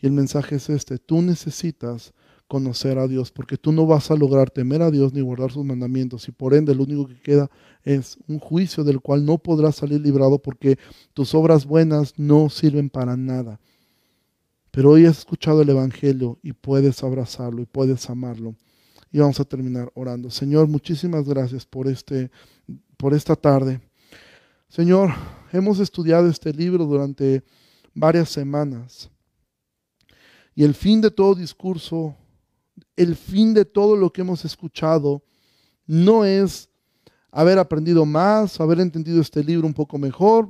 Y 0.00 0.06
el 0.06 0.12
mensaje 0.12 0.56
es 0.56 0.68
este, 0.68 0.98
tú 0.98 1.22
necesitas 1.22 2.12
conocer 2.52 2.98
a 2.98 3.08
Dios, 3.08 3.32
porque 3.32 3.56
tú 3.56 3.72
no 3.72 3.86
vas 3.86 4.10
a 4.10 4.14
lograr 4.14 4.50
temer 4.50 4.82
a 4.82 4.90
Dios 4.90 5.14
ni 5.14 5.22
guardar 5.22 5.50
sus 5.50 5.64
mandamientos, 5.64 6.28
y 6.28 6.32
por 6.32 6.52
ende 6.52 6.74
lo 6.74 6.82
único 6.82 7.06
que 7.06 7.18
queda 7.18 7.50
es 7.82 8.18
un 8.28 8.38
juicio 8.38 8.84
del 8.84 9.00
cual 9.00 9.24
no 9.24 9.38
podrás 9.38 9.76
salir 9.76 10.02
librado 10.02 10.38
porque 10.38 10.78
tus 11.14 11.34
obras 11.34 11.64
buenas 11.64 12.12
no 12.18 12.50
sirven 12.50 12.90
para 12.90 13.16
nada. 13.16 13.58
Pero 14.70 14.90
hoy 14.90 15.06
has 15.06 15.20
escuchado 15.20 15.62
el 15.62 15.70
Evangelio 15.70 16.38
y 16.42 16.52
puedes 16.52 17.02
abrazarlo 17.02 17.62
y 17.62 17.64
puedes 17.64 18.10
amarlo. 18.10 18.54
Y 19.10 19.18
vamos 19.18 19.40
a 19.40 19.46
terminar 19.46 19.90
orando. 19.94 20.30
Señor, 20.30 20.68
muchísimas 20.68 21.26
gracias 21.26 21.64
por, 21.64 21.88
este, 21.88 22.30
por 22.98 23.14
esta 23.14 23.34
tarde. 23.34 23.80
Señor, 24.68 25.08
hemos 25.54 25.78
estudiado 25.78 26.28
este 26.28 26.52
libro 26.52 26.84
durante 26.84 27.42
varias 27.94 28.28
semanas. 28.28 29.08
Y 30.54 30.64
el 30.64 30.74
fin 30.74 31.00
de 31.00 31.10
todo 31.10 31.34
discurso, 31.34 32.14
el 32.96 33.16
fin 33.16 33.54
de 33.54 33.64
todo 33.64 33.96
lo 33.96 34.12
que 34.12 34.22
hemos 34.22 34.44
escuchado, 34.44 35.22
no 35.86 36.24
es 36.24 36.68
haber 37.30 37.58
aprendido 37.58 38.04
más, 38.04 38.60
haber 38.60 38.80
entendido 38.80 39.20
este 39.20 39.42
libro 39.42 39.66
un 39.66 39.74
poco 39.74 39.98
mejor, 39.98 40.48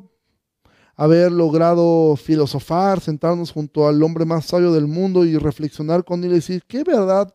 haber 0.95 1.33
logrado 1.33 2.16
filosofar, 2.16 3.01
sentarnos 3.01 3.53
junto 3.53 3.89
al 3.89 4.03
hombre 4.03 4.25
más 4.25 4.47
sabio 4.47 4.73
del 4.73 4.87
mundo 4.87 5.25
y 5.25 5.37
reflexionar 5.37 6.05
con 6.05 6.23
él 6.25 6.33
y 6.33 6.35
decir, 6.35 6.62
¿qué 6.66 6.85
verdad 6.85 7.33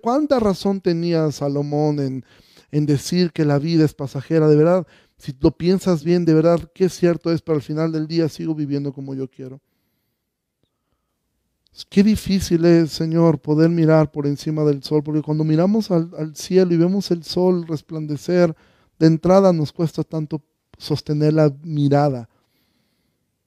¿Cuánta 0.00 0.40
razón 0.40 0.80
tenía 0.80 1.30
Salomón 1.30 2.00
en, 2.00 2.24
en 2.70 2.86
decir 2.86 3.32
que 3.32 3.44
la 3.44 3.58
vida 3.58 3.84
es 3.84 3.94
pasajera? 3.94 4.48
De 4.48 4.56
verdad, 4.56 4.86
si 5.18 5.34
lo 5.38 5.50
piensas 5.50 6.02
bien, 6.02 6.24
de 6.24 6.34
verdad, 6.34 6.70
qué 6.74 6.88
cierto 6.88 7.30
es, 7.30 7.42
pero 7.42 7.56
al 7.56 7.62
final 7.62 7.92
del 7.92 8.06
día 8.06 8.28
sigo 8.28 8.54
viviendo 8.54 8.92
como 8.92 9.14
yo 9.14 9.28
quiero. 9.28 9.60
Qué 11.88 12.02
difícil 12.02 12.64
es, 12.64 12.92
Señor, 12.92 13.40
poder 13.40 13.70
mirar 13.70 14.10
por 14.10 14.26
encima 14.26 14.62
del 14.64 14.82
sol, 14.82 15.02
porque 15.02 15.22
cuando 15.22 15.44
miramos 15.44 15.90
al, 15.90 16.36
cielo 16.36 16.72
y 16.72 16.76
vemos 16.76 17.10
el 17.10 17.24
sol 17.24 17.66
resplandecer, 17.66 18.54
de 18.98 19.06
entrada 19.06 19.52
nos 19.52 19.72
cuesta 19.72 20.04
tanto 20.04 20.42
sostener 20.78 21.32
la 21.32 21.52
mirada 21.62 22.28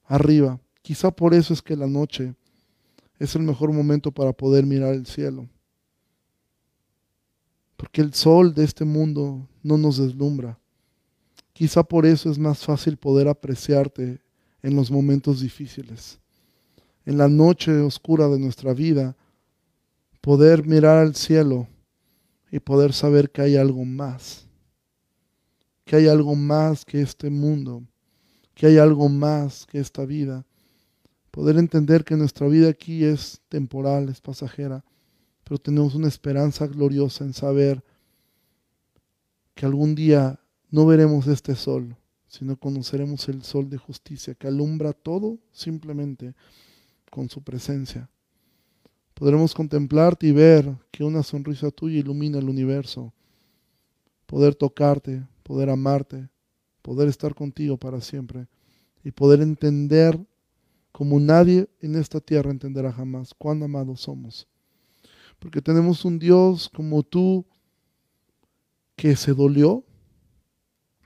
arriba. 0.04 0.60
Quizá 0.82 1.10
por 1.10 1.34
eso 1.34 1.54
es 1.54 1.62
que 1.62 1.76
la 1.76 1.86
noche 1.86 2.34
es 3.18 3.34
el 3.34 3.42
mejor 3.42 3.72
momento 3.72 4.12
para 4.12 4.32
poder 4.32 4.66
mirar 4.66 4.94
el 4.94 5.06
cielo 5.06 5.48
porque 7.78 8.00
el 8.00 8.12
sol 8.12 8.52
de 8.52 8.64
este 8.64 8.84
mundo 8.84 9.48
no 9.62 9.78
nos 9.78 9.98
deslumbra. 9.98 10.58
Quizá 11.52 11.84
por 11.84 12.06
eso 12.06 12.28
es 12.28 12.36
más 12.36 12.64
fácil 12.64 12.96
poder 12.96 13.28
apreciarte 13.28 14.20
en 14.62 14.74
los 14.74 14.90
momentos 14.90 15.40
difíciles. 15.40 16.18
En 17.08 17.16
la 17.16 17.28
noche 17.28 17.72
oscura 17.80 18.28
de 18.28 18.38
nuestra 18.38 18.74
vida, 18.74 19.16
poder 20.20 20.66
mirar 20.66 20.98
al 20.98 21.14
cielo 21.14 21.66
y 22.52 22.60
poder 22.60 22.92
saber 22.92 23.30
que 23.30 23.40
hay 23.40 23.56
algo 23.56 23.84
más, 23.84 24.46
que 25.84 25.96
hay 25.96 26.06
algo 26.06 26.34
más 26.34 26.84
que 26.84 27.00
este 27.00 27.30
mundo, 27.30 27.82
que 28.54 28.66
hay 28.66 28.76
algo 28.76 29.08
más 29.08 29.64
que 29.64 29.78
esta 29.78 30.04
vida. 30.04 30.44
Poder 31.30 31.56
entender 31.56 32.04
que 32.04 32.14
nuestra 32.16 32.46
vida 32.46 32.68
aquí 32.68 33.04
es 33.04 33.40
temporal, 33.48 34.10
es 34.10 34.20
pasajera 34.20 34.84
pero 35.48 35.58
tenemos 35.58 35.94
una 35.94 36.08
esperanza 36.08 36.66
gloriosa 36.66 37.24
en 37.24 37.32
saber 37.32 37.82
que 39.54 39.64
algún 39.64 39.94
día 39.94 40.38
no 40.70 40.84
veremos 40.84 41.26
este 41.26 41.54
sol, 41.54 41.96
sino 42.26 42.58
conoceremos 42.58 43.26
el 43.30 43.42
sol 43.42 43.70
de 43.70 43.78
justicia 43.78 44.34
que 44.34 44.46
alumbra 44.46 44.92
todo 44.92 45.38
simplemente 45.50 46.34
con 47.10 47.28
su 47.28 47.42
presencia. 47.42 48.08
Podremos 49.14 49.54
contemplarte 49.54 50.26
y 50.26 50.32
ver 50.32 50.76
que 50.90 51.04
una 51.04 51.22
sonrisa 51.22 51.70
tuya 51.70 51.98
ilumina 51.98 52.38
el 52.38 52.48
universo, 52.48 53.12
poder 54.26 54.54
tocarte, 54.54 55.26
poder 55.42 55.70
amarte, 55.70 56.28
poder 56.82 57.08
estar 57.08 57.34
contigo 57.34 57.76
para 57.76 58.00
siempre 58.00 58.46
y 59.02 59.10
poder 59.10 59.40
entender 59.40 60.18
como 60.92 61.18
nadie 61.18 61.68
en 61.80 61.96
esta 61.96 62.20
tierra 62.20 62.50
entenderá 62.50 62.92
jamás 62.92 63.34
cuán 63.34 63.62
amados 63.62 64.00
somos 64.00 64.46
porque 65.38 65.62
tenemos 65.62 66.04
un 66.04 66.18
Dios 66.18 66.68
como 66.74 67.02
tú 67.02 67.44
que 68.96 69.14
se 69.14 69.32
dolió. 69.32 69.84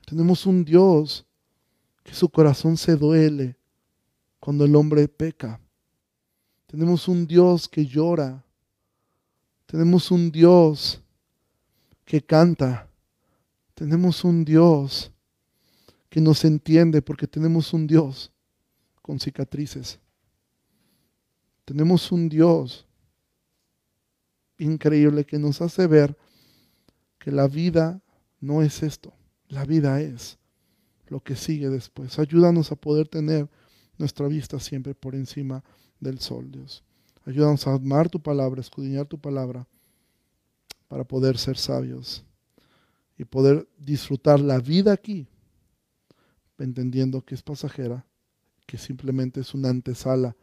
Tenemos 0.07 0.47
un 0.47 0.65
Dios 0.65 1.27
que 2.03 2.15
su 2.15 2.29
corazón 2.29 2.77
se 2.77 2.97
duele 2.97 3.57
cuando 4.41 4.65
el 4.65 4.75
hombre 4.75 5.07
peca. 5.09 5.61
Tenemos 6.73 7.07
un 7.07 7.27
Dios 7.27 7.69
que 7.69 7.85
llora. 7.85 8.43
Tenemos 9.67 10.11
un 10.11 10.33
Dios 10.33 11.03
que 12.03 12.23
canta. 12.23 12.89
Tenemos 13.75 14.25
un 14.25 14.43
Dios 14.43 15.13
que 16.09 16.23
nos 16.23 16.47
entiende 16.47 17.03
porque 17.03 17.27
tenemos 17.27 17.75
un 17.75 17.87
Dios 17.87 18.33
con 19.03 19.21
cicatrices. 19.21 20.01
Tenemos 21.67 22.11
un 22.11 22.31
Dios 22.31 22.87
increíble 24.57 25.27
que 25.27 25.39
nos 25.39 25.61
hace 25.61 25.87
ver 25.87 26.17
que 27.19 27.31
la 27.31 27.49
vida 27.49 28.01
no 28.41 28.63
es 28.63 28.83
esto, 28.83 29.13
la 29.49 29.67
vida 29.67 30.01
es 30.01 30.39
lo 31.09 31.21
que 31.21 31.37
sigue 31.37 31.69
después. 31.69 32.19
Ayúdanos 32.19 32.73
a 32.73 32.77
poder 32.77 33.09
tener 33.09 33.51
nuestra 33.99 34.27
vista 34.27 34.59
siempre 34.59 34.95
por 34.95 35.15
encima 35.15 35.63
del 36.03 36.19
sol, 36.19 36.51
Dios. 36.51 36.83
Ayúdanos 37.25 37.67
a 37.67 37.75
amar 37.75 38.11
tu 38.11 38.21
palabra, 38.21 38.61
a 38.61 38.63
escudriñar 38.63 39.07
tu 39.07 39.19
palabra, 39.19 39.67
para 40.89 41.05
poder 41.05 41.39
ser 41.39 41.57
sabios 41.57 42.25
y 43.17 43.25
poder 43.25 43.67
disfrutar 43.79 44.41
la 44.41 44.59
vida 44.59 44.93
aquí, 44.93 45.27
entendiendo 46.59 47.25
que 47.25 47.35
es 47.35 47.43
pasajera, 47.43 48.05
que 48.67 48.77
simplemente 48.77 49.41
es 49.41 49.55
una 49.55 49.71
antesala 49.71 50.37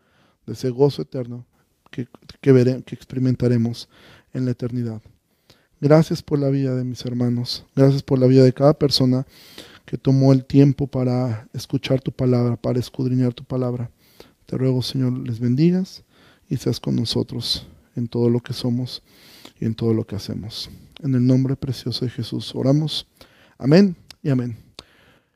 de 0.45 0.53
ese 0.53 0.70
gozo 0.70 1.01
eterno 1.01 1.45
que, 1.91 2.07
que, 2.41 2.84
que 2.86 2.95
experimentaremos 2.95 3.89
en 4.34 4.45
la 4.45 4.51
eternidad. 4.51 5.01
Gracias 5.82 6.22
por 6.22 6.39
la 6.39 6.49
vida 6.49 6.76
de 6.76 6.84
mis 6.84 7.05
hermanos. 7.05 7.66
Gracias 7.76 8.03
por 8.03 8.20
la 8.20 8.28
vida 8.28 8.43
de 8.43 8.53
cada 8.53 8.74
persona 8.74 9.26
que 9.86 9.97
tomó 9.97 10.34
el 10.34 10.45
tiempo 10.45 10.88
para 10.88 11.47
escuchar 11.53 12.01
tu 12.01 12.12
palabra, 12.12 12.55
para 12.57 12.80
escudriñar 12.80 13.34
tu 13.34 13.43
palabra. 13.43 13.89
Te 14.49 14.57
ruego, 14.57 14.81
Señor, 14.81 15.15
les 15.27 15.39
bendigas 15.39 16.03
y 16.49 16.57
seas 16.57 16.79
con 16.79 16.95
nosotros 16.95 17.67
en 17.95 18.07
todo 18.07 18.31
lo 18.31 18.39
que 18.39 18.51
somos 18.51 19.03
y 19.59 19.65
en 19.65 19.75
todo 19.75 19.93
lo 19.93 20.07
que 20.07 20.15
hacemos. 20.15 20.71
En 21.03 21.13
el 21.13 21.23
nombre 21.23 21.55
precioso 21.55 22.03
de 22.03 22.09
Jesús 22.09 22.55
oramos. 22.55 23.05
Amén 23.59 23.95
y 24.23 24.31
amén. 24.31 24.57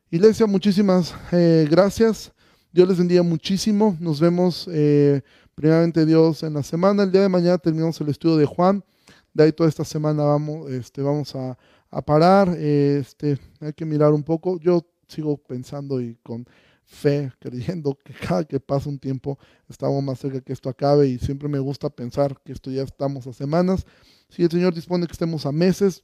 Iglesia, 0.09 0.47
muchísimas 0.47 1.13
eh, 1.31 1.67
gracias. 1.69 2.31
Dios 2.71 2.87
les 2.87 2.97
bendiga 2.97 3.21
muchísimo. 3.21 3.95
Nos 3.99 4.19
vemos. 4.19 4.67
Eh, 4.71 5.21
primeramente 5.53 6.07
Dios 6.07 6.41
en 6.41 6.55
la 6.55 6.63
semana. 6.63 7.03
El 7.03 7.11
día 7.11 7.21
de 7.21 7.29
mañana 7.29 7.59
terminamos 7.59 8.01
el 8.01 8.09
estudio 8.09 8.37
de 8.37 8.47
Juan. 8.47 8.83
De 9.31 9.43
ahí 9.43 9.51
toda 9.51 9.69
esta 9.69 9.85
semana 9.85 10.23
vamos, 10.23 10.71
este, 10.71 11.03
vamos 11.03 11.35
a, 11.35 11.55
parar. 12.03 12.49
Este, 12.57 13.37
hay 13.59 13.73
que 13.73 13.85
mirar 13.85 14.11
un 14.11 14.23
poco. 14.23 14.59
Yo 14.59 14.83
sigo 15.07 15.37
pensando 15.37 16.01
y 16.01 16.17
con 16.23 16.47
fe, 16.85 17.31
creyendo 17.39 17.97
que 18.03 18.13
cada 18.13 18.43
que 18.43 18.59
pasa 18.59 18.89
un 18.89 18.99
tiempo 18.99 19.37
estamos 19.69 20.03
más 20.03 20.19
cerca 20.19 20.41
que 20.41 20.53
esto 20.53 20.69
acabe 20.69 21.07
y 21.07 21.17
siempre 21.17 21.47
me 21.47 21.59
gusta 21.59 21.89
pensar 21.89 22.39
que 22.43 22.51
esto 22.51 22.69
ya 22.71 22.83
estamos 22.83 23.27
a 23.27 23.33
semanas. 23.33 23.85
Si 24.29 24.43
el 24.43 24.51
Señor 24.51 24.73
dispone 24.73 25.05
que 25.05 25.13
estemos 25.13 25.45
a 25.45 25.51
meses, 25.51 26.03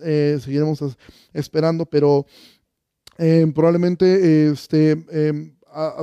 eh, 0.00 0.38
seguiremos 0.42 0.80
esperando, 1.32 1.86
pero 1.86 2.26
eh, 3.18 3.50
probablemente 3.54 4.50
este, 4.50 4.92
em, 5.10 5.54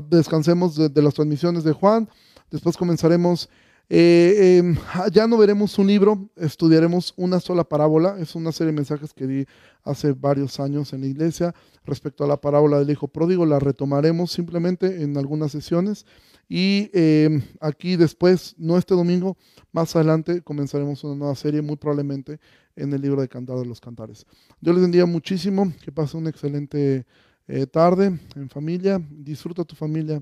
descansemos 0.10 0.76
de, 0.76 1.02
las 1.02 1.14
transmisiones 1.14 1.64
de 1.64 1.74
Juan. 1.74 2.10
Después 2.52 2.78
comenzaremos, 2.78 3.50
eh, 3.90 4.58
em, 4.58 4.76
ya 5.14 5.28
no 5.28 5.38
veremos 5.38 5.80
un 5.80 5.88
libro, 5.88 6.30
estudiaremos 6.36 7.14
una 7.16 7.40
sola 7.40 7.64
parábola. 7.64 8.18
Es 8.20 8.36
una 8.36 8.52
serie 8.52 8.72
de 8.72 8.78
mensajes 8.78 9.14
que 9.14 9.28
di 9.28 9.46
hace 9.84 10.12
varios 10.12 10.60
años 10.60 10.92
en 10.92 11.02
la 11.02 11.08
iglesia 11.08 11.56
respecto 11.86 12.26
a 12.26 12.28
la 12.28 12.42
parábola 12.42 12.80
del 12.80 12.90
hijo 12.90 13.08
pródigo. 13.08 13.46
La 13.46 13.60
retomaremos 13.60 14.32
simplemente 14.32 15.04
en 15.04 15.18
algunas 15.18 15.52
sesiones. 15.52 16.06
Y 16.50 16.90
em, 16.94 17.42
aquí 17.62 17.96
después, 17.96 18.56
no 18.58 18.78
este 18.78 18.94
domingo, 18.94 19.38
más 19.72 19.96
adelante 19.96 20.42
comenzaremos 20.42 21.04
una 21.04 21.16
nueva 21.16 21.36
serie, 21.36 21.62
muy 21.62 21.78
probablemente 21.78 22.40
en 22.76 22.94
el 22.94 23.02
libro 23.02 23.22
de 23.22 23.28
Cantar 23.28 23.58
de 23.58 23.66
los 23.66 23.82
Cantares. 23.82 24.26
Yo 24.62 24.74
les 24.74 24.82
bendiga 24.82 25.06
muchísimo, 25.06 25.74
que 25.84 25.92
pasen 25.92 26.22
una 26.22 26.30
excelente 26.30 27.06
eh, 27.48 27.68
tarde 27.68 28.18
en 28.36 28.50
familia. 28.50 29.02
Disfruta 29.10 29.64
tu 29.64 29.76
familia, 29.76 30.22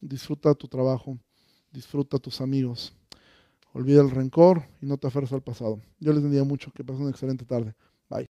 disfruta 0.00 0.54
tu 0.54 0.68
trabajo 0.68 1.18
disfruta 1.74 2.16
a 2.16 2.20
tus 2.20 2.40
amigos. 2.40 2.94
Olvida 3.74 4.00
el 4.00 4.10
rencor 4.10 4.62
y 4.80 4.86
no 4.86 4.96
te 4.96 5.08
aferres 5.08 5.32
al 5.32 5.42
pasado. 5.42 5.80
Yo 5.98 6.12
les 6.12 6.22
bendiga 6.22 6.44
mucho. 6.44 6.70
Que 6.70 6.84
pasen 6.84 7.02
una 7.02 7.10
excelente 7.10 7.44
tarde. 7.44 7.74
Bye. 8.08 8.28